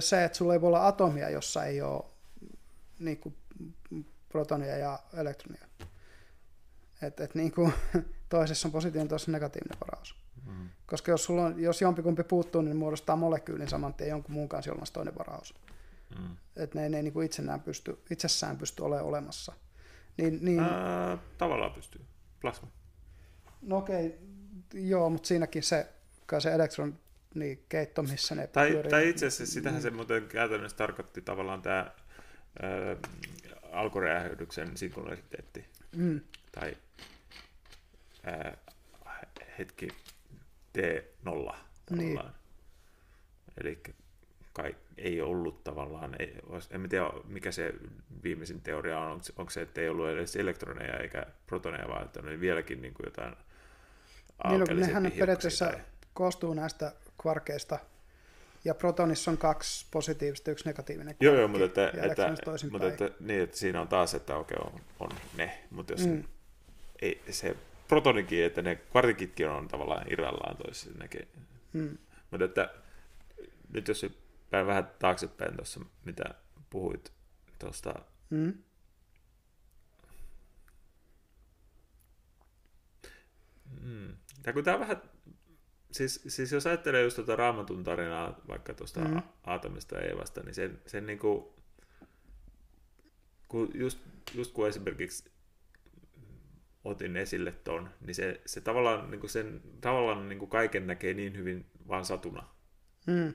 [0.00, 2.04] se, että sulla ei voi olla atomia, jossa ei ole
[2.98, 3.36] niin kuin
[4.28, 5.66] protonia ja elektronia.
[7.02, 7.72] Et, et niin kuin,
[8.28, 10.16] toisessa on positiivinen, toisessa negatiivinen varaus.
[10.46, 10.68] Mm.
[10.86, 14.72] Koska jos, sulla on, jos jompikumpi puuttuu, niin muodostaa molekyylin saman tien jonkun muun kanssa
[14.72, 15.54] olemassa toinen varaus.
[16.18, 16.36] Mm.
[16.56, 19.52] Että ne, ne ei niin kuin itsenään pysty, itsessään pysty olemaan olemassa.
[20.16, 20.60] Niin, niin...
[20.60, 22.00] Ää, tavallaan pystyy.
[22.40, 22.68] Plasma.
[23.62, 24.80] No okei, okay.
[24.80, 25.86] joo, mutta siinäkin se,
[26.26, 26.98] kai se elektron
[27.34, 28.90] niin keitto, missä ne tai, pyörii.
[28.90, 31.90] Tai itse asiassa sitähän se muuten käytännössä tarkoitti tavallaan tämä
[33.72, 35.64] alkuräjähdyksen singulariteetti.
[35.96, 36.20] Mm.
[36.52, 36.76] Tai
[38.24, 38.56] ää,
[39.58, 39.88] hetki
[40.78, 41.54] T0
[41.90, 42.20] Niin.
[43.60, 43.82] Eli
[44.54, 46.34] kai ei ollut tavallaan, ei,
[46.70, 47.74] en tiedä mikä se
[48.22, 52.20] viimeisin teoria on, onko, onko se, että ei ollut edes elektroneja eikä protoneja, vaan että
[52.20, 53.36] oli vieläkin niin kuin jotain
[54.48, 55.80] Niin, no, nehän periaatteessa tai...
[56.14, 57.78] koostuu näistä kvarkeista,
[58.64, 62.34] ja protonissa on kaksi positiivista, yksi negatiivinen Joo, joo, mutta, että, että,
[62.70, 66.06] mutta että, niin, että siinä on taas, että okei, okay, on, on ne, mutta jos
[66.06, 66.24] mm.
[67.02, 67.56] ei, se
[67.88, 71.28] protonikin, että ne kvartikitkin on tavallaan irrallaan toisissa näkee.
[71.72, 71.98] Mm.
[72.30, 72.70] Mutta että
[73.72, 74.06] nyt jos
[74.54, 76.24] päin vähän taaksepäin tuossa, mitä
[76.70, 77.12] puhuit
[77.58, 77.94] tuosta
[78.30, 78.54] mm.
[83.80, 84.16] Mm.
[84.46, 85.02] Ja kun tämä vähän
[85.92, 89.22] siis, siis jos ajattelee just tuota raamatun tarinaa vaikka tuosta mm.
[89.44, 91.44] Aatamista ja Eevasta, niin sen, sen niin kuin,
[93.48, 93.98] kun just,
[94.34, 95.30] just kun esimerkiksi
[96.84, 101.14] otin esille ton, niin se, se tavallaan, niin kuin sen, tavallaan niin kuin kaiken näkee
[101.14, 102.48] niin hyvin vaan satuna.
[103.06, 103.34] Mm.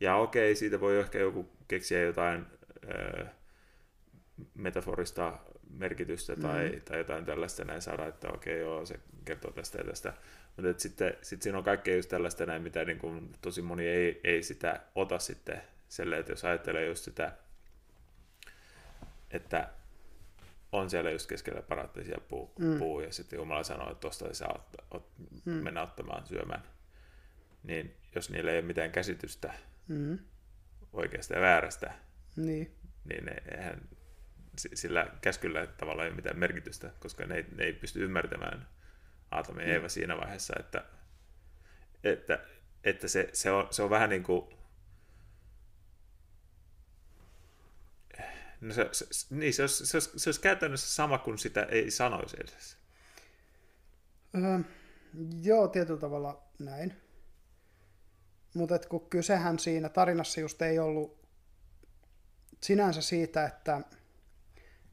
[0.00, 2.46] Ja okei, siitä voi ehkä joku keksiä jotain
[2.88, 3.26] ö,
[4.54, 5.38] metaforista
[5.70, 6.80] merkitystä tai, mm.
[6.80, 10.12] tai jotain tällaista näin saada, että okei, joo, se kertoo tästä ja tästä.
[10.56, 14.20] Mutta sitten sit siinä on kaikkea just tällaista näin, mitä niin kuin tosi moni ei,
[14.24, 17.32] ei sitä ota sitten selle, että jos ajattelee just sitä,
[19.30, 19.68] että
[20.72, 22.78] on siellä just keskellä paratteisia puu, mm.
[22.78, 25.08] puu ja sitten Jumala sanoo, että tuosta ei saa ot,
[25.44, 25.52] mm.
[25.52, 26.62] mennä ottamaan syömään.
[27.62, 29.54] Niin jos niillä ei ole mitään käsitystä
[29.88, 30.18] mm.
[30.92, 31.94] oikeasta ja väärästä,
[32.36, 32.74] niin,
[33.04, 33.88] niin eihän
[34.56, 38.68] sillä käskyllä tavallaan ei ole mitään merkitystä, koska ne ei, ne ei pysty ymmärtämään
[39.30, 40.84] Aatami ja Eeva siinä vaiheessa, että,
[42.04, 42.38] että,
[42.84, 44.54] että se, se, on, se on vähän niin kuin
[48.60, 51.90] No se, se, niin, se, olisi, se, olisi, se olisi käytännössä sama kuin sitä ei
[51.90, 52.76] sanoisi edes.
[54.34, 54.58] Öö,
[55.42, 57.03] joo, tietyllä tavalla näin.
[58.54, 61.24] Mutta kun kysehän siinä tarinassa just ei ollut
[62.62, 63.80] sinänsä siitä, että,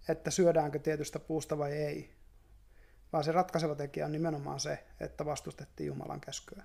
[0.10, 2.14] että syödäänkö tietystä puusta vai ei,
[3.14, 6.64] vaan se ratkaiseva tekijä on nimenomaan se, että vastustettiin Jumalan käskyä.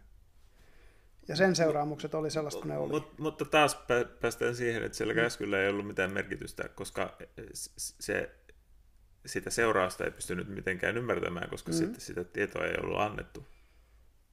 [1.28, 2.92] Ja sen seuraamukset oli sellaista, kun ne oli.
[2.92, 3.78] Mut, mutta taas
[4.20, 5.20] päästään siihen, että siellä mm.
[5.20, 7.18] käskyllä ei ollut mitään merkitystä, koska
[7.76, 8.30] se,
[9.26, 11.78] sitä seurausta ei pystynyt mitenkään ymmärtämään, koska mm.
[11.78, 13.46] sitten sitä tietoa ei ollut annettu.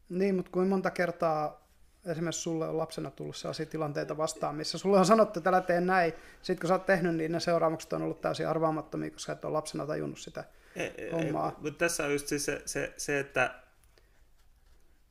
[0.10, 1.63] Niin, mutta kuin monta kertaa
[2.06, 5.82] esimerkiksi sulle on lapsena tullut sellaisia tilanteita vastaan, missä sulle on sanottu, että älä tee
[5.82, 6.14] näin.
[6.42, 9.54] Sitten kun sä oot tehnyt, niin ne seuraamukset on ollut täysin arvaamattomia, koska et ole
[9.54, 10.44] lapsena tajunnut sitä
[10.76, 11.50] ei, hommaa.
[11.50, 13.56] Ei, mutta tässä on just siis se, se, se että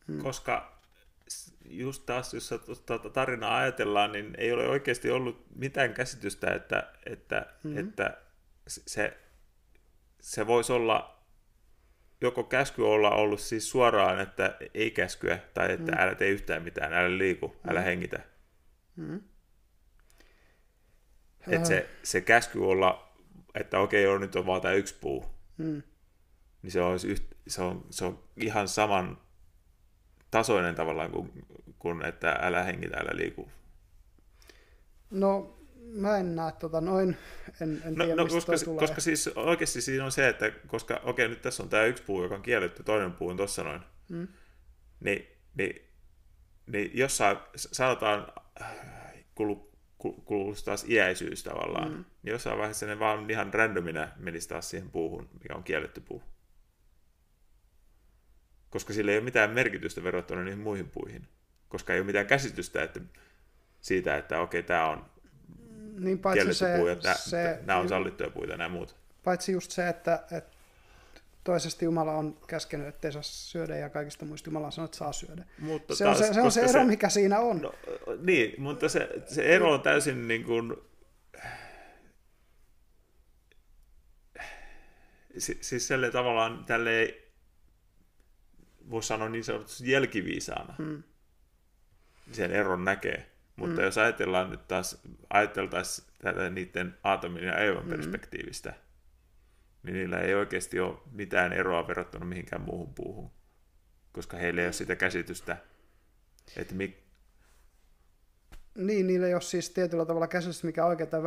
[0.08, 0.22] hmm.
[0.22, 0.72] koska
[1.64, 2.50] just taas, jos
[2.86, 8.16] tuota tarinaa ajatellaan, niin ei ole oikeasti ollut mitään käsitystä, että, että, hmm että
[8.68, 9.18] se,
[10.20, 11.21] se voisi olla
[12.22, 15.98] joko käsky olla ollut siis suoraan, että ei käskyä, tai että mm.
[15.98, 17.84] älä tee yhtään mitään, älä liiku, älä mm.
[17.84, 18.20] hengitä.
[18.96, 19.20] Mm.
[21.48, 23.12] Että se, se käsky olla,
[23.54, 25.24] että okei, okay, nyt on vaan tämä yksi puu,
[25.58, 25.82] mm.
[26.62, 29.18] niin se on, yht, se, on, se on ihan saman
[30.30, 31.32] tasoinen tavallaan kuin,
[31.78, 33.48] kuin että älä hengitä, älä liiku.
[35.10, 37.16] No mä en näe tota noin,
[37.60, 38.78] en, en no, tiedä no, koska, tulee.
[38.78, 42.22] koska siis oikeasti siinä on se, että koska okei nyt tässä on tämä yksi puu,
[42.22, 44.28] joka on kielletty, toinen puu on tuossa noin, mm.
[45.00, 45.88] niin, niin,
[46.66, 48.32] niin jossain sanotaan,
[49.34, 49.72] kulu,
[50.64, 52.04] taas iäisyys tavallaan, mm.
[52.22, 56.22] niin jossain vaiheessa ne vaan ihan randomina menisi taas siihen puuhun, mikä on kielletty puu.
[58.70, 61.28] Koska sillä ei ole mitään merkitystä verrattuna niihin muihin puihin.
[61.68, 63.00] Koska ei ole mitään käsitystä että
[63.80, 65.11] siitä, että okei, tämä on
[65.98, 68.96] niin paitsi se, että se, nämä on sallittuja puita ja nämä muut.
[69.24, 70.50] Paitsi just se, että, että
[71.44, 75.12] toisesti Jumala on käskenyt, ettei saa syödä ja kaikista muista Jumala on sanonut, että saa
[75.12, 75.44] syödä.
[75.58, 77.62] Mutta se, taas, on se, se on se ero, se, mikä siinä on.
[77.62, 77.74] No,
[78.22, 80.76] niin, mutta se, se ero on täysin niin kuin,
[85.38, 87.22] siis tälle tavallaan tälle
[88.90, 90.74] voisi sanoa niin sanotusti jälkiviisaana.
[90.78, 91.02] Hmm.
[92.32, 93.31] Sen eron näkee.
[93.56, 93.84] Mutta mm.
[93.84, 97.90] jos ajatellaan nyt taas, ajateltaisiin tätä niiden aatomin ja Eevan mm.
[97.90, 98.74] perspektiivistä,
[99.82, 103.30] niin niillä ei oikeasti ole mitään eroa verrattuna mihinkään muuhun puuhun,
[104.12, 105.56] koska heillä ei ole sitä käsitystä,
[106.56, 107.02] että mi...
[108.74, 111.22] Niin, niillä ei ole siis tietyllä tavalla käsitys, mikä oikein tai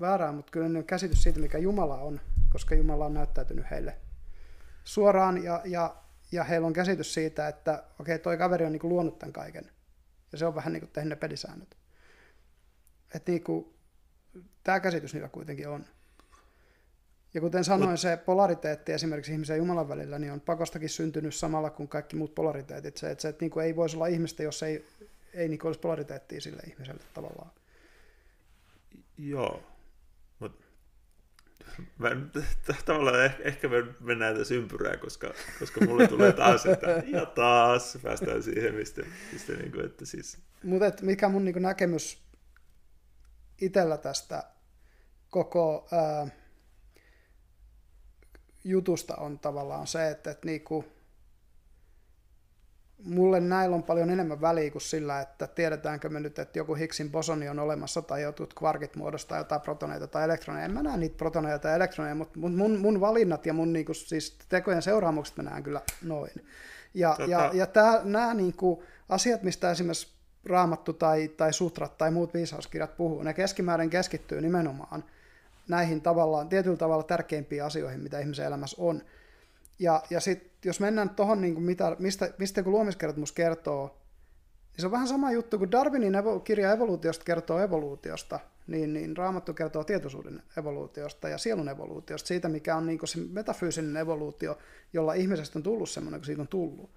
[0.00, 2.20] väärää, mutta kyllä ne on käsitys siitä, mikä Jumala on,
[2.50, 3.96] koska Jumala on näyttäytynyt heille
[4.84, 5.96] suoraan ja, ja,
[6.32, 9.73] ja heillä on käsitys siitä, että okei, okay, toi kaveri on niin luonut tämän kaiken.
[10.34, 11.76] Ja se on vähän niin kuin tehnyt ne pelisäännöt.
[13.14, 13.74] Että niin kuin,
[14.64, 15.84] tämä käsitys niillä kuitenkin on.
[17.34, 21.70] Ja kuten sanoin, se polariteetti esimerkiksi ihmisen ja Jumalan välillä niin on pakostakin syntynyt samalla
[21.70, 22.96] kuin kaikki muut polariteetit.
[22.96, 24.84] Se, että se että niin kuin ei voisi olla ihmistä, jos ei,
[25.34, 27.50] ei niin kuin olisi polariteettia sille ihmiselle tavallaan.
[29.18, 29.62] Joo,
[32.84, 37.98] tavallaan ehkä, ehkä me mennään tässä ympyrää, koska, koska mulle tulee taas, että ja taas
[38.02, 40.38] päästään siihen, mistä, mistä niin kuin, että siis...
[40.62, 42.24] Mutta mikä mun niin kuin näkemys
[43.60, 44.44] itsellä tästä
[45.30, 45.88] koko...
[45.92, 46.28] Ää,
[48.64, 50.84] jutusta on tavallaan se, että, että niinku,
[53.04, 57.10] mulle näillä on paljon enemmän väliä kuin sillä, että tiedetäänkö me nyt, että joku Higgsin
[57.10, 60.64] bosoni on olemassa tai jotkut kvarkit muodostaa jotain protoneita tai elektroneja.
[60.64, 64.38] En mä näe niitä protoneita tai elektroneja, mutta mun, mun valinnat ja mun niinku, siis
[64.48, 66.32] tekojen seuraamukset mä näen kyllä noin.
[66.94, 67.30] Ja, tota...
[67.30, 70.14] ja, ja tää, nämä niinku, asiat, mistä esimerkiksi
[70.46, 75.04] Raamattu tai, tai Sutrat tai muut viisauskirjat puhuu, ne keskimäärin keskittyy nimenomaan
[75.68, 79.02] näihin tavallaan, tietyllä tavalla tärkeimpiin asioihin, mitä ihmisen elämässä on.
[79.78, 83.86] Ja, ja sitten jos mennään tuohon, niin mitä, mistä, mistä kun luomiskertomus kertoo,
[84.72, 89.16] niin se on vähän sama juttu kuin Darwinin evo, kirja evoluutiosta kertoo evoluutiosta, niin, niin
[89.16, 94.58] Raamattu kertoo tietoisuuden evoluutiosta ja sielun evoluutiosta, siitä mikä on niin se metafyysinen evoluutio,
[94.92, 96.90] jolla ihmisestä on tullut semmoinen, kun siitä on tullut.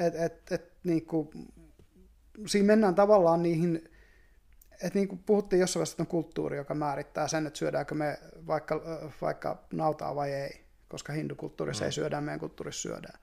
[0.00, 1.28] Et, et, et, niin kuin,
[2.46, 3.88] siinä mennään tavallaan niihin
[4.82, 8.18] että niin kuin puhuttiin jossain vaiheessa, että on kulttuuri, joka määrittää sen, että syödäänkö me
[8.46, 8.80] vaikka,
[9.22, 11.86] vaikka nautaa vai ei, koska hindukulttuurissa mm.
[11.86, 13.18] ei syödään, meidän kulttuurissa syödään.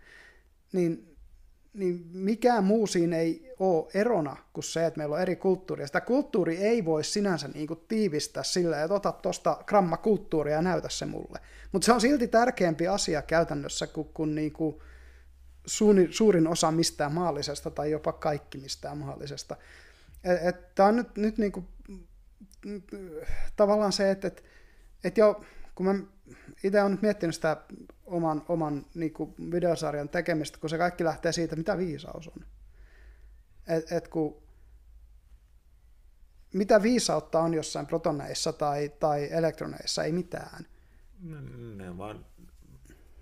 [0.71, 1.15] Niin,
[1.73, 5.87] niin mikään muu siinä ei ole erona kuin se, että meillä on eri kulttuuria.
[5.87, 10.61] Sitä kulttuuri ei voi sinänsä niin kuin tiivistää sillä, että ota tuosta gramma kulttuuria ja
[10.61, 11.39] näytä se mulle.
[11.71, 14.75] Mutta se on silti tärkeämpi asia käytännössä kuin, kuin, niin kuin
[16.09, 19.55] suurin osa mistään maallisesta tai jopa kaikki mistään mahdollisesta.
[20.75, 21.67] Tämä on nyt, nyt niin kuin,
[23.55, 24.41] tavallaan se, että, että,
[25.03, 25.41] että jo,
[25.75, 25.95] kun mä
[26.63, 27.57] itse olen nyt miettinyt sitä
[28.05, 32.45] oman, oman niin kuin videosarjan tekemistä, kun se kaikki lähtee siitä, mitä viisaus on.
[33.67, 34.41] Et, et kun,
[36.53, 40.65] mitä viisautta on jossain protoneissa tai, tai elektroneissa, ei mitään.
[41.21, 41.41] Ne,
[41.75, 42.25] ne vaan,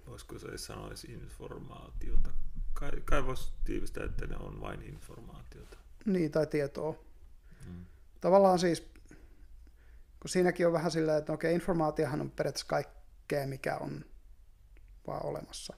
[0.07, 2.29] voisiko se sanoisi informaatiota.
[2.73, 5.77] Kai, kai voisi tiivistää, että ne on vain informaatiota.
[6.05, 6.95] Niin, tai tietoa.
[7.67, 7.85] Mm.
[8.21, 8.87] Tavallaan siis,
[10.19, 12.67] kun siinäkin on vähän silleen, että okei, informaatiohan on periaatteessa
[13.27, 14.05] kaikkea, mikä on
[15.07, 15.75] vaan olemassa.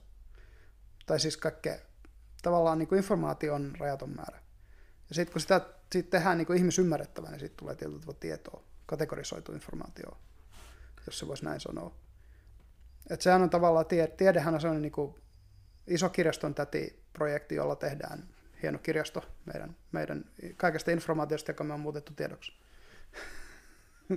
[1.06, 1.78] Tai siis kaikkea,
[2.42, 4.40] tavallaan niin kuin informaatio on rajaton määrä.
[5.08, 5.60] Ja sitten kun sitä
[5.92, 10.18] sit tehdään niin kuin ihmisymmärrettävä, niin sitten tulee tietyllä tietoa, kategorisoitu informaatio,
[11.06, 11.94] jos se voisi näin sanoa.
[13.10, 15.14] Et sehän on tavallaan, tie, tiedehän on sellainen niin kuin
[15.86, 18.28] iso kirjaston täti-projekti, jolla tehdään
[18.62, 20.24] hieno kirjasto meidän, meidän
[20.56, 22.59] kaikesta informaatiosta, joka me on muutettu tiedoksi.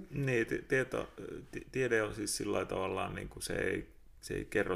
[0.10, 1.14] Niin, tieto,
[1.72, 3.88] tiede on siis sillä tavallaan, niin kuin se, ei,
[4.22, 4.76] se ei kerro,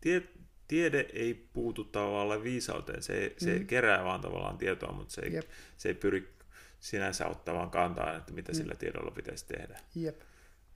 [0.00, 0.22] tie,
[0.68, 3.66] tiede ei puutu tavallaan viisauteen, se, se mm.
[3.66, 5.46] kerää vaan tavallaan tietoa, mutta se ei, Jep.
[5.76, 6.32] se ei pyri
[6.80, 8.56] sinänsä ottamaan kantaa, että mitä mm.
[8.56, 9.80] sillä tiedolla pitäisi tehdä.
[9.94, 10.20] Jep.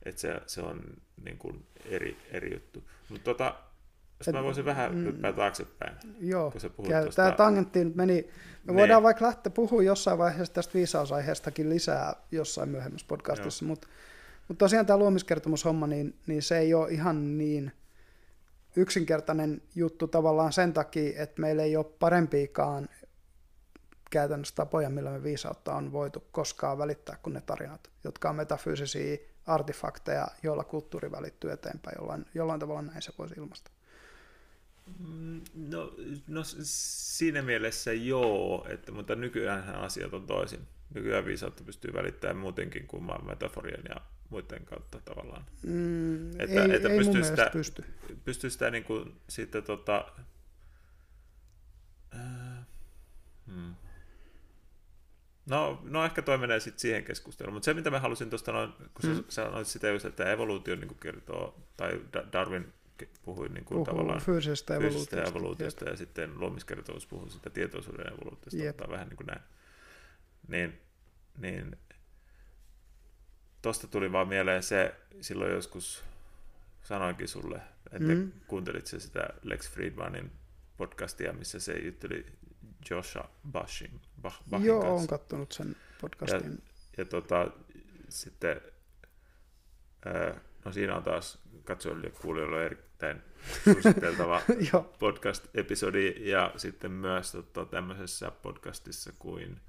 [0.03, 0.83] Et se, se on
[1.25, 2.91] niin kuin eri, eri juttu.
[3.09, 3.55] Mutta tota,
[4.19, 5.97] jos mä voisin vähän mm, hyppää taaksepäin.
[6.21, 7.03] Joo, kun sä käy.
[7.03, 7.23] Tuosta...
[7.23, 8.31] tämä tangentti meni.
[8.65, 8.79] Me ne.
[8.79, 13.89] voidaan vaikka lähteä puhua jossain vaiheessa tästä viisausaiheestakin lisää jossain myöhemmässä podcastissa, mutta
[14.49, 17.73] mut tosiaan tämä luomiskertomushomma, niin, niin se ei ole ihan niin
[18.77, 22.89] yksinkertainen juttu tavallaan sen takia, että meillä ei ole parempiikaan
[24.11, 29.17] käytännössä tapoja, millä me viisautta on voitu koskaan välittää kuin ne tarinat, jotka on metafyysisiä
[29.47, 33.71] artefakteja, joilla kulttuuri välittyy eteenpäin, jollain, jollain tavalla näin se voisi ilmaista.
[34.99, 35.95] Mm, no,
[36.27, 40.61] no siinä mielessä joo, että, mutta nykyään asiat on toisin.
[40.95, 43.97] Nykyään viisautta pystyy välittämään muutenkin kuin metaforian ja
[44.31, 45.47] muiden kautta tavallaan.
[45.63, 47.85] Mm, että, ei, että ei pystyy, sitä, pysty.
[48.25, 50.13] pystyy sitä niin kuin, sitten tota,
[52.15, 52.67] äh,
[53.47, 53.75] hmm.
[55.51, 58.73] No, no ehkä toi menee sitten siihen keskusteluun, mutta se mitä mä halusin tuosta noin,
[58.73, 59.17] kun mm.
[59.17, 62.01] sä sanoit sitä just, että evoluutio niin kertoo, tai
[62.33, 62.73] Darwin
[63.25, 68.63] puhui niin kuin tavallaan fyysisestä evoluutiosta, fyysisestä evoluutiosta ja sitten luomiskertomus puhui sitä tietoisuuden evoluutiosta,
[68.63, 68.81] Jep.
[68.91, 69.43] vähän niin kuin näin.
[70.49, 70.81] Niin
[71.39, 71.77] niin
[73.63, 76.05] tosta tuli vaan mieleen se, silloin joskus
[76.83, 77.61] sanoinkin sulle,
[77.93, 78.33] että mm.
[78.47, 80.33] kuuntelit se sitä Lex Friedmanin
[80.77, 82.27] podcastia, missä se jutteli
[82.91, 84.95] Joshua Bashin, bah, Bahin Joo, kanssa.
[84.95, 86.51] olen kattonut sen podcastin.
[86.53, 86.59] Ja,
[86.97, 87.51] ja tota,
[88.09, 88.61] sitten,
[90.65, 93.23] no siinä on taas katsojille ja kuulijoille erittäin
[93.65, 94.43] suositeltava
[94.99, 99.61] podcast-episodi, ja sitten myös tota, tämmöisessä podcastissa kuin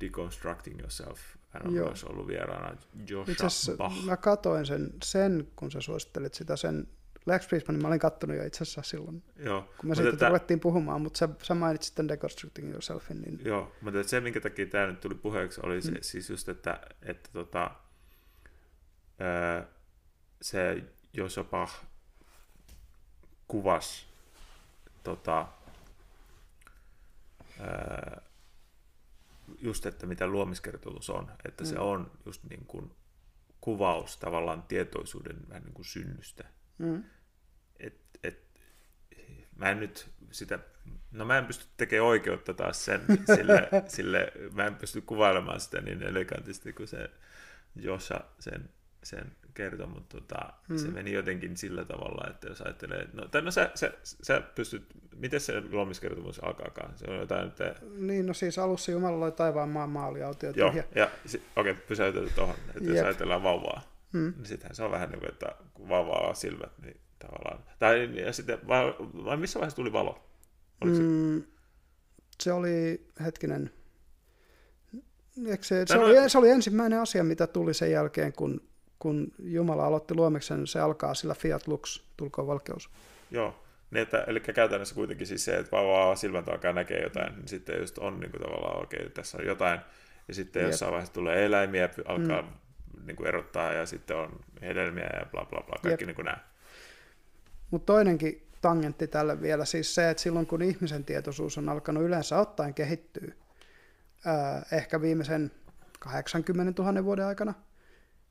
[0.00, 1.86] Deconstructing Yourself, hän on Joo.
[1.86, 2.76] myös ollut vieraana
[3.08, 4.04] Joshua Bach.
[4.04, 6.86] Mä katoin sen, sen, kun sä suosittelit sitä sen
[7.26, 10.28] Lex Friedmanin mä olin kattonut jo itse asiassa silloin, Joo, kun me siitä että...
[10.28, 13.20] ruvettiin puhumaan, mutta sä, sä mainitsit tämän Deconstructing Yourselfin.
[13.20, 13.40] Niin...
[13.44, 15.96] Joo, mutta se, minkä takia tämä nyt tuli puheeksi, oli se, mm.
[16.00, 17.70] siis just, että, että tota,
[20.42, 21.68] se Josapa
[23.48, 24.06] kuvas
[25.04, 25.46] tota,
[29.58, 31.70] just, että mitä luomiskertomus on, että mm.
[31.70, 32.90] se on just niin kuin
[33.60, 36.44] kuvaus tavallaan tietoisuuden vähän niin kuin synnystä.
[36.78, 37.04] Mm.
[37.80, 38.60] Et, et,
[39.56, 40.58] mä en nyt sitä,
[41.10, 43.00] no mä en pysty tekemään oikeutta taas sen,
[43.36, 47.10] sille, sille, mä en pysty kuvailemaan sitä niin elegantisti kuin se
[47.76, 48.70] Josa sen,
[49.02, 50.78] sen kertoi, mutta tota, mm.
[50.78, 54.86] se meni jotenkin sillä tavalla, että jos ajattelee, no, tai no sä, sä, sä pystyt,
[55.16, 56.98] miten se luomiskertomus alkaakaan?
[56.98, 57.74] Se on jotain, että...
[57.98, 61.40] Niin, no siis alussa Jumala loi taivaan maan maali autio Joo, ja okei,
[61.72, 62.88] okay, pysäytetään tuohon, että Jep.
[62.88, 63.82] jos ajatellaan vauvaa,
[64.12, 64.32] mm.
[64.36, 67.64] niin sittenhän se on vähän niin kuin, että kun vauvaa on silmät, niin tavallaan.
[67.78, 70.26] Tai ja sitten, vai, vai missä vaiheessa tuli valo?
[70.80, 71.48] Oliko mm, se...
[72.42, 73.70] se oli, hetkinen,
[75.60, 78.69] se, se, no, oli, se oli ensimmäinen asia, mitä tuli sen jälkeen, kun,
[79.00, 82.90] kun Jumala aloitti luomiksen, se alkaa sillä Fiat Lux, tulkoon valkeus.
[83.30, 83.54] Joo,
[83.90, 87.80] niin että, eli käytännössä kuitenkin siis se, että vauvaa silmät alkaa näkee jotain, niin sitten
[87.80, 89.80] just on niin kuin tavallaan, okei, okay, tässä on jotain,
[90.28, 90.70] ja sitten Jep.
[90.70, 92.48] jossain vaiheessa tulee eläimiä, alkaa mm.
[93.06, 96.06] niin kuin erottaa, ja sitten on hedelmiä ja bla bla bla, kaikki Jep.
[96.06, 96.38] niin kuin nämä.
[97.70, 102.38] Mutta toinenkin tangentti tälle vielä, siis se, että silloin kun ihmisen tietoisuus on alkanut yleensä
[102.38, 103.32] ottaen kehittyä,
[104.72, 105.50] ehkä viimeisen
[105.98, 107.54] 80 000 vuoden aikana,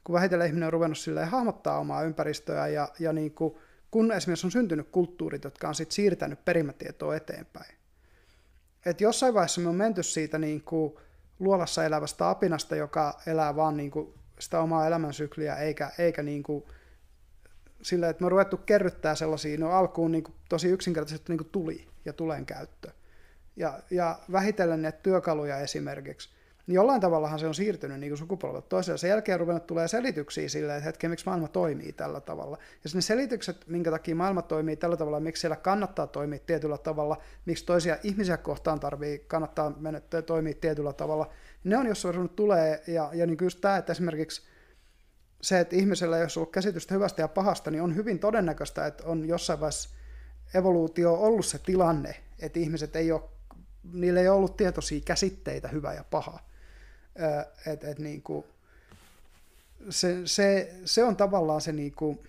[0.10, 3.56] kun vähitellen ihminen on ruvennut silleen hahmottaa omaa ympäristöä ja, ja niin kuin,
[3.92, 7.76] kun esimerkiksi on syntynyt kulttuurit, jotka on sit siirtänyt perimätietoa eteenpäin.
[8.86, 10.94] Et jossain vaiheessa me on menty siitä niin kuin
[11.40, 16.64] luolassa elävästä apinasta, joka elää vaan niin kuin sitä omaa elämänsykliä, eikä, eikä niin kuin
[17.82, 21.50] sillä, että me on ruvettu kerryttää sellaisia, no alkuun niin kuin, tosi yksinkertaisesti niin kuin
[21.52, 22.92] tuli ja tulen käyttö.
[23.56, 26.30] Ja, ja vähitellen näitä työkaluja esimerkiksi,
[26.70, 28.98] niin jollain tavallahan se on siirtynyt niin sukupolvelta toiselle.
[28.98, 32.58] Sen jälkeen ruvennut tulee selityksiä sille, että hetken, miksi maailma toimii tällä tavalla.
[32.84, 37.18] Ja ne selitykset, minkä takia maailma toimii tällä tavalla, miksi siellä kannattaa toimia tietyllä tavalla,
[37.46, 41.30] miksi toisia ihmisiä kohtaan tarvii, kannattaa mennä, toimia tietyllä tavalla,
[41.64, 44.42] ne on jossain ruvennut tulee, ja, ja niin just tämä, että esimerkiksi
[45.42, 49.04] se, että ihmisellä ei ole ollut käsitystä hyvästä ja pahasta, niin on hyvin todennäköistä, että
[49.08, 49.90] on jossain vaiheessa
[50.54, 53.22] evoluutio ollut se tilanne, että ihmiset ei ole,
[53.94, 56.49] niillä ei ole ollut tietoisia käsitteitä hyvä ja paha.
[57.66, 58.46] Et, et niin kuin,
[59.90, 62.20] se, se, se, on tavallaan se, niin kuin,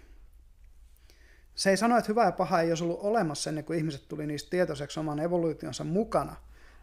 [1.54, 4.26] se ei sano, että hyvä ja paha ei olisi ollut olemassa ennen kuin ihmiset tuli
[4.26, 6.36] niistä tietoiseksi oman evoluutionsa mukana.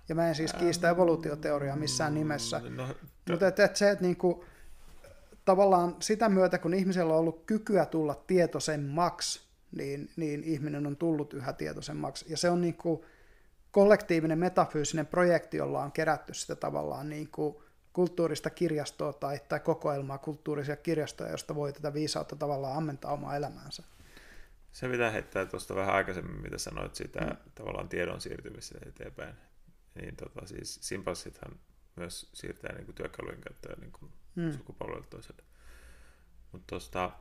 [0.10, 2.61] Ja mä en siis kiistä evoluutioteoriaa missään nimessä.
[2.76, 2.88] No,
[3.30, 4.41] Mutta et, et se, että niin kuin,
[5.45, 9.41] tavallaan sitä myötä, kun ihmisellä on ollut kykyä tulla tietoisemmaksi,
[9.72, 12.26] niin, niin ihminen on tullut yhä tietoisemmaksi.
[12.30, 13.02] Ja se on niin kuin
[13.72, 17.57] kollektiivinen metafyysinen projekti, jolla on kerätty sitä tavallaan niin kuin
[17.98, 23.84] kulttuurista kirjastoa tai, tai kokoelmaa kulttuurisia kirjastoja, josta voi tätä viisautta tavallaan ammentaa omaa elämäänsä.
[24.72, 27.38] Se pitää heittää tuosta vähän aikaisemmin, mitä sanoit siitä mm.
[27.56, 29.36] tavallaan tiedon siirtymistä eteenpäin.
[29.95, 31.60] Niin tota, siis simpanssithan
[31.95, 34.52] myös siirtää niin kuin työkalujen käyttöä niin kuin mm.
[34.52, 35.44] sukupolvelta toiselle.
[36.52, 37.11] Mutta tuosta...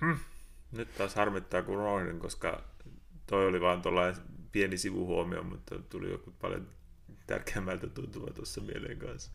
[0.00, 0.18] Hmm.
[0.72, 2.62] Nyt taas harmittaa kun unohdin, koska
[3.26, 6.68] toi oli vaan tuollainen pieni sivuhuomio, mutta tuli joku paljon
[7.26, 9.30] tärkeämmältä tuntuva tuossa mieleen kanssa.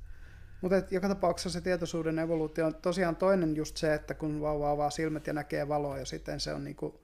[0.61, 4.89] Mutta joka tapauksessa se tietoisuuden evoluutio on tosiaan toinen just se, että kun vauva avaa
[4.89, 7.01] silmät ja näkee valoa ja sitten se on niinku,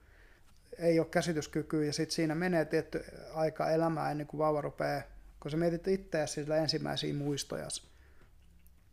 [0.78, 5.02] ei ole käsityskykyä ja sitten siinä menee tietty aika elämää ennen kuin vauva rupeaa
[5.46, 7.68] kun sä mietit itseäsi sillä ensimmäisiä muistoja.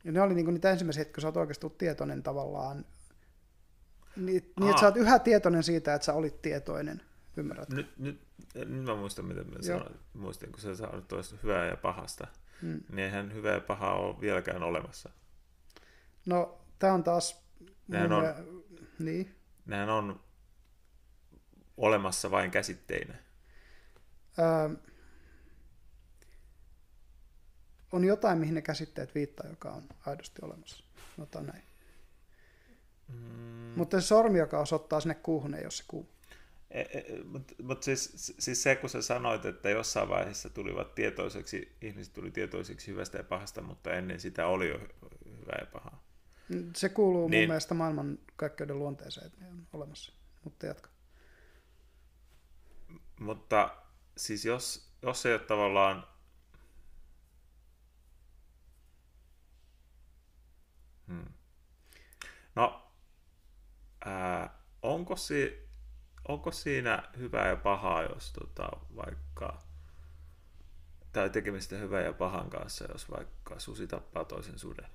[0.05, 2.85] Ja ne oli niinku niitä ensimmäisiä, kun sä oot oikeasti tietoinen tavallaan,
[4.17, 7.03] niin, niin että sä oot yhä tietoinen siitä, että sä olit tietoinen.
[7.37, 7.69] Ymmärrät?
[7.69, 8.21] Nyt, nyt,
[8.55, 9.97] nyt mä muistan, mitä mä sanoin.
[10.15, 12.27] Muistin, kun sä sanoit tuosta hyvää ja pahasta.
[12.63, 12.81] Hmm.
[12.89, 15.11] Niin eihän hyvää ja pahaa ole vieläkään olemassa.
[16.27, 17.43] No, tämä on taas...
[17.89, 18.25] Nehän on,
[18.99, 19.35] niin.
[19.67, 20.21] nehän on
[21.77, 23.15] olemassa vain käsitteinä.
[24.39, 24.77] Öö,
[27.93, 30.85] on jotain, mihin ne käsitteet viittaa, joka on aidosti olemassa.
[31.17, 31.63] Sanotaan näin.
[33.09, 33.73] Mm.
[33.77, 36.09] Mutta se sormi, joka osoittaa sinne kuuhun, ei ole se kuu.
[37.25, 42.31] Mutta mut siis, siis se, kun sä sanoit, että jossain vaiheessa tulivat tietoiseksi, ihmiset tuli
[42.31, 44.79] tietoisiksi hyvästä ja pahasta, mutta ennen sitä oli jo
[45.41, 46.03] hyvä ja paha.
[46.77, 47.41] Se kuuluu niin.
[47.41, 50.13] mun mielestä maailman kaikkeuden luonteeseen, että on olemassa.
[50.45, 50.91] Mutta jatka.
[53.21, 53.77] Mutta
[54.17, 56.07] siis jos, jos ei ole tavallaan
[61.07, 61.25] hmm.
[62.55, 62.93] No,
[64.05, 65.69] ää, onko, si,
[66.29, 69.63] onko siinä hyvää ja pahaa, jos tota, vaikka
[71.13, 74.87] tai tekemistä hyvää ja pahan kanssa, jos vaikka susi tappaa toisen suden?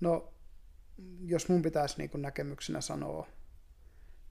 [0.00, 0.32] No,
[1.24, 3.26] jos mun pitäisi niin näkemyksenä sanoa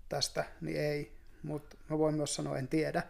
[0.10, 3.03] tästä, niin ei, mutta mä voin myös sanoa, en tiedä.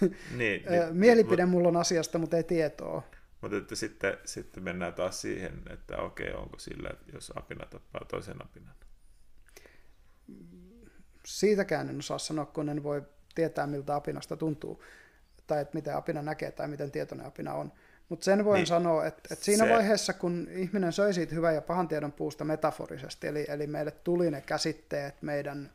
[0.00, 3.02] Niin, niin, Mielipide mut, mulla on asiasta, mutta ei tietoa.
[3.46, 8.42] Mutta että sitten, sitten mennään taas siihen, että okei, onko sillä, jos apina tappaa toisen
[8.42, 8.74] apinan?
[11.26, 13.02] Siitäkään en osaa sanoa, kun en voi
[13.34, 14.82] tietää, miltä apinasta tuntuu,
[15.46, 17.72] tai että miten apina näkee, tai miten tietoinen apina on.
[18.08, 19.72] Mutta sen voin niin, sanoa, että, että siinä se...
[19.72, 24.30] vaiheessa, kun ihminen söi siitä hyvän ja pahan tiedon puusta metaforisesti, eli, eli meille tuli
[24.30, 25.72] ne käsitteet meidän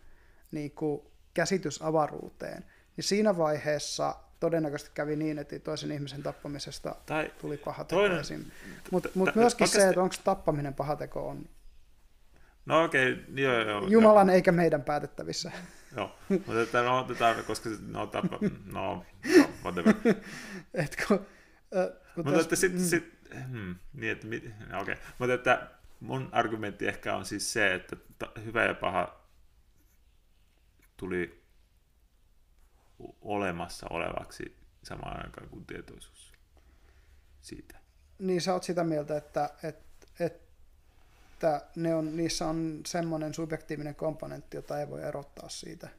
[0.52, 1.02] niin kuin,
[1.34, 2.65] käsitysavaruuteen,
[2.98, 8.52] niin siinä vaiheessa todennäköisesti kävi niin, että toisen ihmisen tappamisesta tai tuli paha teko toinen...
[8.92, 11.50] Mutta mut myöskin se, että onko tappaminen paha teko, on
[12.66, 13.88] No okay, joo, joo.
[13.88, 14.36] Jumalan joo.
[14.36, 15.52] eikä meidän päätettävissä.
[15.96, 19.06] Joo, mutta että no otetaan, koska no, tappa, no, no
[19.64, 19.94] whatever.
[20.74, 21.20] Etkö,
[22.16, 22.88] mutta että sitten, mm.
[22.88, 23.14] sit,
[23.50, 24.94] hmm, niin että, okei.
[24.94, 24.96] Okay.
[25.18, 25.68] Mutta että
[26.00, 27.96] mun argumentti ehkä on siis se, että
[28.46, 29.22] hyvä ja paha
[30.98, 31.41] tuli
[33.22, 36.32] olemassa olevaksi samaan aikaan kuin tietoisuus
[37.41, 37.80] siitä.
[38.19, 44.57] Niin sä oot sitä mieltä, että, että, että ne on, niissä on semmoinen subjektiivinen komponentti,
[44.57, 45.90] jota ei voi erottaa siitä.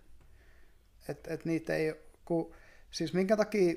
[1.08, 2.54] Että et niitä ei, kun,
[2.90, 3.74] siis minkä takia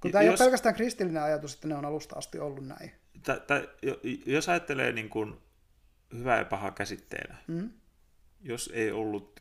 [0.00, 2.92] kun tämä jos, ei ole pelkästään kristillinen ajatus, että ne on alusta asti ollut näin.
[3.22, 3.54] Ta, ta,
[4.26, 5.34] jos ajattelee niin kuin
[6.12, 7.70] hyvä ja paha käsitteenä, mm.
[8.40, 9.40] jos ei ollut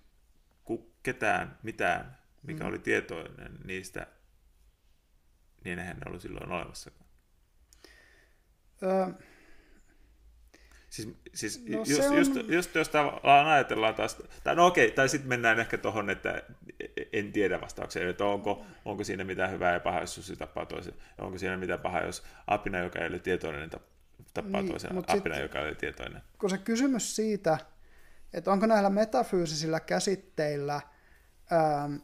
[1.03, 2.17] ketään mitään,
[2.47, 2.69] mikä mm.
[2.69, 4.07] oli tietoinen niistä,
[5.63, 7.05] niin eihän ne ollut silloin olemassakaan.
[8.83, 9.07] Öö,
[10.95, 12.17] Siis, siis no just, on...
[12.17, 16.43] just, just, jos tavallaan ajatellaan taas, tai no okei, tai sitten mennään ehkä tuohon, että
[17.13, 20.93] en tiedä vastaukseen, että onko, onko siinä mitään hyvää ja pahaa, jos susi tappaa toisen,
[21.17, 23.69] onko siinä mitään pahaa, jos apina, joka ei ole tietoinen,
[24.33, 26.21] tappaa niin, toisen apina, sit, joka ei ole tietoinen.
[26.39, 27.57] Kun se kysymys siitä,
[28.33, 30.81] että onko näillä metafyysisillä käsitteillä
[31.51, 31.95] ähm,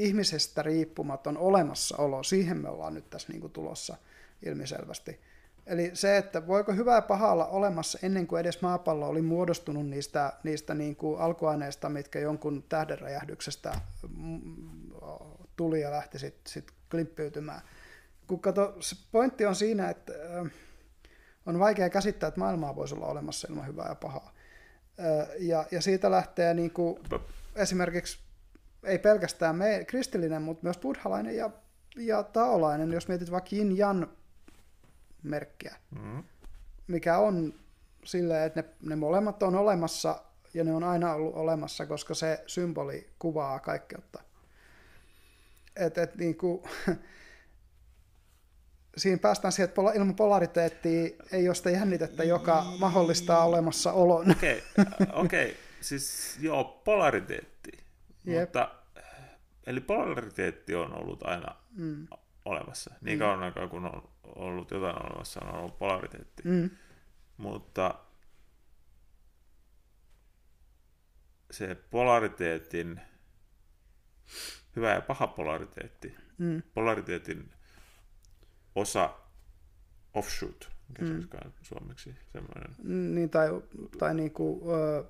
[0.00, 3.96] ihmisestä riippumaton olemassaolo, siihen me ollaan nyt tässä niin kuin tulossa
[4.42, 5.20] ilmiselvästi.
[5.66, 9.86] Eli se, että voiko hyvää ja pahaa olla olemassa ennen kuin edes maapallo oli muodostunut
[9.86, 13.72] niistä, niistä niin kuin alkuaineista, mitkä jonkun tähdenräjähdyksestä
[14.16, 14.40] mm,
[15.56, 17.60] tuli ja lähti sitten sit klimppiytymään.
[18.26, 20.12] Kun kato, se pointti on siinä, että
[21.46, 24.32] on vaikea käsittää, että maailmaa voisi olla olemassa ilman hyvää ja pahaa.
[25.38, 26.98] Ja, ja siitä lähtee niin kuin
[27.56, 28.18] esimerkiksi
[28.84, 31.50] ei pelkästään me, kristillinen, mutta myös buddhalainen ja,
[31.96, 33.76] ja taolainen, jos mietit vaikka yin
[35.22, 36.22] merkkiä, mm.
[36.86, 37.54] mikä on
[38.04, 40.22] silleen, että ne, ne molemmat on olemassa
[40.54, 44.22] ja ne on aina ollut olemassa, koska se symboli kuvaa kaikkeutta.
[45.76, 46.62] Et, et, niin kuin,
[48.96, 54.30] siinä päästään siihen, että ilman polariteettia ei ole sitä jännitettä, joka mahdollistaa olemassaolon.
[54.30, 55.54] Okei, okay, okay.
[55.80, 57.89] siis joo, polariteetti.
[58.32, 58.48] Jep.
[58.48, 58.74] Mutta,
[59.66, 62.06] eli polariteetti on ollut aina mm.
[62.44, 63.20] olemassa, niin mm.
[63.20, 66.42] kauan aikaa kun on ollut jotain olemassa, on ollut polariteetti.
[66.44, 66.70] Mm.
[67.36, 67.94] Mutta
[71.50, 73.00] se polariteetin,
[74.76, 76.62] hyvä ja paha polariteetti, mm.
[76.74, 77.52] polariteetin
[78.74, 79.14] osa
[80.14, 81.20] offshoot, mikä mm.
[81.20, 81.28] se
[81.62, 82.74] suomeksi semmoinen.
[83.14, 83.48] Niin, tai,
[83.98, 85.04] tai niinku, ö,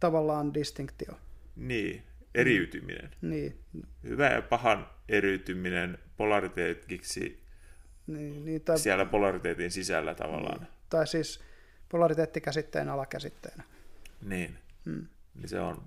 [0.00, 1.14] tavallaan distinktio.
[1.56, 2.02] Niin,
[2.34, 3.10] eriytyminen.
[3.22, 3.60] Niin.
[4.02, 7.46] Hyvä ja pahan eriytyminen polariteetiksi
[8.06, 10.58] niin, niin, tai, siellä polariteetin sisällä tavallaan.
[10.58, 11.40] Niin, tai siis
[11.88, 13.64] polariteettikäsitteen alakäsitteenä.
[14.22, 14.58] Niin.
[14.84, 15.06] Hmm.
[15.34, 15.82] niin se on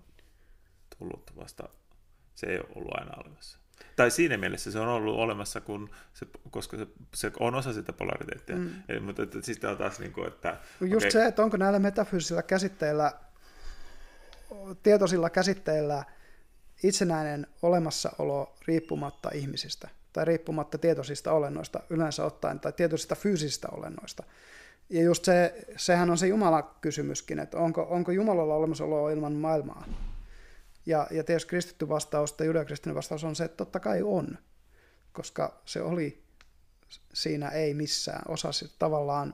[0.97, 1.69] tullut vasta,
[2.35, 3.59] se ei ole ollut aina olemassa.
[3.95, 7.93] Tai siinä mielessä se on ollut olemassa, kun se, koska se, se on osa sitä
[7.93, 8.55] polariteettia.
[8.55, 8.69] Mm.
[8.89, 10.57] Eli, mutta että, sitten on taas niin kuin, että...
[10.81, 11.11] Just okay.
[11.11, 13.13] se, että onko näillä metafyysisillä käsitteillä,
[14.83, 16.05] tietoisilla käsitteillä
[16.83, 24.23] itsenäinen olemassaolo riippumatta ihmisistä tai riippumatta tietoisista olennoista yleensä ottaen tai tietoisista fyysisistä olennoista.
[24.89, 29.85] Ja just se, sehän on se Jumala-kysymyskin, että onko, onko Jumalalla olemassaolo ilman maailmaa.
[30.85, 34.37] Ja, ja tietysti kristitty vastaus tai judeokristinen vastaus on se, että totta kai on,
[35.13, 36.23] koska se oli
[37.13, 38.21] siinä ei missään.
[38.27, 38.49] Osa
[38.79, 39.33] tavallaan,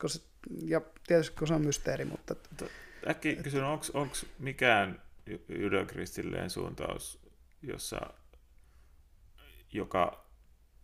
[0.00, 0.20] kun se,
[0.64, 2.34] ja tietysti kun se on mysteeri, mutta...
[3.08, 5.02] Äkki kysyn, onko mikään
[5.48, 7.18] judeokristillinen suuntaus,
[7.62, 8.00] jossa,
[9.72, 10.24] joka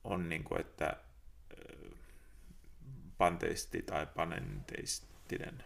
[0.04, 0.96] on niin kuin, että
[3.18, 5.64] panteisti tai panenteistinen?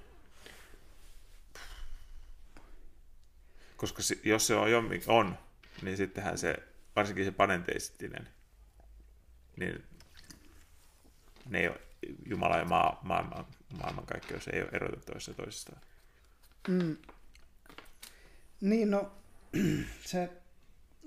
[3.77, 4.69] Koska jos se on,
[5.07, 5.39] on
[5.83, 6.57] niin sittenhän se,
[6.97, 8.29] varsinkin se panenteistinen,
[9.57, 9.85] niin
[11.49, 11.81] ne ei ole,
[12.27, 13.47] Jumala ja maa, maailman,
[13.79, 15.81] maailmankaikkeus ei ole erotettu toisistaan.
[16.69, 16.97] Mm.
[18.61, 19.13] Niin, no
[20.05, 20.31] se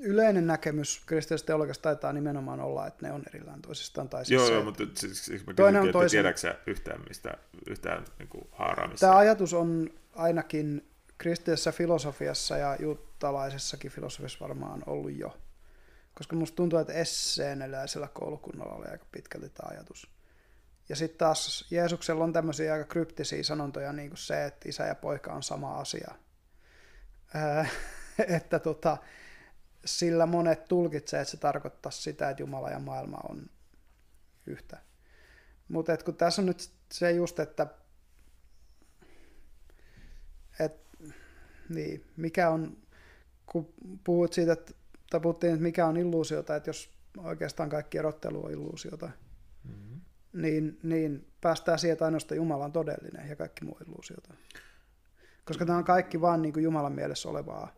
[0.02, 4.10] yleinen näkemys kristillisestä teologiasta taitaa nimenomaan olla, että ne on erillään toisistaan.
[4.10, 6.10] Tai siis joo, se, joo, mutta siis, siis mä toinen on toisen...
[6.10, 7.38] tiedätkö yhtään mistä,
[7.68, 9.06] yhtään niin kuin haaraamista?
[9.06, 10.88] Tämä ajatus on ainakin
[11.18, 15.38] kristillisessä filosofiassa ja juuttalaisessakin filosofiassa varmaan ollut jo.
[16.14, 20.07] Koska musta tuntuu, että esseeneläisellä koulukunnalla oli aika pitkälti tämä ajatus.
[20.91, 24.95] Ja sitten taas Jeesuksella on tämmöisiä aika kryptisiä sanontoja, niin kuin se, että isä ja
[24.95, 26.11] poika on sama asia.
[28.38, 28.97] Että tota,
[29.85, 33.49] sillä monet tulkitsevat, että se tarkoittaa sitä, että Jumala ja maailma on
[34.45, 34.77] yhtä.
[35.68, 37.68] Mutta kun tässä on nyt se just, että
[40.59, 40.81] et,
[41.69, 42.77] niin, mikä on,
[43.45, 43.73] kun
[44.03, 44.73] puhut siitä, että,
[45.09, 49.09] tai puhuttiin, että mikä on illuusiota, että jos oikeastaan kaikki erottelu on illuusiota.
[50.33, 54.33] Niin, niin päästään siihen, että ainoastaan Jumala on todellinen ja kaikki muu illuusiota.
[55.45, 57.73] Koska tämä on kaikki vaan niin kuin Jumalan mielessä olevaa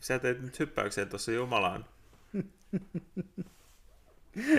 [0.00, 1.84] sä teit nyt hyppäykseen tuossa Jumalaan,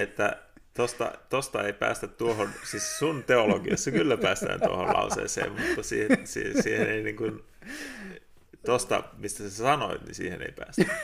[0.03, 0.37] että
[0.73, 6.63] tosta, tosta ei päästä tuohon, siis sun teologiassa kyllä päästään tuohon lauseeseen, mutta siihen, siihen,
[6.63, 7.43] siihen ei niin kuin,
[8.65, 10.85] tosta, mistä sä sanoit, niin siihen ei päästä.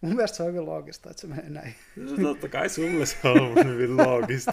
[0.00, 1.74] Mun mielestä se on hyvin loogista, että se menee näin.
[1.96, 4.52] No totta kai sulle se on hyvin loogista.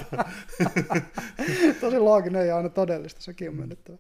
[1.82, 3.98] Tosi looginen ei aina todellista, sekin on myönnettävä.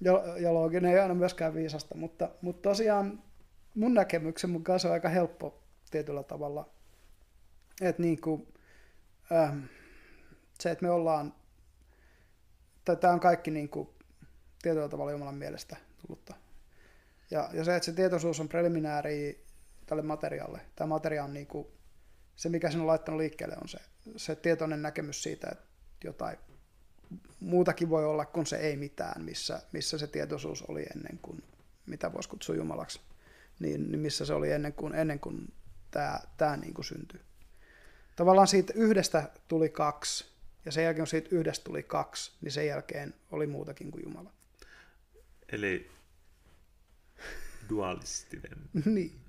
[0.00, 3.22] Ja, ja looginen ei aina myöskään viisasta, mutta, mutta tosiaan
[3.74, 6.68] mun näkemyksen mukaan se on aika helppo tietyllä tavalla.
[7.80, 8.48] Että niin kuin,
[9.32, 9.58] ähm,
[10.60, 11.34] se, että me ollaan,
[12.84, 13.88] tai tämä on kaikki niin kuin,
[14.62, 16.34] tietyllä tavalla Jumalan mielestä tullutta.
[17.30, 19.44] Ja, ja se, että se tietoisuus on preliminääri
[19.88, 20.60] tälle materiaalille.
[20.76, 21.66] Tämä materia on niin kuin,
[22.36, 23.78] se, mikä sen on laittanut liikkeelle, on se,
[24.16, 25.64] se tietoinen näkemys siitä, että
[26.04, 26.38] jotain
[27.40, 31.42] muutakin voi olla kuin se ei mitään, missä, missä se tietoisuus oli ennen kuin
[31.86, 33.00] mitä voisi kutsua Jumalaksi
[33.58, 35.52] niin, niin missä se oli ennen kuin, ennen kuin
[35.90, 37.20] tämä, tämä niin kuin syntyi.
[38.16, 40.26] Tavallaan siitä yhdestä tuli kaksi,
[40.64, 44.32] ja sen jälkeen kun siitä yhdestä tuli kaksi, niin sen jälkeen oli muutakin kuin Jumala.
[45.52, 45.90] Eli
[47.68, 48.58] dualistinen.
[48.94, 49.20] niin.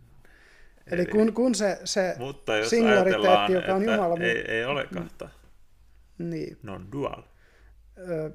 [0.91, 4.17] Eli, Eli kun, kun se, se mutta jos singulariteetti, joka on Jumala...
[4.19, 5.29] Ei, ei ole kahta.
[6.17, 6.57] Niin.
[6.63, 7.23] Ne on dual.
[7.97, 8.31] Ö,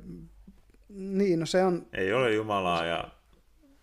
[0.89, 1.87] niin, no se on...
[1.93, 3.11] Ei ole Jumalaa ja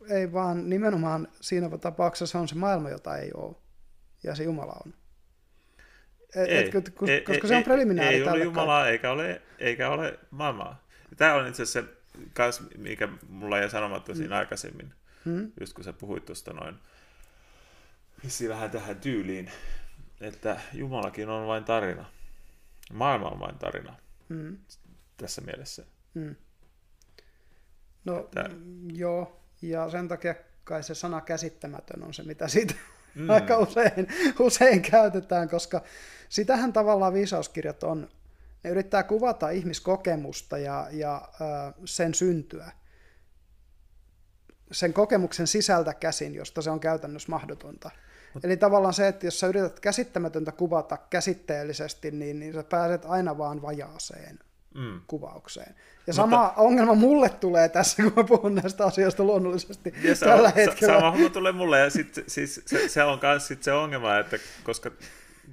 [0.10, 3.56] ei vaan nimenomaan siinä tapauksessa on se maailma, jota ei ole,
[4.23, 4.93] ja se Jumala on.
[6.35, 6.89] Et, ei, et,
[7.23, 10.88] koska ei, se on preliminääri Ei ole Jumalaa eikä ole, eikä ole maailmaa.
[11.18, 11.89] Tämä on itse asiassa
[12.52, 14.39] se, mikä mulla jäi sanomatta siinä mm.
[14.39, 14.93] aikaisemmin,
[15.26, 15.52] hmm?
[15.60, 16.76] just kun sä puhuit tuosta noin,
[18.23, 19.52] vissiin vähän tähän tyyliin,
[20.22, 22.06] että Jumalakin on vain tarina.
[22.93, 23.95] Maailma on vain tarina.
[24.30, 24.57] Hmm.
[25.18, 25.85] Tässä mielessä.
[26.15, 26.35] Hmm.
[28.06, 28.49] No, että...
[28.93, 32.73] joo, ja sen takia kai se sana käsittämätön on se, mitä siitä
[33.15, 33.30] mm.
[33.35, 34.07] aika usein,
[34.39, 35.81] usein käytetään, koska
[36.30, 38.10] sitähän tavallaan viisauskirjat on.
[38.64, 42.72] Ne yrittää kuvata ihmiskokemusta ja, ja ö, sen syntyä.
[44.72, 47.91] Sen kokemuksen sisältä käsin, josta se on käytännössä mahdotonta.
[48.34, 48.45] Mut...
[48.45, 53.38] Eli tavallaan se, että jos sä yrität käsittämätöntä kuvata käsitteellisesti, niin, niin sä pääset aina
[53.38, 54.40] vaan vajaaseen
[54.76, 55.02] mm.
[55.08, 55.76] kuvaukseen.
[56.08, 60.26] Ja sama Mutta, ongelma mulle tulee tässä, kun mä puhun näistä asioista luonnollisesti ja se
[60.26, 60.94] tällä on, hetkellä.
[60.94, 64.38] Sama homma tulee mulle, ja sit, siis, se, se on myös sit se ongelma, että
[64.64, 64.91] koska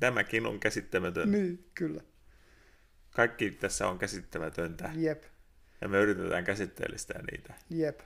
[0.01, 1.31] tämäkin on käsittämätön.
[1.31, 2.03] Niin, kyllä.
[3.11, 4.91] Kaikki tässä on käsittämätöntä.
[4.95, 5.23] Jep.
[5.81, 7.55] Ja me yritetään käsitteellistää niitä.
[7.71, 8.01] Jep.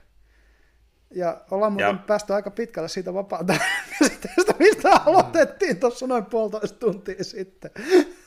[1.15, 2.03] Ja ollaan muuten ja...
[2.07, 3.53] päästy aika pitkälle siitä vapaata
[3.99, 7.71] käsitteestä, mistä aloitettiin tuossa noin puolitoista tuntia sitten.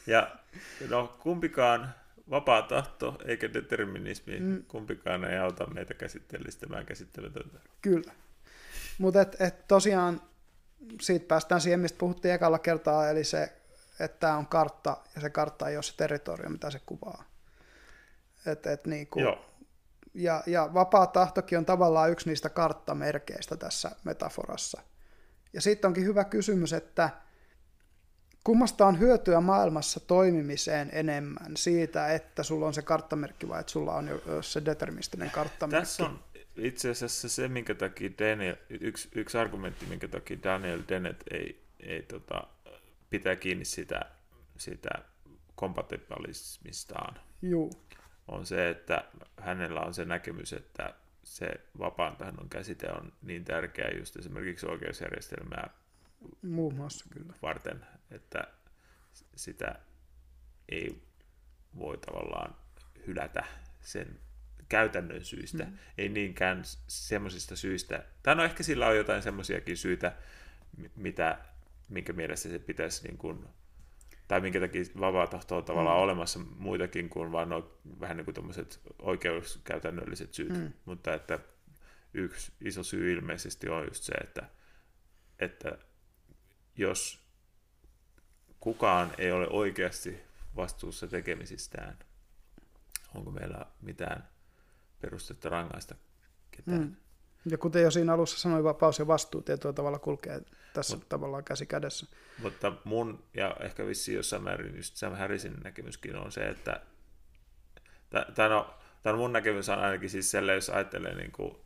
[0.06, 0.36] Ja
[0.88, 1.94] no kumpikaan
[2.30, 4.64] vapaa tahto eikä determinismi, mm.
[4.68, 7.58] kumpikaan ei auta meitä käsitteellistämään käsittelytöntä.
[7.82, 8.12] Kyllä.
[8.98, 10.20] Mutta et, et tosiaan
[11.00, 13.52] siitä päästään siihen, mistä puhuttiin ekalla kertaa, eli se,
[14.00, 17.24] että tämä on kartta, ja se kartta ei ole se territorio, mitä se kuvaa.
[18.46, 19.44] Et, et niin kuin, Joo.
[20.16, 24.82] Ja, ja vapaa tahtokin on tavallaan yksi niistä karttamerkeistä tässä metaforassa.
[25.52, 27.10] Ja sitten onkin hyvä kysymys, että
[28.44, 33.94] kummasta on hyötyä maailmassa toimimiseen enemmän siitä, että sulla on se karttamerkki vai että sulla
[33.94, 35.86] on jo se deterministinen karttamerkki?
[35.86, 36.18] Tässä on
[36.56, 42.02] itse asiassa se, minkä takia Daniel, yksi, yksi argumentti, minkä takia Daniel Dennett ei, ei
[42.02, 42.47] tota,
[43.10, 44.01] pitää kiinni sitä,
[44.59, 44.90] sitä
[45.55, 47.70] kompatibilismistaan, Juu.
[48.28, 49.05] On se, että
[49.40, 50.94] hänellä on se näkemys, että
[51.24, 51.48] se
[51.78, 55.70] vapaan tahdon käsite on niin tärkeä just esimerkiksi oikeusjärjestelmää
[56.43, 57.32] Muun muassa kyllä.
[57.43, 58.48] varten, että
[59.36, 59.74] sitä
[60.69, 61.03] ei
[61.78, 62.57] voi tavallaan
[63.07, 63.44] hylätä
[63.81, 64.19] sen
[64.69, 65.78] käytännön syistä, mm.
[65.98, 70.16] ei niinkään semmoisista syistä, tai no ehkä sillä on jotain semmoisiakin syitä,
[70.97, 71.39] mitä,
[71.89, 73.48] minkä mielessä se pitäisi niin kuin,
[74.28, 76.03] tai minkä takia vapaa tahto on tavallaan mm.
[76.03, 80.73] olemassa muitakin kuin vaan no, vähän niin kuin tämmöiset oikeuskäytännölliset syyt, mm.
[80.85, 81.39] mutta että
[82.15, 84.48] yksi iso syy ilmeisesti on just se, että,
[85.39, 85.78] että
[86.77, 87.27] jos
[88.61, 90.20] kukaan ei ole oikeasti
[90.57, 91.98] vastuussa tekemisistään,
[93.15, 94.28] onko meillä mitään
[95.01, 95.94] perustetta rangaista
[96.51, 96.81] ketään.
[96.81, 96.97] Mm.
[97.51, 100.40] Ja kuten jo siinä alussa sanoin, vapaus ja vastuu tietyllä tavalla kulkee
[100.74, 102.06] tässä Mut, tavallaan käsi kädessä.
[102.43, 106.81] Mutta mun ja ehkä vissi jossain määrin just Sam Harrisin näkemyskin on se, että
[108.35, 108.64] tämä
[109.05, 111.56] on mun näkemys on ainakin siis selle, jos ajattelee niin kuin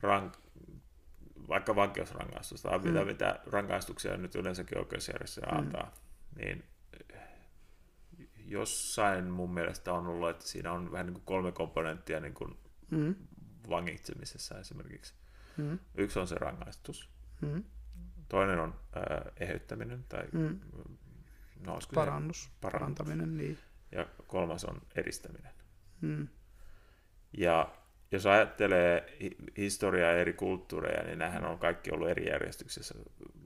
[0.00, 0.36] rank,
[1.48, 2.88] vaikka vankeusrangaistusta tai mm.
[2.88, 5.58] mitä, mitä rangaistuksia nyt yleensäkin oikeusjärjestelmä mm.
[5.58, 5.94] antaa,
[6.36, 6.64] niin
[8.46, 12.56] jossain mun mielestä on ollut, että siinä on vähän niin kuin kolme komponenttia niin kuin
[12.90, 13.14] mm.
[13.68, 15.14] Vangitsemisessa esimerkiksi.
[15.56, 15.78] Mm.
[15.94, 17.08] Yksi on se rangaistus.
[17.40, 17.64] Mm.
[18.28, 20.60] Toinen on äh, eheyttäminen tai mm.
[21.66, 23.36] no, parannus, parantaminen.
[23.36, 23.58] Niin.
[23.92, 25.52] Ja kolmas on eristäminen.
[26.00, 26.28] Mm.
[27.32, 27.74] Ja
[28.12, 29.18] jos ajattelee
[29.56, 32.94] historiaa ja eri kulttuureja, niin nämähän on kaikki ollut eri järjestyksessä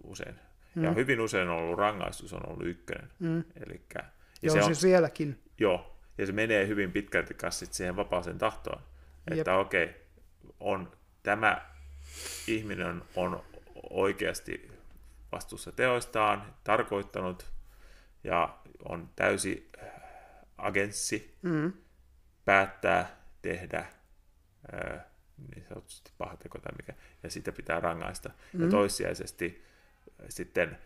[0.03, 0.35] usein.
[0.75, 0.85] Mm.
[0.85, 3.11] Ja hyvin usein on ollut rangaistus on ollut ykkönen.
[3.19, 3.45] Mm.
[3.67, 4.11] Elikkä, ja
[4.43, 5.43] joo, se on, siis vieläkin.
[5.59, 8.83] Joo, ja se menee hyvin pitkälti siihen vapaaseen tahtoon.
[9.31, 9.39] Jep.
[9.39, 9.95] Että okei, okay,
[10.61, 10.93] on,
[11.23, 11.71] tämä
[12.47, 13.45] ihminen on
[13.91, 14.71] oikeasti
[15.33, 17.47] vastuussa teoistaan, tarkoittanut
[18.25, 19.71] ja on täysi
[20.59, 21.73] agenssi mm.
[22.45, 23.87] päättää tehdä
[25.55, 28.31] niin sanotusti paha teko tai mikä, ja sitä pitää rangaista.
[28.53, 28.63] Mm.
[28.63, 29.65] Ja toissijaisesti
[30.29, 30.79] sitten,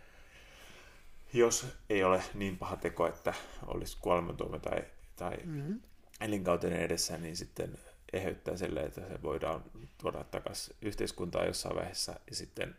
[1.32, 3.34] jos ei ole niin paha teko, että
[3.66, 4.84] olisi kuolemantuomio tai,
[5.16, 5.80] tai mm.
[6.20, 7.78] elinkautinen edessä, niin sitten
[8.12, 9.64] eheyttää sille, että se voidaan
[9.98, 12.20] tuoda takaisin yhteiskuntaan jossain vaiheessa.
[12.30, 12.76] Ja sitten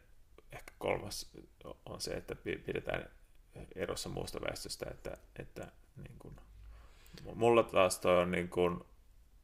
[0.51, 1.31] ehkä kolmas
[1.85, 3.09] on se, että pidetään
[3.75, 5.67] erossa muusta väestöstä, että, että
[5.97, 6.35] niin kuin,
[7.35, 8.79] mulla taas toi on niin kuin,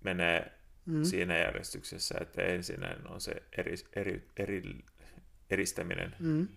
[0.04, 0.52] menee
[0.86, 1.04] mm.
[1.04, 4.62] siinä järjestyksessä, että ensin on se eri, eri, eri,
[5.50, 6.48] eristäminen, mm.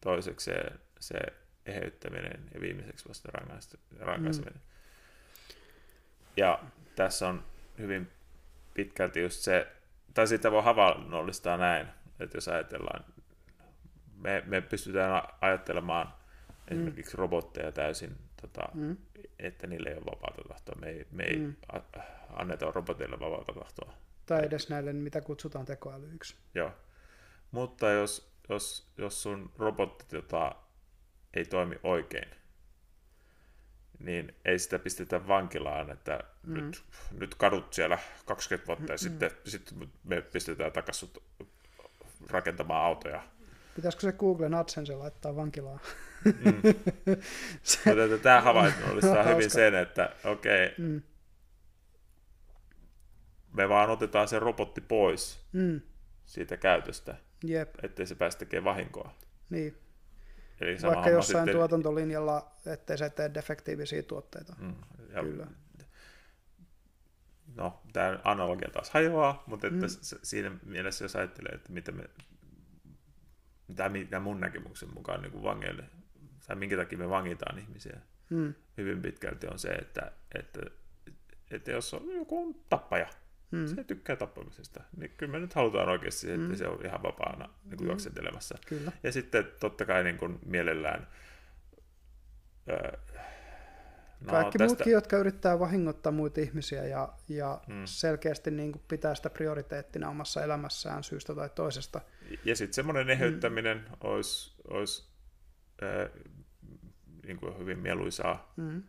[0.00, 0.54] toiseksi se,
[1.00, 1.18] se
[1.66, 3.28] eheyttäminen ja viimeiseksi vasta
[4.00, 4.54] rankaiseminen.
[4.54, 4.60] Mm.
[6.36, 6.64] Ja
[6.96, 7.44] tässä on
[7.78, 8.10] hyvin
[8.74, 9.66] pitkälti just se,
[10.14, 11.86] tai sitä voi havainnollistaa näin,
[12.20, 13.04] että jos ajatellaan,
[14.16, 16.12] me, me pystytään ajattelemaan mm.
[16.68, 18.96] esimerkiksi robotteja täysin, tota, mm.
[19.38, 20.74] että niille ei ole vapaata tahtoa.
[20.80, 21.54] Me ei, me ei mm.
[22.32, 23.94] anneta robotille vapaata tahtoa.
[24.26, 26.36] Tai edes näille, mitä kutsutaan tekoälyiksi.
[26.54, 26.70] Joo.
[27.50, 30.54] Mutta jos, jos, jos sun robotti tota,
[31.34, 32.28] ei toimi oikein,
[34.04, 36.54] niin ei sitä pistetä vankilaan, että mm.
[36.54, 36.84] nyt,
[37.18, 38.98] nyt kadut siellä 20 vuotta ja mm.
[38.98, 41.10] sitten, sitten me pistetään takaisin
[42.30, 43.22] rakentamaan autoja.
[43.76, 45.80] Pitäisikö se Google AdSense laittaa vankilaan?
[46.24, 46.62] Mm.
[47.62, 47.80] se...
[48.22, 51.02] Tämä havainnollistaa hyvin sen, että okei, okay, mm.
[53.52, 55.80] me vaan otetaan se robotti pois mm.
[56.24, 57.14] siitä käytöstä,
[57.44, 57.74] Jep.
[57.82, 59.14] ettei se päästä tekemään vahinkoa.
[59.50, 59.83] Niin.
[60.60, 61.54] Eli Vaikka jossain sitten...
[61.54, 64.56] tuotantolinjalla, ettei se tee defektiivisiä tuotteita.
[64.58, 64.74] Mm,
[65.14, 65.46] ja Kyllä.
[67.54, 70.18] No, tämä analogia taas hajoaa, mutta että mm.
[70.22, 72.04] siinä mielessä, jos ajattelee, että mitä me,
[73.68, 75.84] mitä, mitä mun näkemyksen mukaan niin vangeille,
[76.46, 78.00] tai minkä takia me vangitaan ihmisiä,
[78.30, 78.54] mm.
[78.76, 80.60] hyvin pitkälti on se, että, että,
[81.50, 83.06] että jos on joku tappaja,
[83.54, 83.66] mm.
[83.66, 86.54] se tykkää tappamisesta, niin kyllä me nyt halutaan oikeasti, että mm.
[86.54, 87.86] se on ihan vapaana niin kuin mm.
[87.86, 88.58] juoksentelemassa.
[88.66, 88.92] Kyllä.
[89.02, 91.06] Ja sitten totta kai niin kuin mielellään
[94.20, 94.74] No, Kaikki tästä...
[94.74, 97.82] muutkin, jotka yrittää vahingoittaa muita ihmisiä ja, ja hmm.
[97.84, 102.00] selkeästi niin kuin pitää sitä prioriteettina omassa elämässään syystä tai toisesta.
[102.44, 103.96] Ja sitten semmoinen eheyttäminen hmm.
[104.00, 105.04] olisi, olisi
[105.82, 106.10] äh,
[107.26, 108.52] niin kuin hyvin mieluisaa.
[108.56, 108.82] Hmm.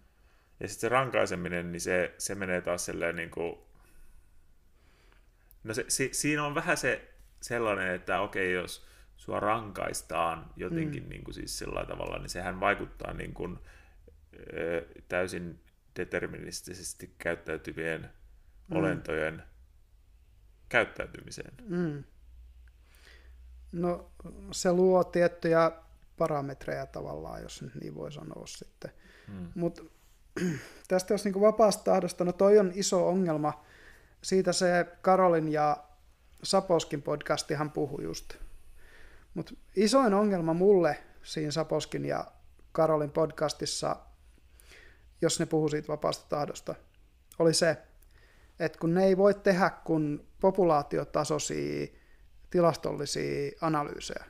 [0.59, 3.64] Ja sitten se rankaiseminen, niin se, se menee taas silleen niin kuin...
[5.65, 7.11] No se, si, siinä on vähän se
[7.41, 8.85] sellainen, että okei, jos
[9.17, 11.09] sua rankaistaan jotenkin mm.
[11.09, 13.59] niin kuin siis sillä tavalla, niin sehän vaikuttaa niin kuin,
[15.07, 15.59] täysin
[15.95, 18.09] deterministisesti käyttäytyvien
[18.67, 18.77] mm.
[18.77, 19.43] olentojen
[20.69, 21.53] käyttäytymiseen.
[21.69, 22.03] Mm.
[23.71, 24.11] No
[24.51, 25.71] se luo tiettyjä
[26.17, 28.91] parametreja tavallaan, jos nyt niin voi sanoa sitten.
[29.27, 29.47] Mm.
[29.55, 29.81] Mutta
[30.87, 33.65] tästä jos niin vapaasta tahdosta, no toi on iso ongelma.
[34.26, 35.77] Siitä se Karolin ja
[36.43, 38.34] Saposkin podcastihan puhui just.
[39.34, 42.31] Mutta isoin ongelma mulle siinä Saposkin ja
[42.72, 43.95] Karolin podcastissa
[45.22, 46.76] jos ne puhuu siitä vapaasta tahdosta,
[47.39, 47.77] oli se,
[48.60, 51.88] että kun ne ei voi tehdä kun populaatiotasoisia
[52.49, 54.26] tilastollisia analyysejä.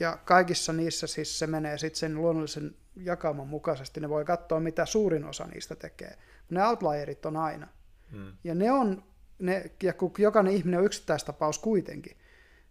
[0.00, 4.00] Ja kaikissa niissä siis se menee sitten sen luonnollisen jakauman mukaisesti.
[4.00, 6.18] Ne voi katsoa, mitä suurin osa niistä tekee.
[6.50, 7.68] Ne outlierit on aina.
[8.10, 8.32] Hmm.
[8.44, 9.11] Ja ne on,
[9.42, 12.16] ne, ja kun jokainen ihminen on yksittäistapaus kuitenkin,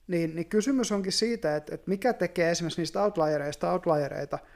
[0.07, 4.39] niin, niin kysymys onkin siitä, että, että mikä tekee esimerkiksi niistä outliereista outliereita–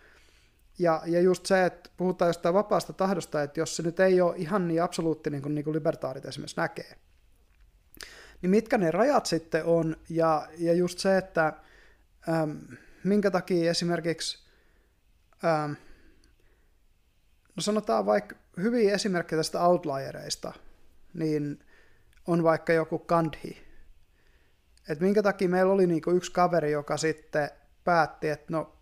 [0.80, 4.36] ja, ja just se, että puhutaan jostain vapaasta tahdosta, että jos se nyt ei ole
[4.38, 6.96] ihan niin absoluuttinen kuin, niin kuin libertaarit esimerkiksi näkee,
[8.42, 11.54] niin mitkä ne rajat sitten on, ja, ja just se, että
[12.30, 12.58] äm,
[13.04, 14.46] minkä takia esimerkiksi,
[15.46, 15.76] äm,
[17.56, 20.54] no sanotaan vaikka hyviä esimerkkejä tästä outliereista,
[21.14, 21.65] niin
[22.27, 23.65] on vaikka joku Gandhi,
[24.89, 27.49] että minkä takia meillä oli niinku yksi kaveri, joka sitten
[27.84, 28.76] päätti, että no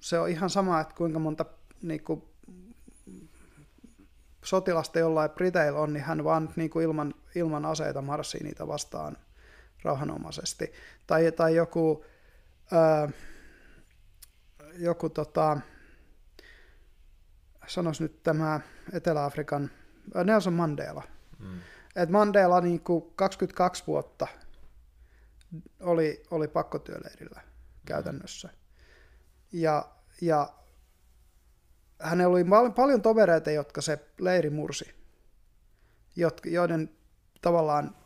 [0.00, 1.44] se on ihan sama, että kuinka monta
[1.82, 2.22] niin kuin,
[4.44, 9.16] sotilasta jollain Briteillä on, niin hän vaan niin kuin ilman, ilman aseita marssii niitä vastaan
[9.84, 10.72] rauhanomaisesti.
[11.06, 12.04] Tai, tai joku,
[12.72, 13.08] ää,
[14.78, 15.60] joku tota,
[17.66, 18.60] sanois nyt tämä
[18.92, 19.70] Etelä-Afrikan,
[20.24, 21.02] Nelson Mandela.
[21.38, 21.60] Mm.
[21.96, 24.26] Et Mandela niin kuin 22 vuotta
[25.80, 27.40] oli, oli pakkotyöleirillä
[27.86, 28.48] käytännössä.
[29.52, 30.52] Ja ja
[32.00, 32.44] hänellä oli
[32.76, 34.94] paljon tovereita, jotka se leiri mursi,
[36.44, 36.90] joiden
[37.42, 37.96] tavallaan,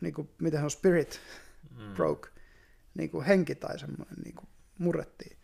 [0.00, 1.20] niin kuin, miten on spirit
[1.76, 1.94] mm.
[1.94, 2.28] broke,
[2.94, 4.48] niin kuin henki tai semmoinen niin kuin
[4.78, 5.36] murrettiin.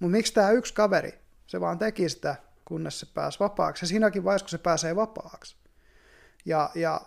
[0.00, 3.84] Mutta miksi tämä yksi kaveri, se vaan teki sitä, kunnes se pääsi vapaaksi.
[3.84, 5.56] Ja siinäkin vaiheessa, kun se pääsee vapaaksi.
[6.44, 7.00] Ja, ja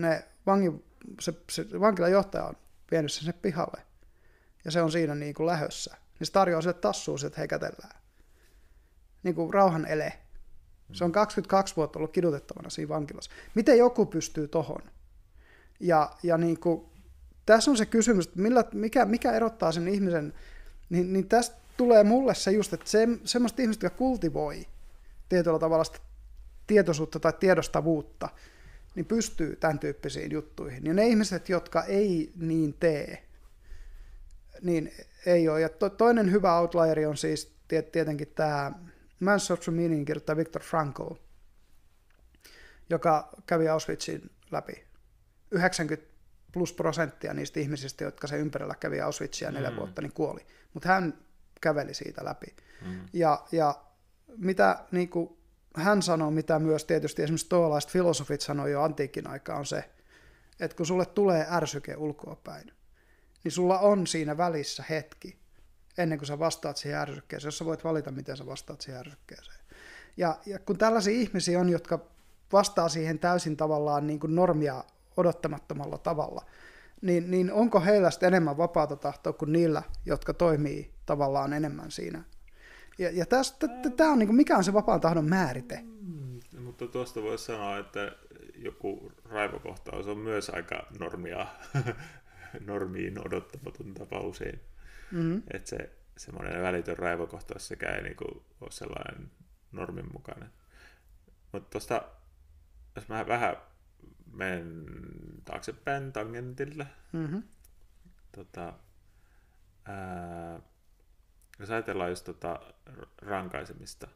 [0.00, 0.84] ne vangi,
[1.20, 2.54] se, se vankilan johtaja on
[2.90, 3.82] vienyt sen sinne pihalle.
[4.64, 8.00] Ja se on siinä niin kuin lähössä niin se tarjoaa sille tassua, että hei kätellään.
[9.22, 10.12] Niin kuin rauhan ele.
[10.92, 13.30] Se on 22 vuotta ollut kidutettavana siinä vankilassa.
[13.54, 14.82] Miten joku pystyy tohon?
[15.80, 16.86] Ja, ja niin kuin,
[17.46, 20.34] tässä on se kysymys, että millä, mikä, mikä erottaa sen ihmisen,
[20.90, 24.66] niin, niin tästä tulee mulle se just, että se, semmoista ihmistä, jotka kultivoi
[25.28, 25.98] tietyllä tavalla sitä
[26.66, 28.28] tietoisuutta tai tiedostavuutta,
[28.94, 30.86] niin pystyy tämän tyyppisiin juttuihin.
[30.86, 33.24] Ja ne ihmiset, jotka ei niin tee,
[34.62, 34.92] niin
[35.26, 35.60] ei ole.
[35.60, 37.54] Ja to, toinen hyvä outlieri on siis
[37.92, 38.72] tietenkin tämä
[39.24, 41.14] Man's Social Meaning kirjoittaa Viktor Frankl,
[42.90, 44.84] joka kävi Auschwitzin läpi.
[45.50, 46.14] 90
[46.52, 49.76] plus prosenttia niistä ihmisistä, jotka se ympärillä kävi Auschwitzia neljä mm.
[49.76, 50.46] vuotta, niin kuoli.
[50.74, 51.18] Mutta hän
[51.60, 52.46] käveli siitä läpi.
[52.86, 53.00] Mm.
[53.12, 53.74] Ja, ja
[54.36, 55.36] mitä niin kuin,
[55.74, 59.90] hän sanoo, mitä myös tietysti esimerkiksi tuollaiset filosofit sanoi jo antiikin aikaa, on se,
[60.60, 62.72] että kun sulle tulee ärsyke ulkoapäin,
[63.44, 65.38] niin sulla on siinä välissä hetki,
[65.98, 69.58] ennen kuin sä vastaat siihen ärsykkeeseen, jos sä voit valita, miten sä vastaat siihen ärsykkeeseen.
[70.16, 71.98] Ja, ja kun tällaisia ihmisiä on, jotka
[72.52, 74.84] vastaa siihen täysin tavallaan niin kuin normia
[75.16, 76.46] odottamattomalla tavalla,
[77.02, 82.24] niin, niin onko heillä sitten enemmän vapaata tahtoa kuin niillä, jotka toimii tavallaan enemmän siinä?
[82.98, 83.26] Ja, ja
[83.96, 85.84] tämä on, niin kuin, mikä on se vapaan tahdon määrite?
[86.00, 88.12] Mm, mutta tuosta voisi sanoa, että
[88.56, 91.46] joku raivokohtaus on myös aika normia
[92.66, 94.60] normiin odottamaton tapa usein.
[95.12, 95.42] Mm-hmm.
[95.54, 99.30] Että se semmoinen välitön raivokohtaus sekä ei niinku ole sellainen
[99.72, 100.50] normin mukainen.
[101.52, 102.02] Mutta tuosta,
[102.96, 103.56] jos mä vähän
[104.32, 104.86] menen
[105.44, 107.42] taaksepäin tangentille, mm-hmm.
[108.32, 108.72] tota,
[109.84, 110.60] ää,
[111.58, 112.60] jos ajatellaan just tota
[113.22, 114.08] rankaisemista,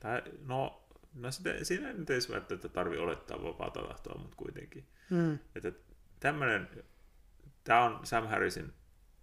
[0.00, 4.88] tai no, no sitä, siinä ei nyt edes välttämättä tarvitse olettaa vapaata tahtoa, mutta kuitenkin.
[5.10, 5.38] Mm.
[5.54, 5.72] Että
[6.20, 6.68] tämmöinen,
[7.64, 8.72] tämä on Sam Harrisin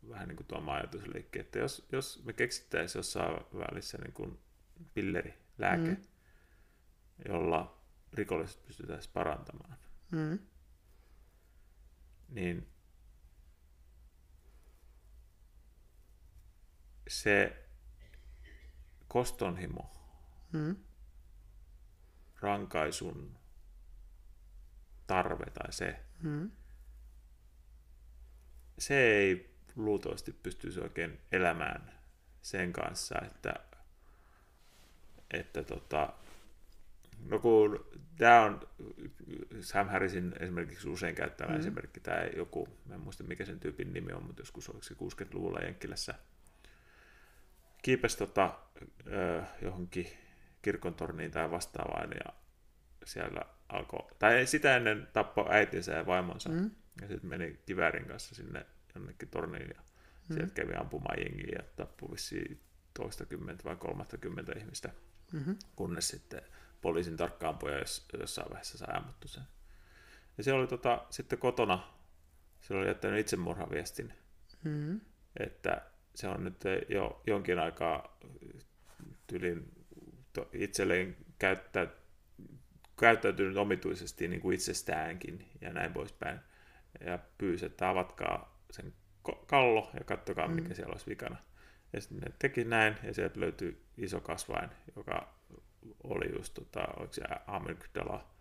[0.10, 4.40] vähän niin kuin tuoma ajatusliikki, että jos, jos me keksittäisiin jossain välissä niin kuin
[4.94, 6.04] pilleri, lääke, mm.
[7.28, 7.84] jolla
[8.14, 9.78] rikolliset pystytään parantamaan,
[10.12, 10.40] Mm.
[12.30, 12.73] niin
[17.08, 17.66] se
[19.08, 19.92] kostonhimo,
[20.52, 20.76] Mm.
[22.42, 23.38] rankaisun
[25.08, 26.52] tarve tai se, Mm.
[28.80, 31.92] se ei luultavasti pystyisi oikein elämään
[32.42, 33.54] sen kanssa, että,
[35.32, 36.14] että tota,
[37.30, 37.86] no kun
[38.18, 38.68] tämä on
[39.62, 41.54] Sam Harrisin esimerkiksi usein käyttämä Mm.
[41.56, 41.60] mm.
[41.60, 44.94] esimerkki, tämä joku, mä en muista mikä sen tyypin nimi on, mutta joskus oliko se
[44.94, 46.14] 60-luvulla Jenkkilässä,
[47.84, 48.60] kiipesi tota,
[49.62, 50.08] johonkin
[50.62, 52.34] kirkontorniin tai vastaavaan ja
[53.06, 56.72] siellä alkoi, tai sitä ennen tappoi äitinsä ja vaimonsa Mm.
[57.02, 58.66] ja sitten meni kiväärin kanssa sinne
[58.96, 59.82] jonnekin torniin ja
[60.30, 60.36] Mm.
[60.36, 62.62] sieltä kävi ampumaan jengiä ja tappoi vissiin
[62.94, 64.90] toista kymmentä vai kolmatta kymmentä ihmistä,
[65.32, 65.56] Mm-hmm.
[65.76, 66.42] kunnes sitten
[66.82, 69.44] poliisin tarkkaampuja jos, jossain vaiheessa sai ammuttu sen.
[70.38, 71.94] Ja se oli tota, sitten kotona,
[72.62, 74.14] se oli jättänyt itsemurhaviestin,
[74.64, 75.02] Mm.
[75.40, 75.82] että
[76.16, 78.18] se on nyt jo jonkin aikaa
[79.28, 79.72] tylin
[80.34, 81.88] to- itselleen käyttä,
[83.00, 86.40] käyttäytynyt omituisesti niin kuin itsestäänkin ja näin poispäin.
[87.06, 88.94] Ja pyysi, että avatkaa sen
[89.48, 90.54] kallo ja katsokaa, Mm.
[90.54, 91.38] mikä siellä olisi vikana.
[91.94, 95.34] Ja sitten ne teki näin, ja sieltä löytyi iso kasvain, joka
[96.04, 98.34] oli just, tota, oliko se amygdala,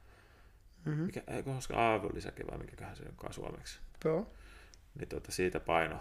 [0.84, 1.02] Mm-hmm.
[1.04, 4.32] mikä, koska aavolisäke vai mikäköhän se onkaan suomeksi Joo.
[4.98, 6.00] niin tuota, siitä paino.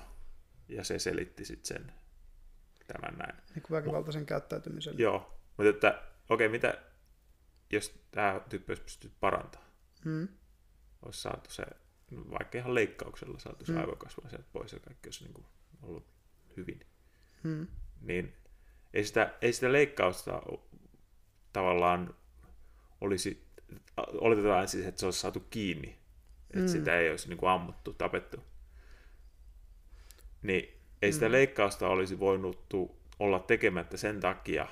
[0.72, 1.94] Ja se selitti sitten sen
[2.88, 3.36] tämän näin.
[3.56, 4.98] Niin kuin väkivaltaisen käyttäytymisen.
[4.98, 6.82] Joo, mutta että okei, mitä
[7.72, 9.72] jos tämä tyyppi olisi pystynyt parantamaan?
[10.06, 10.28] Mm.
[11.02, 11.64] Olisi saatu se,
[12.32, 13.78] vaikka ihan leikkauksella saatu se Mm.
[13.78, 15.46] aivokasva sieltä pois ja kaikki olisi niin kuin
[15.82, 16.06] ollut
[16.58, 16.80] hyvin.
[17.44, 17.68] Mm.
[18.02, 18.34] Niin
[18.94, 20.42] ei sitä, ei sitä leikkausta
[21.54, 22.16] tavallaan
[23.02, 23.48] olisi,
[23.98, 26.00] oletetaan siis, että se olisi saatu kiinni,
[26.50, 26.68] että Mm.
[26.68, 28.44] sitä ei olisi niin kuin ammuttu, tapettu.
[30.42, 31.32] Niin ei sitä Mm.
[31.32, 32.74] leikkausta olisi voinut
[33.20, 34.68] olla tekemättä sen takia,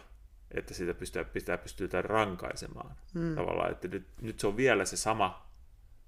[0.51, 2.95] että sitä pystyy, pitää pystytään rankaisemaan.
[3.13, 3.35] Mm.
[3.35, 5.51] Tavallaan, että nyt, nyt se on vielä se sama,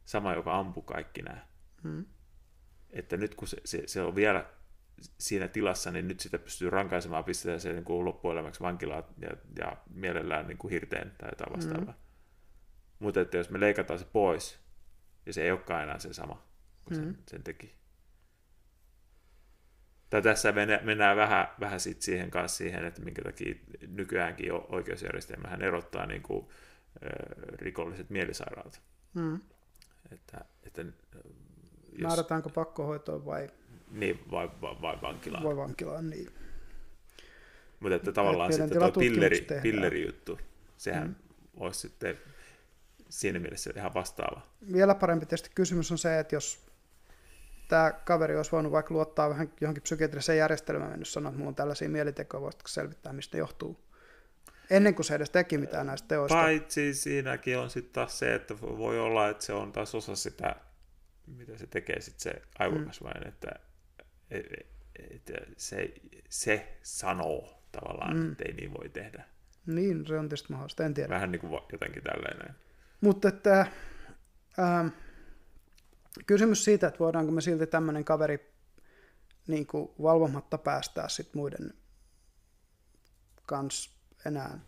[0.05, 1.45] sama joka ampui kaikki nämä.
[1.83, 2.05] Mm.
[2.89, 4.45] Että nyt kun se, se, se on vielä
[5.17, 9.29] siinä tilassa, niin nyt sitä pystyy rankaisemaan, pistetään se niin kuin loppuelämäksi vankilaan ja,
[9.59, 11.93] ja mielellään niin kuin hirteen tai jotain vastaavaa.
[11.93, 11.99] Mm.
[12.99, 14.59] Mutta että jos me leikataan se pois,
[15.25, 16.47] ja se ei olekaan enää se sama,
[16.85, 17.03] kun Mm.
[17.03, 17.75] sen, sen teki.
[20.11, 23.55] Tai tässä mennään, vähän, vähän sit siihen kanssa siihen, että minkä takia
[23.87, 26.47] nykyäänkin oikeusjärjestelmähän erottaa niin kuin,
[27.51, 28.81] rikolliset mielisairaalat.
[29.13, 29.39] Mm.
[30.11, 33.49] Että, että jos, Määrätäänkö pakkohoitoon vai,
[33.91, 35.43] niin, vai, vai, vai vankilaan.
[35.43, 36.09] vai vankilaan?
[36.09, 36.29] Niin.
[37.79, 40.39] Mutta että tavallaan sitten tuo pilleri, pillerijuttu,
[40.77, 41.09] sehän Mm.
[41.09, 41.15] mm.
[41.57, 42.17] olisi sitten
[43.09, 44.41] siinä mielessä ihan vastaava.
[44.73, 46.70] Vielä parempi tietysti kysymys on se, että jos
[47.71, 51.55] tämä kaveri olisi voinut vaikka luottaa vähän johonkin psykiatriseen järjestelmään, mennyt sanoa, että mulla on
[51.55, 53.79] tällaisia mielitekoja, voisitko selvittää, mistä ne johtuu?
[54.69, 56.35] Ennen kuin se edes teki mitään näistä teoista.
[56.35, 60.55] Paitsi siinäkin on sitten taas se, että voi olla, että se on taas osa sitä,
[61.27, 63.29] mitä se tekee sitten se aivokasvainen, mm.
[63.29, 63.51] että,
[65.11, 65.93] että se,
[66.29, 68.31] se sanoo tavallaan, Mm.
[68.31, 69.23] että ei niin voi tehdä.
[69.65, 71.09] Niin, se on tietysti mahdollista, en tiedä.
[71.09, 72.55] Vähän niin kuin jotenkin tällainen.
[73.01, 73.65] Mutta että,
[74.59, 74.87] ähm,
[76.25, 78.53] kysymys siitä, että voidaanko me silti tämmöinen kaveri
[79.47, 81.73] niin kuin valvomatta päästää sit muiden
[83.45, 83.91] kanssa
[84.25, 84.59] enää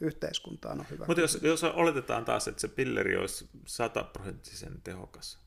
[0.00, 1.04] yhteiskuntaan on hyvä.
[1.06, 5.38] Mutta jos, jos oletetaan taas, että se pilleri olisi sataprosenttisen tehokas,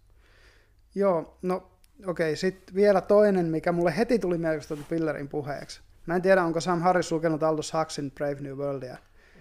[0.96, 1.72] Joo, no
[2.06, 5.82] okei, sitten vielä toinen, mikä mulle heti tuli mielestä Pillerin puheeksi.
[6.06, 8.98] Mä en tiedä, onko Sam Harris lukenut Aldous Huxin Brave New Worldia.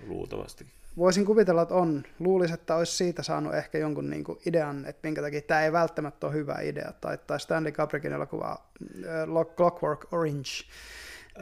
[0.06, 0.66] luultavasti.
[1.00, 2.02] Voisin kuvitella, että on.
[2.18, 5.72] Luulisin, että olisi siitä saanut ehkä jonkun niin kuin idean, että minkä takia tämä ei
[5.72, 6.92] välttämättä ole hyvä idea.
[7.00, 10.50] Tai, tai Stanley Kubrickin elokuva äh, Clockwork Orange.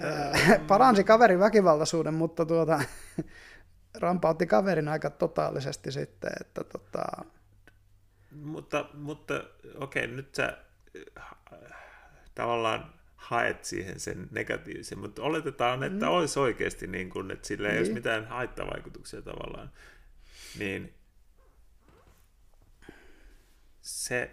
[0.04, 2.80] Äh, paransi kaverin väkivaltaisuuden, mutta tuota,
[4.00, 6.30] rampautti kaverin aika totaalisesti sitten.
[6.40, 7.02] Että tota,
[8.42, 9.34] Mutta, mutta
[9.80, 10.58] okei, nyt sä
[11.16, 11.36] äh,
[12.34, 16.12] tavallaan haet siihen sen negatiivisen, mutta oletetaan, että mm.
[16.12, 17.80] olisi oikeasti niin kuin, että sillä ei Niin.
[17.80, 19.70] olisi mitään haittavaikutuksia tavallaan,
[20.58, 20.94] niin
[23.80, 24.30] se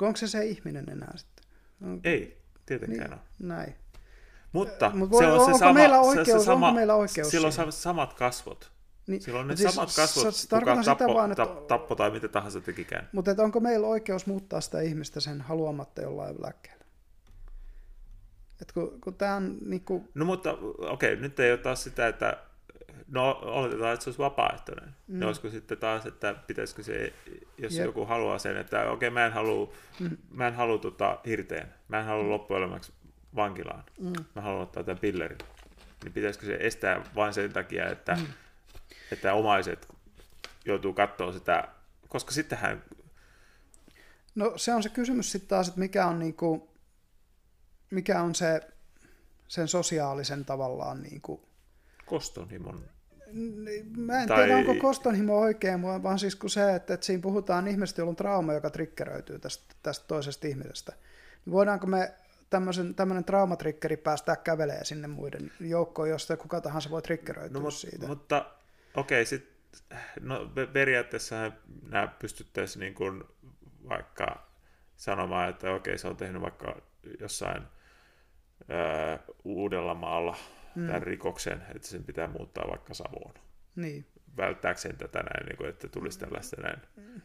[0.00, 1.44] onko se se ihminen enää sitten?
[1.84, 3.20] On, ei tietenkään niin, ole.
[3.38, 3.74] näin.
[4.52, 6.72] Mutta Mut se voi- on se onko sama, meillä se, on oikeus- se onko sama,
[6.72, 7.72] meillä oikeus sillä on siihen?
[7.72, 8.72] samat kasvot.
[9.06, 11.66] Niin, Silloin ne mut siis samat se- kasvot, se kuka sitä tappo, vaan, että- tap,
[11.66, 13.08] tappo tai mitä tahansa tekikään.
[13.12, 16.77] Mutta onko meillä oikeus muuttaa sitä ihmistä sen haluamatta jollain lääkkeellä?
[18.62, 22.36] Et kun, kun tämä on niinku, No mutta okei, nyt ei ole taas sitä, että
[23.08, 24.94] No oletetaan, että se olisi vapaaehtoinen.
[25.06, 25.20] Mm.
[25.20, 27.12] Ja olisiko sitten taas, että pitäisikö se,
[27.58, 27.84] jos Jep.
[27.84, 30.16] joku haluaa sen, että okei, okay, mä en halua, mm.
[30.30, 32.30] mä en halua tota, hirteen, mä en halua mm.
[32.30, 32.92] loppuelämäksi
[33.36, 34.12] vankilaan, mm.
[34.34, 35.38] mä haluan ottaa tämän pillerin.
[36.04, 38.26] Niin pitäisikö se estää vain sen takia, että, mm.
[39.12, 39.88] että omaiset
[40.64, 41.68] joutuu katsoa sitä,
[42.08, 42.82] koska sittenhän...
[44.34, 46.68] No se on se kysymys sitten taas, että mikä on, niinku,
[47.90, 48.60] mikä on se
[49.48, 51.48] sen sosiaalisen tavallaan niinku,
[52.06, 52.84] kostonhimon
[53.96, 54.36] Mä en tai...
[54.36, 58.16] tiedä, onko kostonhimo oikein, vaan siis kun se, että, että siinä puhutaan ihmisestä, jolla on
[58.16, 60.92] trauma, joka triggeröityy tästä, tästä toisesta ihmisestä.
[61.44, 62.14] Niin voidaanko me
[62.50, 68.06] tämmöisen, tämmöinen traumatrikkeri päästää kävelee sinne muiden joukkoon, josta kuka tahansa voi triggeröityä no, siitä?
[68.06, 68.50] Mutta
[68.94, 69.48] okei, okay, sit,
[70.20, 71.52] no, periaatteessa
[71.88, 73.24] nämä pystyttäisiin niin kuin
[73.88, 74.48] vaikka
[74.96, 76.76] sanomaan, että okei, okay, se on tehnyt vaikka
[77.20, 77.62] jossain
[78.68, 80.36] ää, Uudellamaalla
[80.74, 80.86] mm.
[80.86, 83.34] tämän rikoksen, että sen pitää muuttaa vaikka Savoon.
[83.76, 84.06] Niin.
[84.36, 86.78] Välttääkseen tätä näin, niin kuin, että tulisi tällaista näin.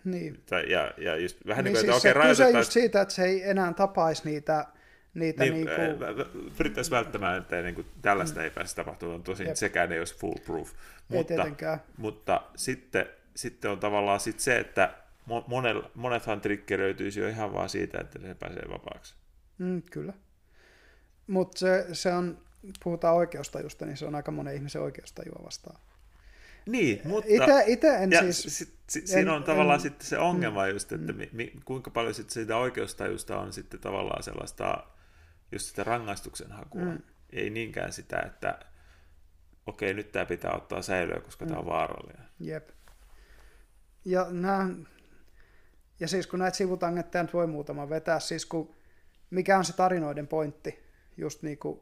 [0.05, 0.43] Niin.
[0.69, 3.23] Ja, ja just vähän niin, niin kuin, siis että okei, okay, just siitä, että se
[3.23, 4.67] ei enää tapaisi niitä
[5.13, 6.51] niitä niin, niin kuin...
[6.57, 8.43] Pyrittäisiin välttämään, että niin kuin, tällaista mm.
[8.43, 9.23] ei pääse tapahtumaan.
[9.23, 9.55] Tosin Jep.
[9.55, 10.69] sekään ei olisi foolproof.
[10.69, 11.79] Ei mutta, tietenkään.
[11.97, 13.05] Mutta sitten,
[13.35, 14.93] sitten on tavallaan sit se, että
[15.47, 19.15] monel, monethan triggeröityisi jo ihan vaan siitä, että se pääsee vapaaksi.
[19.57, 20.13] Mm, kyllä.
[21.27, 22.37] Mutta se, se on,
[22.83, 25.79] puhutaan oikeustajusta, niin se on aika monen ihmisen oikeustajua vastaan.
[26.65, 27.29] Niin, mutta...
[27.29, 28.57] Ite, ite en ja siis...
[28.57, 31.27] Sit, sit, siinä en, on tavallaan en, sitten se ongelma mm, just, että mm.
[31.31, 34.83] mi, kuinka paljon sitten siitä oikeustajusta on sitten tavallaan sellaista
[35.51, 36.81] just sitä rangaistuksen hakua.
[36.81, 37.01] Mm.
[37.29, 38.59] Ei niinkään sitä, että
[39.65, 41.49] okei, okay, nyt tämä pitää ottaa säilöä, koska mm.
[41.49, 42.27] tämä on vaarallinen.
[42.39, 42.69] Jep.
[44.05, 44.69] Ja, nämä,
[45.99, 48.75] ja siis kun näitä sivutangetteja voi muutama vetää, siis kun,
[49.29, 50.82] mikä on se tarinoiden pointti,
[51.18, 51.80] just niin kuin,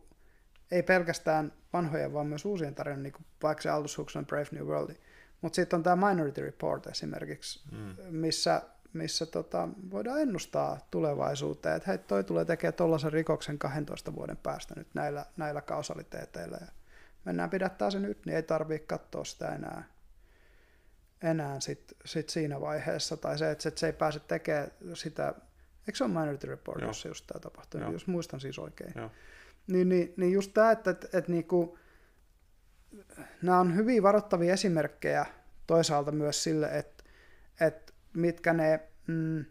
[0.72, 4.66] ei pelkästään vanhojen, vaan myös uusien tarinoiden, niin kuin vaikka se Aldous Huxley Brave New
[4.66, 4.96] World.
[5.42, 7.96] Mutta sitten on tämä Minority Report esimerkiksi, mm.
[8.10, 8.62] missä,
[8.94, 14.74] missä tota, voidaan ennustaa tulevaisuuteen, että hei, toi tulee tekemään tuollaisen rikoksen 12 vuoden päästä
[14.78, 16.58] nyt näillä, näillä kausaliteeteilla.
[16.62, 16.68] Ja
[17.26, 19.84] mennään pidättää se nyt, niin ei tarvitse katsoa sitä enää,
[21.22, 23.18] enää sit, sit siinä vaiheessa.
[23.18, 25.34] Tai se, että se ei pääse tekemään sitä,
[25.88, 27.92] eikö se ole Minority Report, jossa just tämä tapahtuu, Joo.
[27.92, 28.94] jos muistan siis oikein.
[28.96, 29.12] Joo.
[29.68, 31.78] Niin, niin, niin just tämä, että, että, että niinku,
[33.42, 35.26] nämä on hyvin varoittavia esimerkkejä
[35.68, 37.04] toisaalta myös sille, että,
[37.60, 39.46] että mitkä ne mm,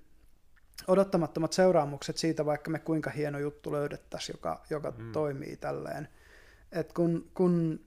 [0.86, 5.12] odottamattomat seuraamukset siitä, vaikka me kuinka hieno juttu löydettäisiin, joka, joka mm.
[5.12, 6.09] toimii tälleen.
[6.73, 7.81] Et kun, kun,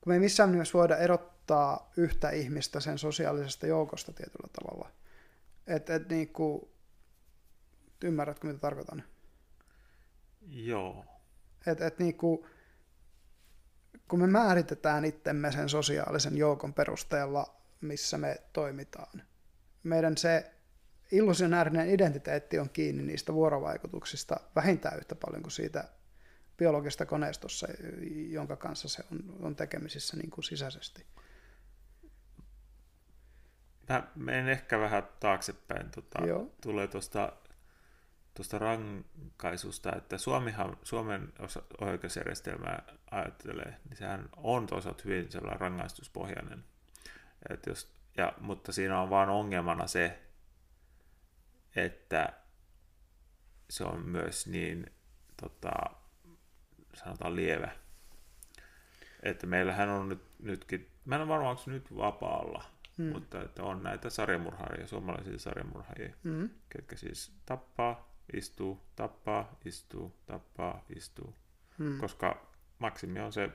[0.00, 4.90] kun me ei missään nimessä voida erottaa yhtä ihmistä sen sosiaalisesta joukosta tietyllä tavalla.
[5.66, 6.68] Et, et niin kuin,
[8.04, 9.02] ymmärrätkö mitä tarkoitan?
[10.48, 11.04] Joo.
[11.66, 12.46] Et, et niin kuin,
[14.08, 19.22] kun me määritetään itsemme sen sosiaalisen joukon perusteella, missä me toimitaan,
[19.82, 20.50] meidän se
[21.12, 25.88] illusionäärinen identiteetti on kiinni niistä vuorovaikutuksista vähintään yhtä paljon kuin siitä
[26.56, 27.68] biologista koneistossa,
[28.28, 31.06] jonka kanssa se on, on tekemisissä niin kuin sisäisesti.
[33.88, 35.90] Mä menen ehkä vähän taaksepäin.
[35.90, 36.18] Tota,
[36.62, 37.32] tulee tuosta
[38.40, 41.32] tuosta rankaisusta, että Suomihan, Suomen
[41.80, 46.64] oikeusjärjestelmää ajattelee, niin sehän on toisaalta hyvin sellainen rangaistuspohjainen.
[47.50, 50.22] Et jos, ja, mutta siinä on vaan ongelmana se,
[51.76, 52.32] että
[53.70, 54.92] se on myös niin,
[55.40, 55.70] tota,
[56.94, 57.70] sanotaan lievä.
[59.22, 62.64] Että meillähän on nyt, nytkin, mä en ole varma, onko nyt vapaalla,
[62.96, 63.04] mm.
[63.04, 66.50] mutta että on näitä sarjamurhaajia, suomalaisia sarjamurhaajia, mm.
[66.68, 71.34] ketkä siis tappaa istuu, tappaa, istuu, tappaa, istuu.
[71.78, 71.98] Hmm.
[71.98, 73.50] Koska maksimi on se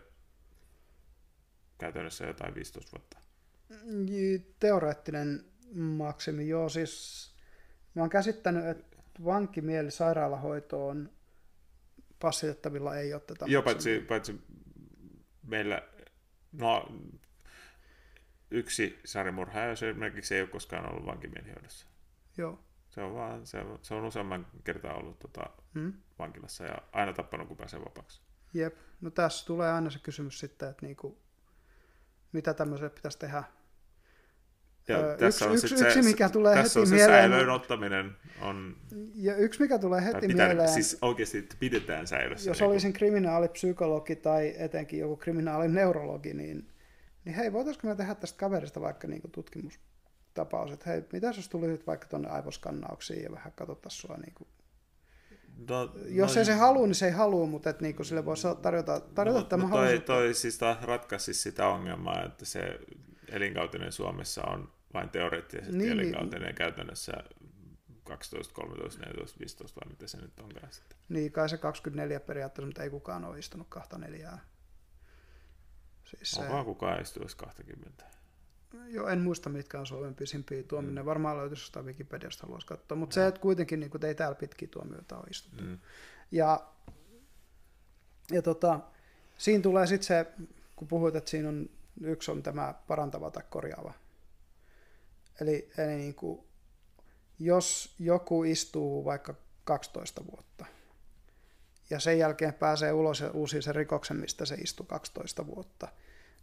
[1.78, 3.18] käytännössä jotain 15 vuotta.
[4.60, 6.70] Teoreettinen maksimi, joo.
[6.70, 7.36] Siis
[7.96, 11.10] mä oon käsittänyt, että vankimieli sairaalahoitoon
[12.20, 14.42] passitettavilla ei ole tätä Joo, paitsi, paitsi
[15.44, 15.82] meillä,
[16.52, 16.90] no
[18.52, 21.88] yksi sarjamurhaaja esimerkiksi ei ole koskaan ollut vankimielihoidossa.
[22.38, 22.65] Joo.
[22.96, 25.94] Se on, vaan, se, on, se on useamman kertaa ollut tota, hmm?
[26.20, 28.22] vankilassa ja aina tappanut, kun pääsee vapaaksi.
[28.54, 28.76] Jep.
[29.02, 31.18] No tässä tulee aina se kysymys sitten, että niinku,
[32.32, 33.44] mitä tämmöiselle pitäisi tehdä.
[34.88, 38.16] Ja öö, tässä yksi, on yksi, yksi, mikä tulee tässä heti on se mieleen, ottaminen
[38.42, 38.76] on...
[39.16, 40.70] Ja yksi, mikä tulee heti pitää, mieleen...
[40.70, 42.50] Siis oikeasti pidetään säilössä.
[42.50, 46.68] Jos niin olisin kriminaalipsykologi tai etenkin joku kriminaalineurologi, niin,
[47.26, 49.80] niin hei, voitaisiko me tehdä tästä kaverista vaikka niin tutkimus
[50.36, 54.48] tapaus, että hei, mitä jos tulisit vaikka tuonne aivoskannauksiin ja vähän katsottaisiin sua niin kuin
[55.70, 58.36] No, Jos no, ei se halua, niin se ei halua, mutta et niinku sille voi
[58.62, 62.80] tarjota, tarjota no, tämä mutta toi, toi siis ratkaisi sitä ongelmaa, että se
[63.32, 66.00] elinkautinen Suomessa on vain teoreettisesti Niin, niin, niin.
[66.00, 67.14] elinkautinen ja käytännössä
[68.04, 70.98] 12, 13, 14, 15 vai mitä se nyt onkaan sitten.
[71.10, 74.40] Niin, kai se 24 periaatteessa, mutta ei kukaan ole istunut kahta neljää.
[76.06, 78.06] Siis se, Onkohan kukaan istuisi 20?
[78.88, 81.04] Jo, en muista, mitkä on Suomen pisimpiä tuominen.
[81.04, 81.06] Mm.
[81.06, 82.98] Varmaan löytyisi jostain Wikipediasta, haluaisi katsoa.
[82.98, 85.64] Mutta se, että kuitenkin niin ei täällä pitkiä tuomioita ole istuttu.
[85.64, 85.80] Mm.
[86.32, 86.68] Ja,
[88.32, 88.80] ja tota,
[89.38, 90.26] siinä tulee sitten se,
[90.76, 91.70] kun puhuit, että siinä on,
[92.02, 93.94] yksi on tämä parantava tai korjaava.
[95.42, 96.44] Eli, eli niin kuin,
[97.40, 100.66] jos joku istuu vaikka 12 vuotta,
[101.90, 105.88] ja sen jälkeen pääsee ulos ja uusii sen rikoksen, mistä se istui 12 vuotta,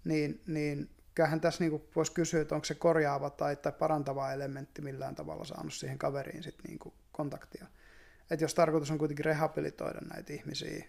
[0.05, 4.83] niin, niin kyllähän tässä niin voisi kysyä, että onko se korjaava tai, tai parantava elementti
[4.83, 7.67] millään tavalla saanut siihen kaveriin sit niin kuin kontaktia.
[8.31, 10.85] Että jos tarkoitus on kuitenkin rehabilitoida näitä ihmisiä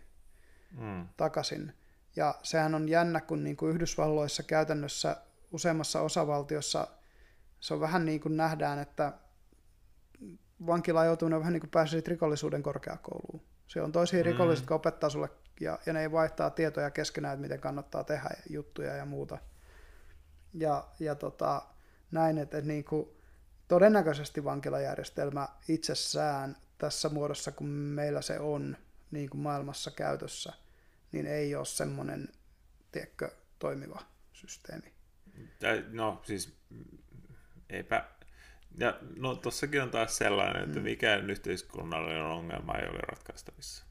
[0.78, 1.08] Mm.
[1.18, 1.74] takaisin,
[2.16, 5.18] ja sehän on jännä, kun niin kuin Yhdysvalloissa käytännössä
[5.52, 6.88] useammassa osavaltiossa
[7.60, 9.14] se on vähän niin kuin nähdään, että
[10.66, 13.42] vankila joutuu vähän niin kuin pääsee rikollisuuden korkeakouluun.
[13.68, 14.26] Se on toisia Mm.
[14.26, 15.30] rikollisia, jotka opettaa sulle,
[15.60, 19.38] ja, ja ne ei vaihtaa tietoja keskenään, että miten kannattaa tehdä juttuja ja muuta.
[20.54, 21.62] Ja, ja tota,
[22.12, 23.10] näin, että, että niin kuin,
[23.68, 28.78] todennäköisesti vankilajärjestelmä itsessään tässä muodossa, kun meillä se on
[29.12, 30.54] niin kuin maailmassa käytössä,
[31.12, 32.30] niin ei ole semmoinen,
[32.92, 34.00] tiedätkö, toimiva
[34.34, 34.94] systeemi.
[35.92, 36.98] No siis mm,
[37.70, 38.06] eipä...
[38.78, 40.84] Ja no tossakin on taas sellainen, että Mm.
[40.84, 43.86] mikään yhteiskunnallinen ongelma ei ole ratkaistavissa.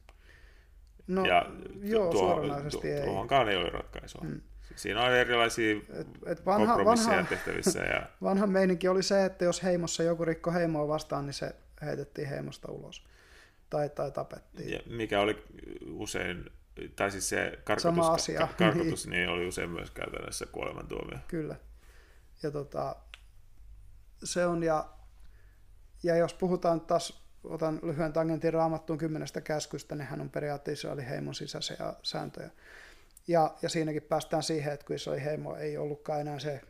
[1.07, 1.45] No ja
[1.81, 3.05] joo, tuo- suoranaisesti tu- ei.
[3.05, 4.21] Tuohonkaan ei ole ratkaisua.
[4.23, 4.41] Mm.
[4.75, 7.79] Siinä on erilaisia Et, et vanha, kompromisseja vanha, tehtävissä.
[7.79, 12.29] Ja, vanha meininki oli se, että jos heimossa joku rikko heimoa vastaan, niin se heitettiin
[12.29, 13.07] heimosta ulos.
[13.69, 14.71] Tai, tai tapettiin.
[14.71, 15.43] ja mikä oli
[15.91, 16.49] usein,
[16.95, 21.17] tai siis se Sama karkotus, asia, ka- karkotus niin oli usein myös käytännössä kuolemantuomio.
[21.27, 21.55] Kyllä.
[22.43, 22.95] Ja tota,
[24.23, 24.89] se on, ja,
[26.03, 31.05] ja jos puhutaan taas, otan lyhyen tangentin raamattuun kymmenestä käskystä, niin hän on periaatteessa oli
[31.05, 32.49] heimon sisäisiä sääntöjä.
[33.27, 36.61] Ja, ja siinäkin päästään siihen, että kun oli heimo, ei ollutkaan enää se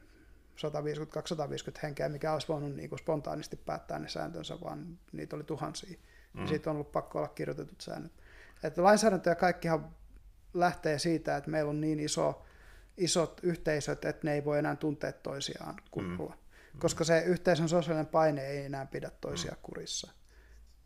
[0.58, 5.98] 150-250 henkeä, mikä olisi voinut niin kuin spontaanisti päättää ne sääntönsä, vaan niitä oli tuhansia.
[6.34, 6.42] Mm.
[6.42, 8.12] Ja siitä on ollut pakko olla kirjoitetut säännöt.
[8.64, 9.96] Että lainsäädäntö ja kaikkihan
[10.54, 12.46] lähtee siitä, että meillä on niin iso,
[12.98, 16.36] isot yhteisöt, että ne ei voi enää tuntea toisiaan kunnolla.
[16.74, 16.80] Mm.
[16.80, 20.12] Koska se yhteisön sosiaalinen paine ei enää pidä toisia kurissa.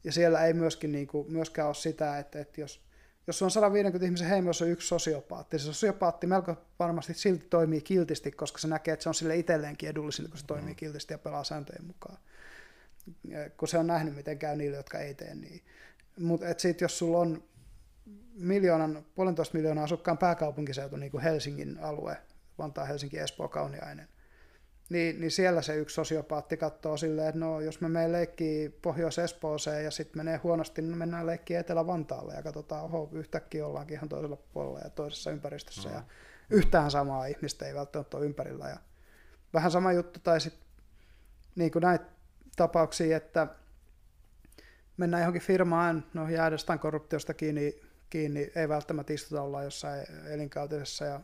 [0.03, 2.86] Ja siellä ei myöskin, niin kuin, myöskään ole sitä, että, että jos,
[3.27, 7.81] jos on 150 ihmisen heimo, jos on yksi sosiopaatti, se sosiopaatti melko varmasti silti toimii
[7.81, 11.17] kiltisti, koska se näkee, että se on sille itselleenkin edullisinta, kun se toimii kiltisti ja
[11.17, 12.17] pelaa sääntöjen mukaan.
[13.57, 15.61] Kun se on nähnyt, miten käy niille, jotka ei tee niin.
[16.19, 17.43] Mutta sitten jos sulla on
[18.33, 22.17] miljoonan, puolentoista miljoonaa asukkaan pääkaupunkiseutu, niin kuin Helsingin alue,
[22.57, 24.07] Vantaa, Helsinki, Espoo, Kauniainen,
[24.89, 29.83] niin, niin siellä se yksi sosiopaatti katsoo silleen, että no jos me menee leikkii Pohjois-Espooseen
[29.83, 34.37] ja sitten menee huonosti, niin mennään leikkiin Etelä-Vantaalle ja katsotaan, oho, yhtäkkiä ollaankin ihan toisella
[34.53, 35.95] puolella ja toisessa ympäristössä mm.
[35.95, 36.03] ja
[36.49, 38.69] yhtään samaa ihmistä ei välttämättä ole ympärillä.
[38.69, 38.77] Ja
[39.53, 40.67] vähän sama juttu, tai sitten
[41.55, 42.05] niin kuin näitä
[42.55, 43.47] tapauksia, että
[44.97, 51.05] mennään johonkin firmaan, no jäädä jostain korruptiosta kiinni, kiinni, ei välttämättä istuta olla jossain elinkautisessa
[51.05, 51.19] ja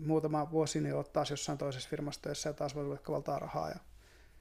[0.00, 3.68] muutama vuosi niin olet taas jossain toisessa firmassa töissä ja taas voi vaikka valtaa rahaa.
[3.68, 3.78] Ja,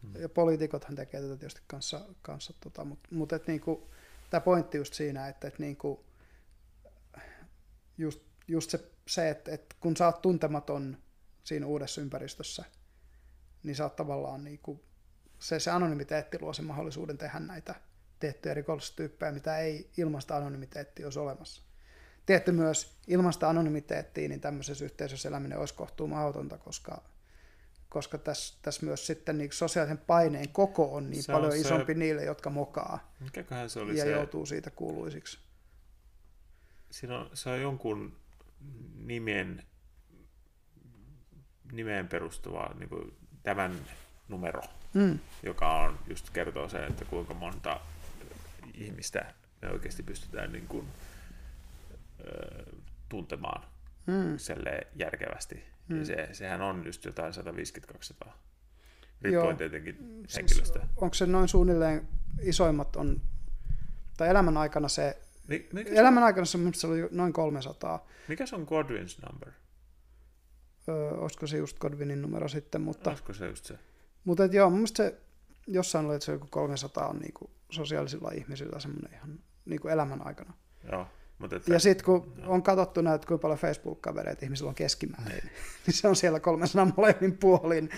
[0.01, 0.21] mm.
[0.21, 3.89] ja poliitikothan tekee tätä tietysti kanssa, kanssa tota, mutta mut et niinku,
[4.30, 6.05] tämä pointti just siinä, että et niinku,
[7.97, 10.97] just, just se, se että et kun sä oot tuntematon
[11.43, 12.63] siinä uudessa ympäristössä,
[13.63, 14.84] niin sä oot tavallaan niinku,
[15.39, 17.75] se, se anonymiteetti luo sen mahdollisuuden tehdä näitä
[18.19, 21.63] tiettyjä rikollistyyppejä, mitä ei ilmasta anonymiteettia olisi olemassa.
[22.26, 27.02] Tietty myös ilmasta anonymiteettia, niin tämmöisessä yhteisössä eläminen olisi kohtuu mahdotonta, koska,
[27.90, 31.52] koska tässä, tässä myös sitten niin sosiaalisen paineen koko on niin Se se on paljon
[31.52, 35.40] se- isompi niille, jotka mokaa Mikäköhän se oli ja se, joutuu siitä kuuluisiksi.
[36.91, 38.16] siinä on, se on jonkun
[38.95, 39.64] nimen,
[41.72, 43.76] nimeen perustuva niin kuin tämän
[44.28, 44.62] numero,
[44.94, 45.20] Mm.
[45.44, 47.80] joka on just kertoo sen, että kuinka monta
[48.74, 50.88] ihmistä me oikeasti pystytään niin kuin,
[53.10, 53.64] tuntemaan
[54.08, 54.38] Mm.
[54.95, 55.64] järkevästi.
[55.88, 56.00] Mm.
[56.00, 58.28] Ja se, sehän on just jotain 150-200.
[58.28, 58.34] Joo.
[59.22, 59.95] Riippuen tietenkin
[60.28, 60.80] Siis henkilöstä.
[60.95, 62.08] onko se noin suunnilleen
[62.41, 63.22] isoimmat on,
[64.18, 68.08] tai elämän aikana se, Mi- mikä, se, elämän aikana se, se oli noin 300.
[68.28, 69.52] mikä se on Godwin's number?
[70.90, 73.80] Öö, olisiko se just Godwinin numero sitten, mutta, Olisiko se just se?
[74.24, 75.22] mutta et joo, mun mielestä se
[75.68, 80.28] jossain oli, että se joku 300 on niinku sosiaalisilla ihmisillä semmoinen ihan niin kuin elämän
[80.28, 80.54] aikana.
[80.91, 81.08] Joo.
[81.44, 85.44] Mutta että, Ja sitten kun on katsottu näitä, kuinka paljon Facebook-kavereita ihmisillä on keskimäärin,
[85.88, 87.90] niin se on siellä 300 molemmin puolin.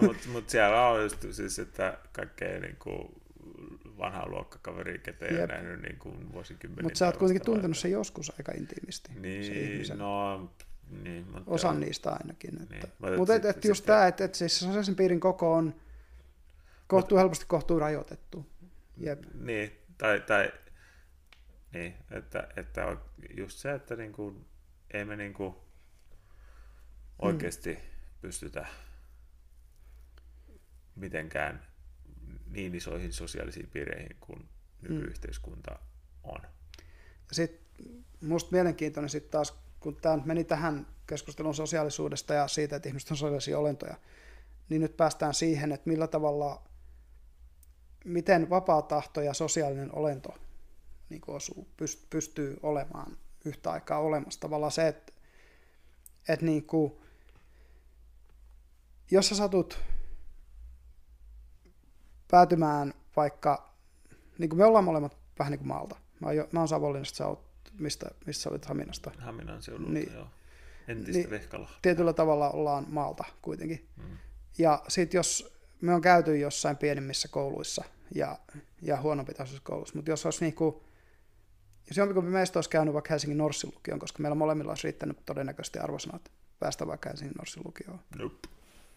[0.00, 3.14] no, mutta mut siellä on just siis, että kaikkea niin kuin
[3.98, 6.82] vanhaa luokkakaveria, ketä ei ole nähnyt niin kuin vuosikymmeniä.
[6.82, 9.12] Mutta sä oot kuitenkin tuntenut sen joskus aika intiimisti.
[9.20, 10.50] Niin, no,
[11.02, 12.62] niin, mutta Osan niistä ainakin.
[12.62, 12.74] Että.
[12.74, 15.54] Niin, Niin, mutta mutta et et, just tämä, että et siis se sosiaalisen piirin koko
[15.54, 15.74] on
[16.86, 18.46] kohtuu helposti kohtuu rajoitettu.
[18.96, 19.22] Jep.
[19.34, 20.52] Niin, tai, tai
[21.72, 23.00] niin, että, että on
[23.36, 24.46] just se, että niinku,
[24.90, 25.62] ei me niinku
[27.18, 27.78] oikeasti
[28.20, 28.66] pystytä
[30.96, 31.66] mitenkään
[32.46, 34.48] niin isoihin sosiaalisiin piireihin kuin
[34.82, 35.78] nykyyhteiskunta
[36.22, 36.40] on.
[37.32, 37.62] Sitten
[38.20, 43.16] musta mielenkiintoinen sitten taas, kun tämä meni tähän keskustelun sosiaalisuudesta ja siitä, että ihmiset on
[43.16, 43.96] sosiaalisia olentoja,
[44.68, 46.68] niin nyt päästään siihen, että millä tavalla,
[48.04, 50.34] miten vapaa tahto ja sosiaalinen olento
[51.12, 54.40] niin kuin osuu, pyst- pystyy olemaan yhtä aikaa olemassa.
[54.40, 55.12] Tavallaan se, että,
[56.28, 56.92] että niin kuin,
[59.10, 59.78] jos sä satut
[62.30, 63.74] päätymään vaikka,
[64.38, 65.96] niin kuin me ollaan molemmat vähän niin kuin maalta.
[66.20, 67.44] Mä oon, mä oon Savonlinnasta, sä oot,
[67.78, 69.10] mistä, missä sä olit Haminasta.
[69.18, 70.04] Haminan seudulta, Niin.
[70.06, 70.14] niin.
[70.16, 70.26] joo.
[70.88, 71.20] Entistä Niin.
[71.22, 71.30] niin.
[71.30, 71.78] Vehkalahta.
[71.82, 73.88] Tietyllä tavalla ollaan maalta kuitenkin.
[73.96, 74.18] Mm.
[74.58, 77.84] Ja sitten jos me on käyty jossain pienemmissä kouluissa
[78.14, 78.38] ja,
[78.82, 80.82] ja huonompitasoisissa kouluissa, mutta jos olisi niinku,
[81.88, 85.78] jos jompikumpi meistä olisi käynyt vaikka Helsingin Norssin lukioon, koska meillä molemmilla olisi riittänyt todennäköisesti
[85.78, 86.30] arvosanat
[86.60, 88.00] päästä vaikka Helsingin Norssin lukioon.
[88.18, 88.48] Nope.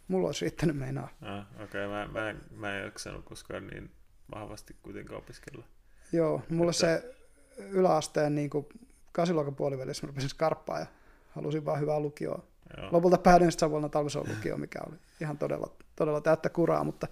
[0.07, 1.09] Mulla olisi riittänyt meinaa.
[1.21, 1.87] Ah, Okei, okay.
[1.87, 3.91] mä, mä, mä en jaksanut koskaan niin
[4.35, 5.65] vahvasti kuitenkaan opiskella.
[6.11, 7.15] Joo, mulle Että- se
[7.59, 8.65] yläasteen niin kuin
[9.11, 10.85] kasiluokan puolivälissä mä rupesin skarppaa ja
[11.31, 12.43] halusin vaan hyvää lukioa.
[12.77, 12.89] Joo.
[12.91, 17.07] Lopulta päädyin sitten Savonlinnan talvisoon lukioon, mikä oli ihan todella, todella täyttä kuraa, mutta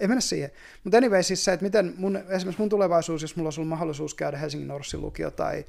[0.00, 0.50] ei mennä siihen.
[0.84, 4.14] Mutta anyway, siis se, että miten mun, esimerkiksi mun tulevaisuus, jos mulla olisi ollut mahdollisuus
[4.14, 5.64] käydä Helsingin Norssin lukio tai,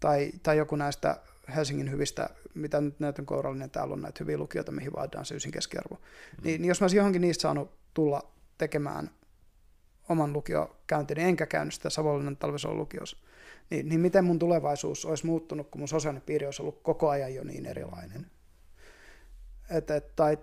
[0.00, 1.16] tai, tai joku näistä
[1.54, 5.52] Helsingin hyvistä, mitä nyt näytön kourallinen täällä on näitä hyviä lukioita, mihin vaaditaan se ysin
[5.52, 5.94] keskiarvo.
[5.94, 6.44] Mm.
[6.44, 9.10] Niin, niin, jos mä olisin johonkin niistä saanut tulla tekemään
[10.08, 13.16] oman lukiokäyntin, niin enkä käynyt sitä Savonlinnan talvisoon lukiossa,
[13.70, 17.34] niin, niin miten mun tulevaisuus olisi muuttunut, kun mun sosiaalinen piiri olisi ollut koko ajan
[17.34, 18.26] jo niin erilainen.
[19.70, 20.38] Et, et, tai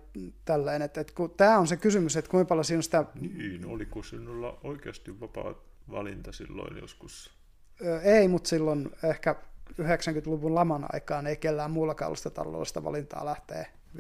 [0.46, 3.66] tälleen, että et, kun, tämä on se kysymys, että kuinka paljon siinä on sitä, Niin,
[3.66, 5.54] oliko sinulla oikeasti vapaa
[5.92, 7.32] valinta silloin joskus?
[7.86, 9.36] ö, ei, mutta silloin ehkä
[9.82, 13.66] 90-luvun laman aikaan ei kellään muullakaan ollut sitä taloudellista valintaa lähteä
[13.98, 14.00] 15-16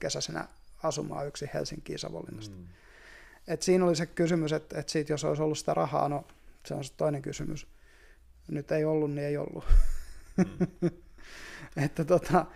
[0.00, 0.48] kesäisenä
[0.82, 2.56] asumaan yksi Helsinkiin Savonlinnasta.
[2.56, 2.64] Mm.
[3.48, 6.24] Et siinä oli se kysymys, että, että siitä, jos olisi ollut sitä rahaa, no
[6.66, 7.66] se on se toinen kysymys.
[8.48, 9.64] Nyt ei ollut, niin ei ollut.
[10.36, 10.90] Mm.
[11.84, 12.46] että tota,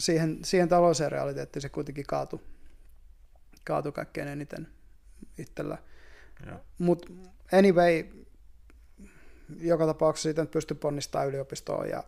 [0.00, 2.40] siihen, siihen taloudelliseen realiteettiin se kuitenkin kaatui,
[3.64, 4.68] kaatui kaikkein eniten
[5.38, 5.78] itsellä.
[6.78, 7.12] Mutta
[7.52, 8.04] anyway,
[9.60, 12.04] joka tapauksessa siitä nyt pystyy ponnistamaan yliopistoon ja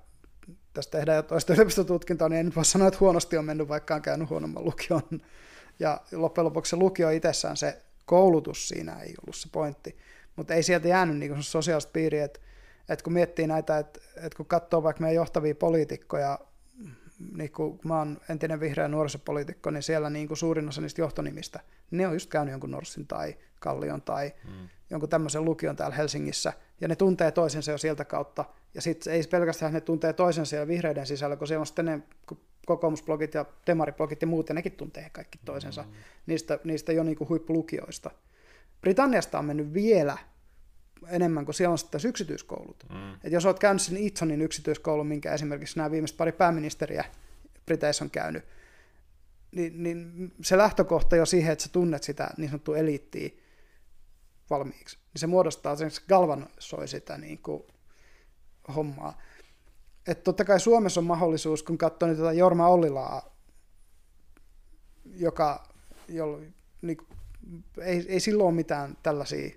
[0.73, 3.95] tästä tehdään jo toista yliopistotutkintoa, niin en nyt voi sanoa, että huonosti on mennyt, vaikka
[3.95, 5.03] on käynyt huonomman lukion.
[5.79, 9.97] Ja loppujen lopuksi se lukio itsessään, se koulutus siinä ei ollut se pointti.
[10.37, 12.41] Mutta ei sieltä jäänyt niin sosiaalista piiriä, että,
[12.89, 16.39] että kun miettii näitä, että, että kun katsoo vaikka meidän johtavia poliitikkoja,
[17.37, 21.61] niin kun mä oon entinen vihreä nuorisopoliitikko, niin siellä niin kuin suurin osa niistä johtonimistä,
[21.91, 24.69] ne on just käynyt jonkun Norssin tai Kallion tai mm.
[24.91, 28.45] jonkun tämmöisen lukion täällä Helsingissä, ja ne tuntee toisensa jo sieltä kautta,
[28.75, 32.01] ja sitten ei pelkästään ne tuntee toisensa siellä vihreiden sisällä, kun siellä on sitten ne
[32.67, 35.89] kokoomusblogit ja demariblogit ja muut, ja nekin tuntee kaikki toisensa mm.
[36.27, 38.11] niistä, niistä jo niin kuin huippulukioista.
[38.81, 40.19] Britanniasta on mennyt vielä
[41.09, 42.87] enemmän, kun siellä on sitten yksityiskoulut.
[42.91, 43.15] Mm.
[43.25, 47.05] Et jos olet käynyt sen Itsonin yksityiskoulun, minkä esimerkiksi nämä viimeiset pari pääministeriä
[47.67, 48.45] Briteissä on käynyt,
[49.53, 53.31] niin, niin se lähtökohta jo siihen, että sä tunnet sitä niin sanottua eliittiä
[54.51, 57.63] valmiiksi, niin se muodostaa sen, se galvanisoi sitä niin kuin
[58.77, 59.19] hommaa.
[60.07, 63.37] Että totta kai Suomessa on mahdollisuus, kun katsoo nyt tätä Jorma Ollilaa,
[65.05, 65.69] joka,
[66.09, 66.39] jolla,
[66.83, 67.09] niin kuin,
[67.81, 69.51] ei, ei silloin ole mitään tällaisia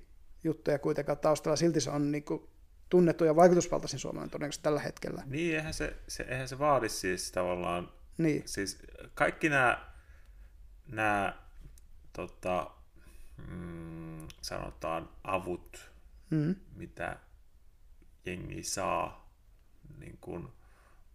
[0.45, 2.49] juttuja kuitenkaan taustalla, silti se on niin kuin,
[2.89, 5.23] tunnettu ja vaikutusvaltaisin suomalainen todennäköisesti tällä hetkellä.
[5.25, 8.79] Niin, eihän se, se, eihän se vaadi siis tavallaan, Niin, siis
[9.13, 9.85] kaikki nämä,
[10.87, 11.43] nämä
[12.13, 12.71] tota,
[13.47, 15.91] mm, sanotaan avut,
[16.29, 17.17] mm, mitä
[18.25, 19.31] jengi saa
[19.99, 20.47] niin kuin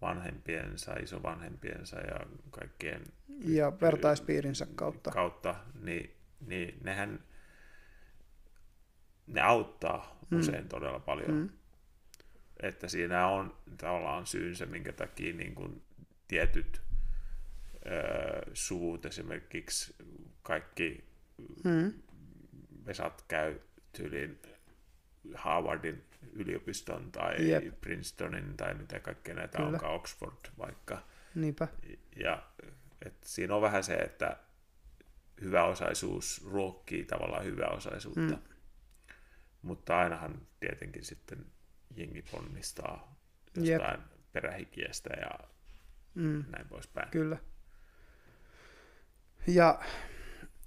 [0.01, 2.21] vanhempiensa, isovanhempiensa ja
[2.51, 3.03] kaikkien
[3.45, 5.11] ja vertaispiirinsä kautta.
[5.11, 6.17] kautta niin,
[6.47, 7.25] niin nehän
[9.31, 11.31] ne auttaa usein todella paljon.
[11.31, 11.49] Mm.
[12.63, 15.83] Että siinä on tavallaan syynsä, minkä takia niin kuin
[16.29, 16.83] tietyt
[17.87, 19.95] ö, suvut, esimerkiksi
[20.43, 21.11] kaikki
[21.65, 21.93] Mm,
[22.87, 23.59] Vesat käy
[23.93, 24.39] tyylin
[25.35, 27.81] Harvardin yliopiston tai Jep.
[27.81, 29.71] Princetonin tai mitä kaikkea näitä Kyllä.
[29.71, 31.03] onkaan, Oxford vaikka.
[31.35, 31.69] Niinpä.
[32.17, 32.43] Ja
[33.07, 34.37] et siinä on vähän se, että
[35.41, 38.21] hyväosaisuus ruokkii tavallaan hyväosaisuutta.
[38.21, 38.43] Mm.
[39.63, 41.47] Mutta ainahan tietenkin sitten
[41.97, 43.17] jengi ponnistaa
[43.55, 44.33] jostain Jep.
[44.33, 45.31] perähikiästä ja
[46.15, 46.45] mm.
[46.53, 47.11] näin poispäin.
[47.11, 47.39] Kyllä.
[49.47, 49.81] Ja,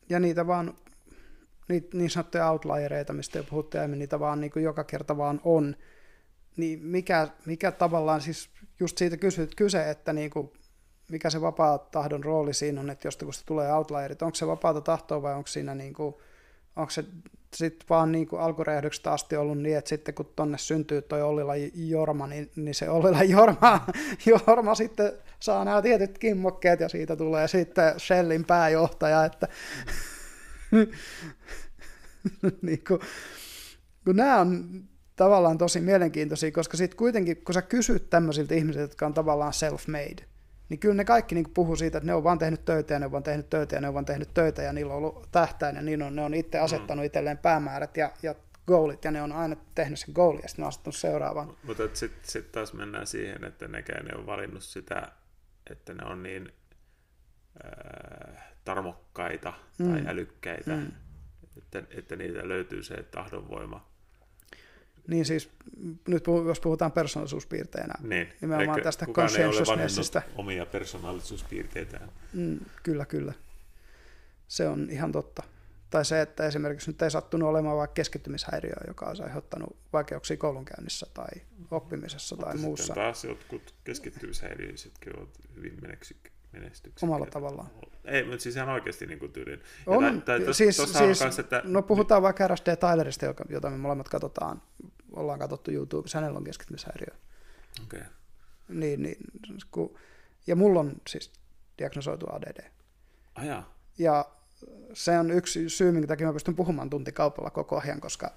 [0.10, 0.74] ja niitä vaan,
[1.70, 5.42] niitä niin sanottuja outliereita, mistä jo puhuttiin aiemmin, niitä vaan niin kuin joka kerta vaan
[5.44, 5.76] on.
[6.58, 8.50] Niin mikä, mikä tavallaan siis
[8.80, 10.52] just siitä kysyt, kyse, että niin kuin,
[11.10, 14.48] mikä se vapaa tahdon rooli siinä on, että josta kun se tulee outlierit, onko se
[14.48, 16.16] vapaata tahtoa vai onko siinä niin kuin,
[16.76, 17.06] onko se
[17.58, 21.54] sitten vaan niin kuin alkuräjähdyksestä asti ollut niin, että sitten kun tonne syntyy toi Ollila
[21.76, 23.86] Jorma, niin, niin se Ollila Jorma,
[24.26, 29.48] Jorma sitten saa nämä tietyt kimmokkeet ja siitä tulee sitten Shellin pääjohtaja, että
[32.62, 33.00] niin kuin,
[34.06, 34.84] kun nämä on
[35.16, 40.24] tavallaan tosi mielenkiintoisia, koska sitten kuitenkin, kun sä kysyt tämmöisiltä ihmisiltä, jotka on tavallaan self-made,
[40.74, 43.06] niin kyllä ne kaikki niin puhuu siitä, että ne on vaan tehnyt töitä ja ne
[43.06, 45.76] on vaan tehnyt töitä ja ne on vaan tehnyt töitä ja niillä on ollut tähtäin
[45.76, 48.36] ja niin on, ne on itse asettanut itselleen päämäärät ja, ja
[48.68, 51.58] goolit ja ne on aina tehnyt sen goali ja sitten asettanut seuraavan.
[51.64, 55.12] Mutta sitten sit taas mennään siihen, että nekään ne on valinnut sitä,
[55.70, 56.54] että ne on niin
[57.66, 59.92] äh, tarmokkaita mm.
[59.92, 60.92] tai älykkäitä, mm.
[61.58, 63.93] että, että niitä löytyy se tahdonvoima.
[65.08, 65.50] Niin siis,
[66.08, 68.34] nyt jos puhutaan persoonallisuuspiirteinä, niin.
[68.42, 70.22] nimenomaan Eikä tästä conscientiousnessista.
[70.36, 72.10] omia persoonallisuuspiirteitään.
[72.34, 73.34] Mm, kyllä, kyllä.
[74.48, 75.44] Se on ihan totta.
[75.90, 81.08] Tai se, että esimerkiksi nyt ei sattunut olemaan vaikka keskittymishäiriöä, joka olisi aiheuttanut vaikeuksia koulunkäynnissä
[81.14, 82.86] tai oppimisessa Mutta tai muussa.
[82.86, 85.78] sitten taas jotkut keskittymishäiriöisetkin ovat hyvin
[86.54, 87.70] menestyksiä Omalla tavallaan.
[88.06, 89.62] Ei, mutta siis ihan oikeasti niin kuin tyylin.
[89.86, 91.62] On, tai, tai tos, siis, siis kanssa, että...
[91.64, 92.78] no puhutaan vaikka R.S.D.
[92.78, 94.62] Tylerista, jota me molemmat katsotaan,
[95.14, 97.16] ollaan katsottu YouTubessa, hänellä on keskittymishäiriö.
[97.84, 98.02] Okay.
[98.70, 99.18] Niin, niin,
[99.72, 99.98] kun,
[100.48, 101.32] ja mulla on siis
[101.78, 102.72] diagnosoitu ADD.
[103.36, 103.78] Ajaa.
[103.98, 104.26] Ja
[104.94, 108.32] se on yksi syy, minkä takia mä pystyn puhumaan tuntikaupalla koko ajan, koska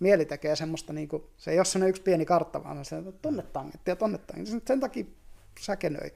[0.00, 3.14] mieli tekee semmoista, niin kuin, se ei ole sellainen yksi pieni kartta, vaan se on
[3.22, 4.66] tonne tangetti ja tonne tangetti.
[4.66, 5.04] Sen takia
[5.60, 6.10] säkenöi.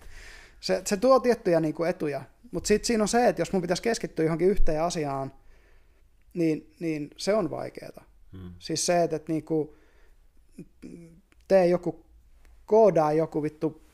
[0.61, 3.63] Se, se tuo tiettyjä niin kuin etuja, mutta sitten siinä on se, että jos mun
[3.63, 5.33] pitäisi keskittyä johonkin yhteen asiaan,
[6.35, 8.05] niin, niin se on vaikeaa.
[8.33, 8.55] Hmm.
[8.59, 9.69] Siis se, että, että niin kuin,
[11.49, 12.07] tee joku,
[12.67, 13.87] koodaa joku vittu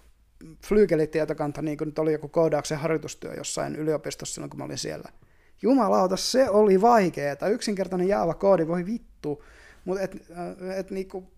[0.67, 5.09] Flygeli-tietokanta, niin kuin nyt oli joku koodauksen harjoitustyö jossain yliopistossa silloin, kun mä olin siellä.
[5.63, 7.49] Jumalauta, se oli vaikeaa.
[7.51, 9.45] Yksinkertainen Java-koodi, voi vittu.
[9.85, 10.17] Mutta et,
[10.77, 11.33] et, niinku,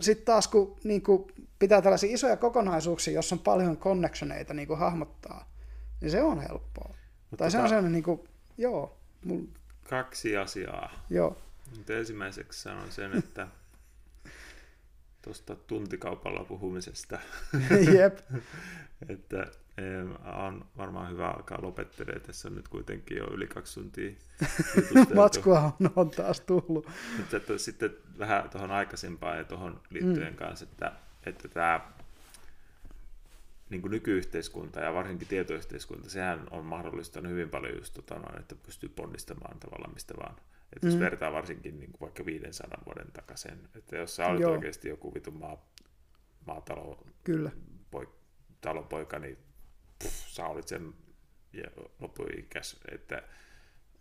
[0.00, 5.52] sitten taas kun niinku, pitää tällaisia isoja kokonaisuuksia, jossa on paljon connectioneita niinku, hahmottaa,
[6.00, 6.94] niin se on helppoa.
[7.30, 8.98] Mutta tai se on tota- sellainen, niinku, joo.
[9.24, 9.42] Mul...
[9.90, 10.90] Kaksi asiaa.
[11.10, 11.36] Joo.
[11.76, 13.48] Mutta ensimmäiseksi sanon sen, että
[15.24, 17.18] tuosta tuntikaupalla puhumisesta.
[17.98, 18.18] Jep.
[19.08, 19.46] että
[20.46, 22.26] on varmaan hyvä alkaa lopettelemaan.
[22.26, 24.12] Tässä on nyt kuitenkin jo yli kaksi tuntia
[25.14, 26.88] Matskua on, on taas tullut.
[27.16, 30.36] Mutta että sitten vähän tuohon aikaisempaan ja tuohon liittyen mm.
[30.36, 30.92] kanssa, että,
[31.26, 31.80] että tämä
[33.70, 38.54] niin kuin nykyyhteiskunta ja varsinkin tietoyhteiskunta, sehän on mahdollistanut hyvin paljon just tota, noin, että
[38.54, 40.36] pystyy ponnistamaan tavallaan mistä vaan.
[40.72, 41.00] Että jos mm.
[41.00, 44.52] vertaa varsinkin niin kuin vaikka 500 vuoden takaisin, että jos sä olet Joo.
[44.52, 45.66] oikeasti joku vitun maa,
[46.46, 47.50] maatalo, Kyllä.
[47.90, 48.08] Poik,
[48.60, 49.38] talonpoika, niin
[49.98, 50.94] puh, sä olit sen
[51.52, 51.70] ja
[52.00, 53.22] loppuikäs, että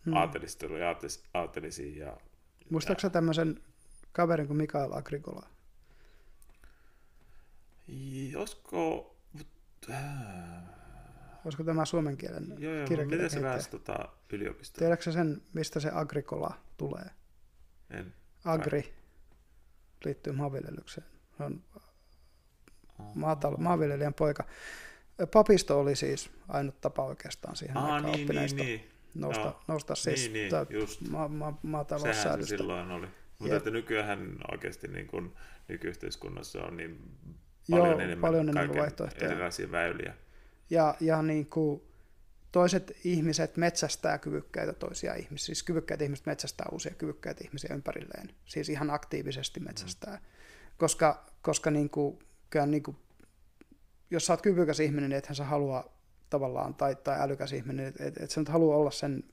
[0.06, 0.14] hmm.
[0.14, 2.06] aateliset oli aatelis, aatelisia.
[2.06, 2.18] Ja,
[2.70, 3.62] Muistaaksä tämmöisen
[4.12, 5.48] kaverin kuin Mikael Agricola?
[8.32, 9.16] Josko...
[9.90, 10.77] Äh.
[11.48, 14.80] Olisiko tämä suomen kielen Joo, joo miten se pääsi tota, yliopistoon?
[14.80, 17.06] Tiedätkö sen, mistä se Agricola tulee?
[17.90, 18.14] En.
[18.46, 18.94] Agri Kai.
[20.06, 21.08] liittyy maanviljelykseen.
[21.40, 21.64] On
[23.16, 24.44] maatalo, maanviljelijän poika.
[25.34, 28.92] Papisto oli siis ainut tapa oikeastaan siihen Aa, aikaan niin, oppineista niin, niin.
[29.14, 29.62] nousta, Joo.
[29.68, 32.24] nousta siis niin, niin, ma, ma, maataloussäädöstä.
[32.24, 33.08] Sehän se silloin oli.
[33.40, 35.34] Mutta että nykyään oikeasti niin kuin
[35.68, 37.12] nykyyhteiskunnassa on niin
[37.70, 39.32] paljon Joo, enemmän, paljon enemmän vaihtoehtoja.
[39.32, 40.14] erilaisia väyliä.
[40.70, 41.82] Ja, ja niin kuin
[42.52, 48.70] toiset ihmiset metsästää kyvykkäitä toisia ihmisiä, siis kyvykkäitä ihmiset metsästää uusia kyvykkäitä ihmisiä ympärilleen, siis
[48.70, 50.16] ihan aktiivisesti metsästää.
[50.16, 50.22] Mm.
[50.78, 52.20] Koska, koska niin kuin,
[52.50, 52.98] kyllä niin kuin,
[54.12, 55.92] jos sä oot kyvykäs ihminen, niin ethän sä halua
[56.30, 59.24] tavallaan, tai, tai älykäs ihminen, että et, et sä nyt halua olla sen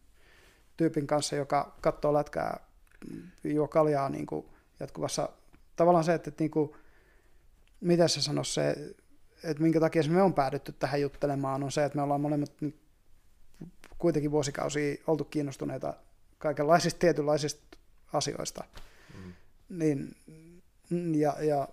[0.77, 2.61] tyypin kanssa, joka katsoo lätkää,
[3.45, 4.47] juo kaljaa niin kuin
[4.81, 5.29] jatkuvassa,
[5.77, 6.73] tavallaan se, että, että niin kuin,
[7.81, 8.95] miten se sanoisi se,
[9.45, 12.53] että minkä takia me on päädytty tähän juttelemaan, on se, että me ollaan molemmat
[13.99, 15.95] kuitenkin vuosikausia oltu kiinnostuneita
[16.39, 17.79] kaikenlaisista tietynlaisista
[18.13, 18.65] asioista.
[19.15, 19.33] Mm.
[19.69, 20.17] niin,
[21.21, 21.69] ja, ja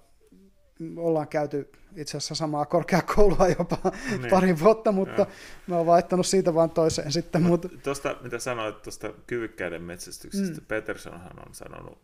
[0.98, 3.77] ollaan käyty itse asiassa samaa korkeakoulua jopa
[4.10, 4.30] niin.
[4.30, 5.27] pari vuotta, mutta ja.
[5.68, 7.41] mä oon vaihtanut siitä vaan toiseen sitten.
[7.41, 7.69] Mutta...
[7.84, 10.65] Tuosta, mitä sanoit tuosta kyvykkäiden metsästyksestä, mm.
[10.65, 12.02] Petersonhan on sanonut,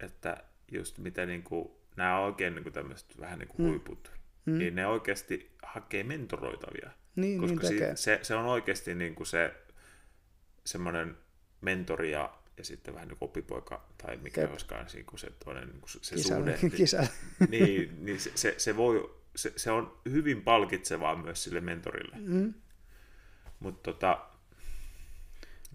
[0.00, 0.36] että
[0.72, 3.70] just mitä niin kuin, nämä oikein niin kuin tämmöiset vähän niin kuin mm.
[3.70, 4.12] huiput,
[4.46, 4.58] mm.
[4.58, 6.90] niin ne oikeasti hakee mentoroitavia.
[7.16, 7.96] Niin, koska niin tekee.
[7.96, 9.54] se, se, on oikeasti niin kuin se
[10.64, 11.16] semmoinen
[11.60, 14.50] mentori ja, ja sitten vähän niin kuin oppipoika, tai mikä Jep.
[14.50, 16.58] olisikaan siinä, kun se toinen niin kuin se Kisä, suhde.
[16.76, 17.06] Kisä.
[17.50, 22.16] niin, niin se, se, se, voi, se, se, on hyvin palkitsevaa myös sille mentorille.
[22.18, 22.54] Mm.
[23.60, 24.26] Mutta tota,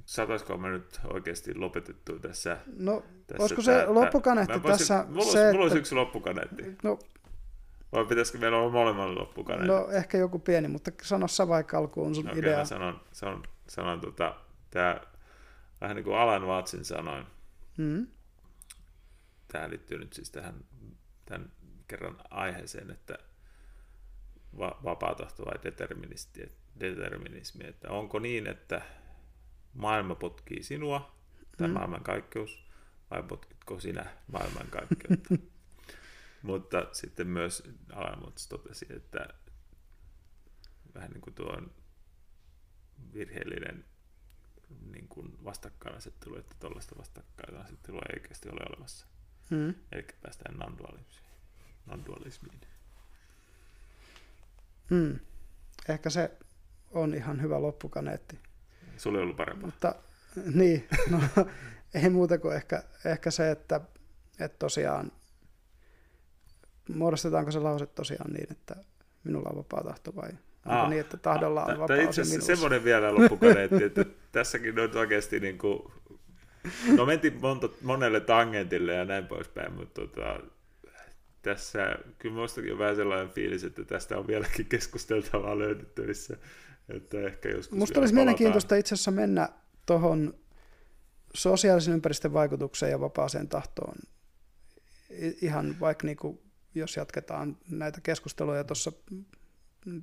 [0.05, 2.57] saataisiko me nyt oikeasti lopetettu tässä?
[2.77, 5.05] No, tässä olisiko se tää, loppukaneetti voisin, tässä?
[5.09, 6.63] Mulla, se, mulla olisi yksi loppukaneetti.
[6.83, 6.99] No,
[7.91, 9.67] Vai pitäisikö meillä olla molemmat loppukaneetti?
[9.67, 12.57] no ehkä joku pieni, mutta sano sä vaikka alkuun sun no, idea.
[12.57, 14.35] Mä sanon, sanon, sanon tota,
[14.69, 15.01] tää,
[15.81, 17.25] vähän niin kuin Alan Watson sanoin,
[17.77, 18.07] Mm.
[19.47, 20.55] tämä liittyy nyt siis tähän
[21.25, 21.51] tämän
[21.87, 23.17] kerran aiheeseen, että
[24.57, 28.81] va- vapaa tahto vai deterministi, determinismi, että onko niin, että
[29.73, 31.15] maailma potkii sinua,
[31.57, 31.73] tai Mm.
[31.73, 32.65] maailmankaikkeus,
[33.11, 35.35] vai potkitko sinä maailmankaikkeutta?
[36.43, 37.63] Mutta sitten myös
[37.93, 39.27] Alan Watts totesi, että
[40.95, 41.71] vähän niin kuin tuo on
[43.13, 43.85] virheellinen
[44.91, 49.05] niin kuin vastakkainasettelu, että tuollaista vastakkainasettelua ei oikeasti ole olemassa.
[49.49, 49.73] Mm.
[49.91, 51.31] Eli päästään non-dualismiin.
[51.85, 52.61] non-dualismiin.
[54.89, 55.19] Mm.
[55.89, 56.31] Ehkä se
[56.91, 58.39] on ihan hyvä loppukaneetti.
[58.97, 59.65] Sulla ei ollut parempaa.
[59.65, 59.95] Mutta
[60.53, 61.21] niin, no,
[62.03, 63.81] ei muuta kuin ehkä, ehkä se, että,
[64.39, 65.11] että tosiaan
[66.95, 68.75] muodostetaanko se lause tosiaan niin, että
[69.23, 70.29] minulla on vapaa tahto vai
[70.65, 74.97] onko Aa, niin, että tahdolla on vapaa itse asiassa semmoinen vielä loppukaneetti, että tässäkin on
[74.97, 75.81] oikeasti niin kuin,
[76.97, 80.39] no mentiin monta, monelle tangentille ja näin poispäin, mutta tota,
[81.41, 86.37] tässä kyllä minustakin on vähän sellainen fiilis, että tästä on vieläkin keskusteltavaa löydettävissä,
[86.89, 88.15] että ehkä joskus Musta olisi palataan.
[88.15, 89.49] mielenkiintoista itse asiassa mennä
[89.85, 90.33] tuohon
[91.33, 93.95] sosiaalisen ympäristön vaikutukseen ja vapaaseen tahtoon.
[95.41, 96.41] Ihan vaikka niinku,
[96.75, 98.91] jos jatketaan näitä keskusteluja tuossa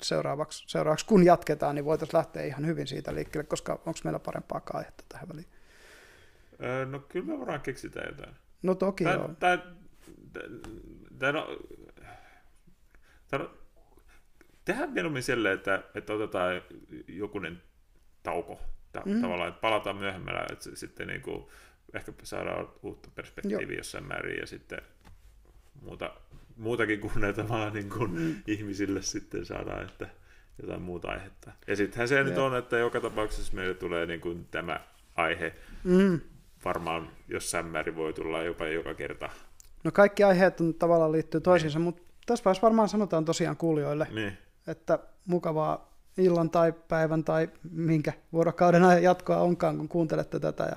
[0.03, 4.61] seuraavaksi, seuraavaksi, kun jatketaan, niin voitaisiin lähteä ihan hyvin siitä liikkeelle, koska onko meillä parempaa
[4.73, 5.47] aihetta tähän väliin?
[6.63, 8.35] Öö, No kyllä me voidaan keksitä jotain.
[8.63, 9.29] No toki Tai, joo.
[9.39, 9.57] tai,
[11.33, 11.47] no,
[13.29, 13.51] tai, no,
[14.65, 16.63] tehdään mieluummin silleen, että, että otetaan
[17.09, 17.63] jokunen
[18.23, 18.61] tauko
[18.93, 19.21] ta- Mm.
[19.21, 21.47] tavallaan, että palataan myöhemmällä, että sitten niin kuin,
[21.95, 24.83] ehkä saadaan uutta perspektiiviä jossain määrin ja sitten
[25.83, 26.15] muuta,
[26.59, 28.35] muutakin kuin näitä vaan niin kuin Mm.
[28.47, 30.09] ihmisille sitten saadaan, että
[30.63, 31.53] jotain muuta aihetta.
[31.67, 32.39] Ja sittenhän se nyt Jep.
[32.39, 34.81] on, että joka tapauksessa meille tulee niin kuin tämä
[35.17, 35.55] aihe
[35.85, 36.21] Mm.
[36.65, 39.29] varmaan jossain määrin voi tulla jopa joka kerta.
[39.85, 44.33] No kaikki aiheet on tavallaan liittyy toisiinsa, mutta tässä vaiheessa varmaan sanotaan tosiaan kuulijoille, Niin.
[44.67, 50.65] että mukavaa illan tai päivän tai minkä vuorokauden jatkoa onkaan, kun kuuntelette tätä.
[50.65, 50.77] Ja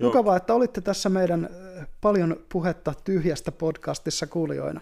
[0.00, 0.08] Joo.
[0.08, 1.48] mukavaa, että olitte tässä meidän
[2.00, 4.80] paljon puhetta tyhjästä podcastissa kuulijoina.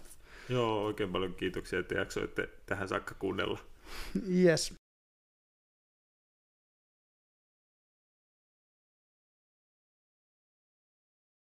[0.49, 3.59] Joo, oikein paljon kiitoksia, että jaksoitte tähän saakka kuunnella.
[4.35, 4.75] Yes.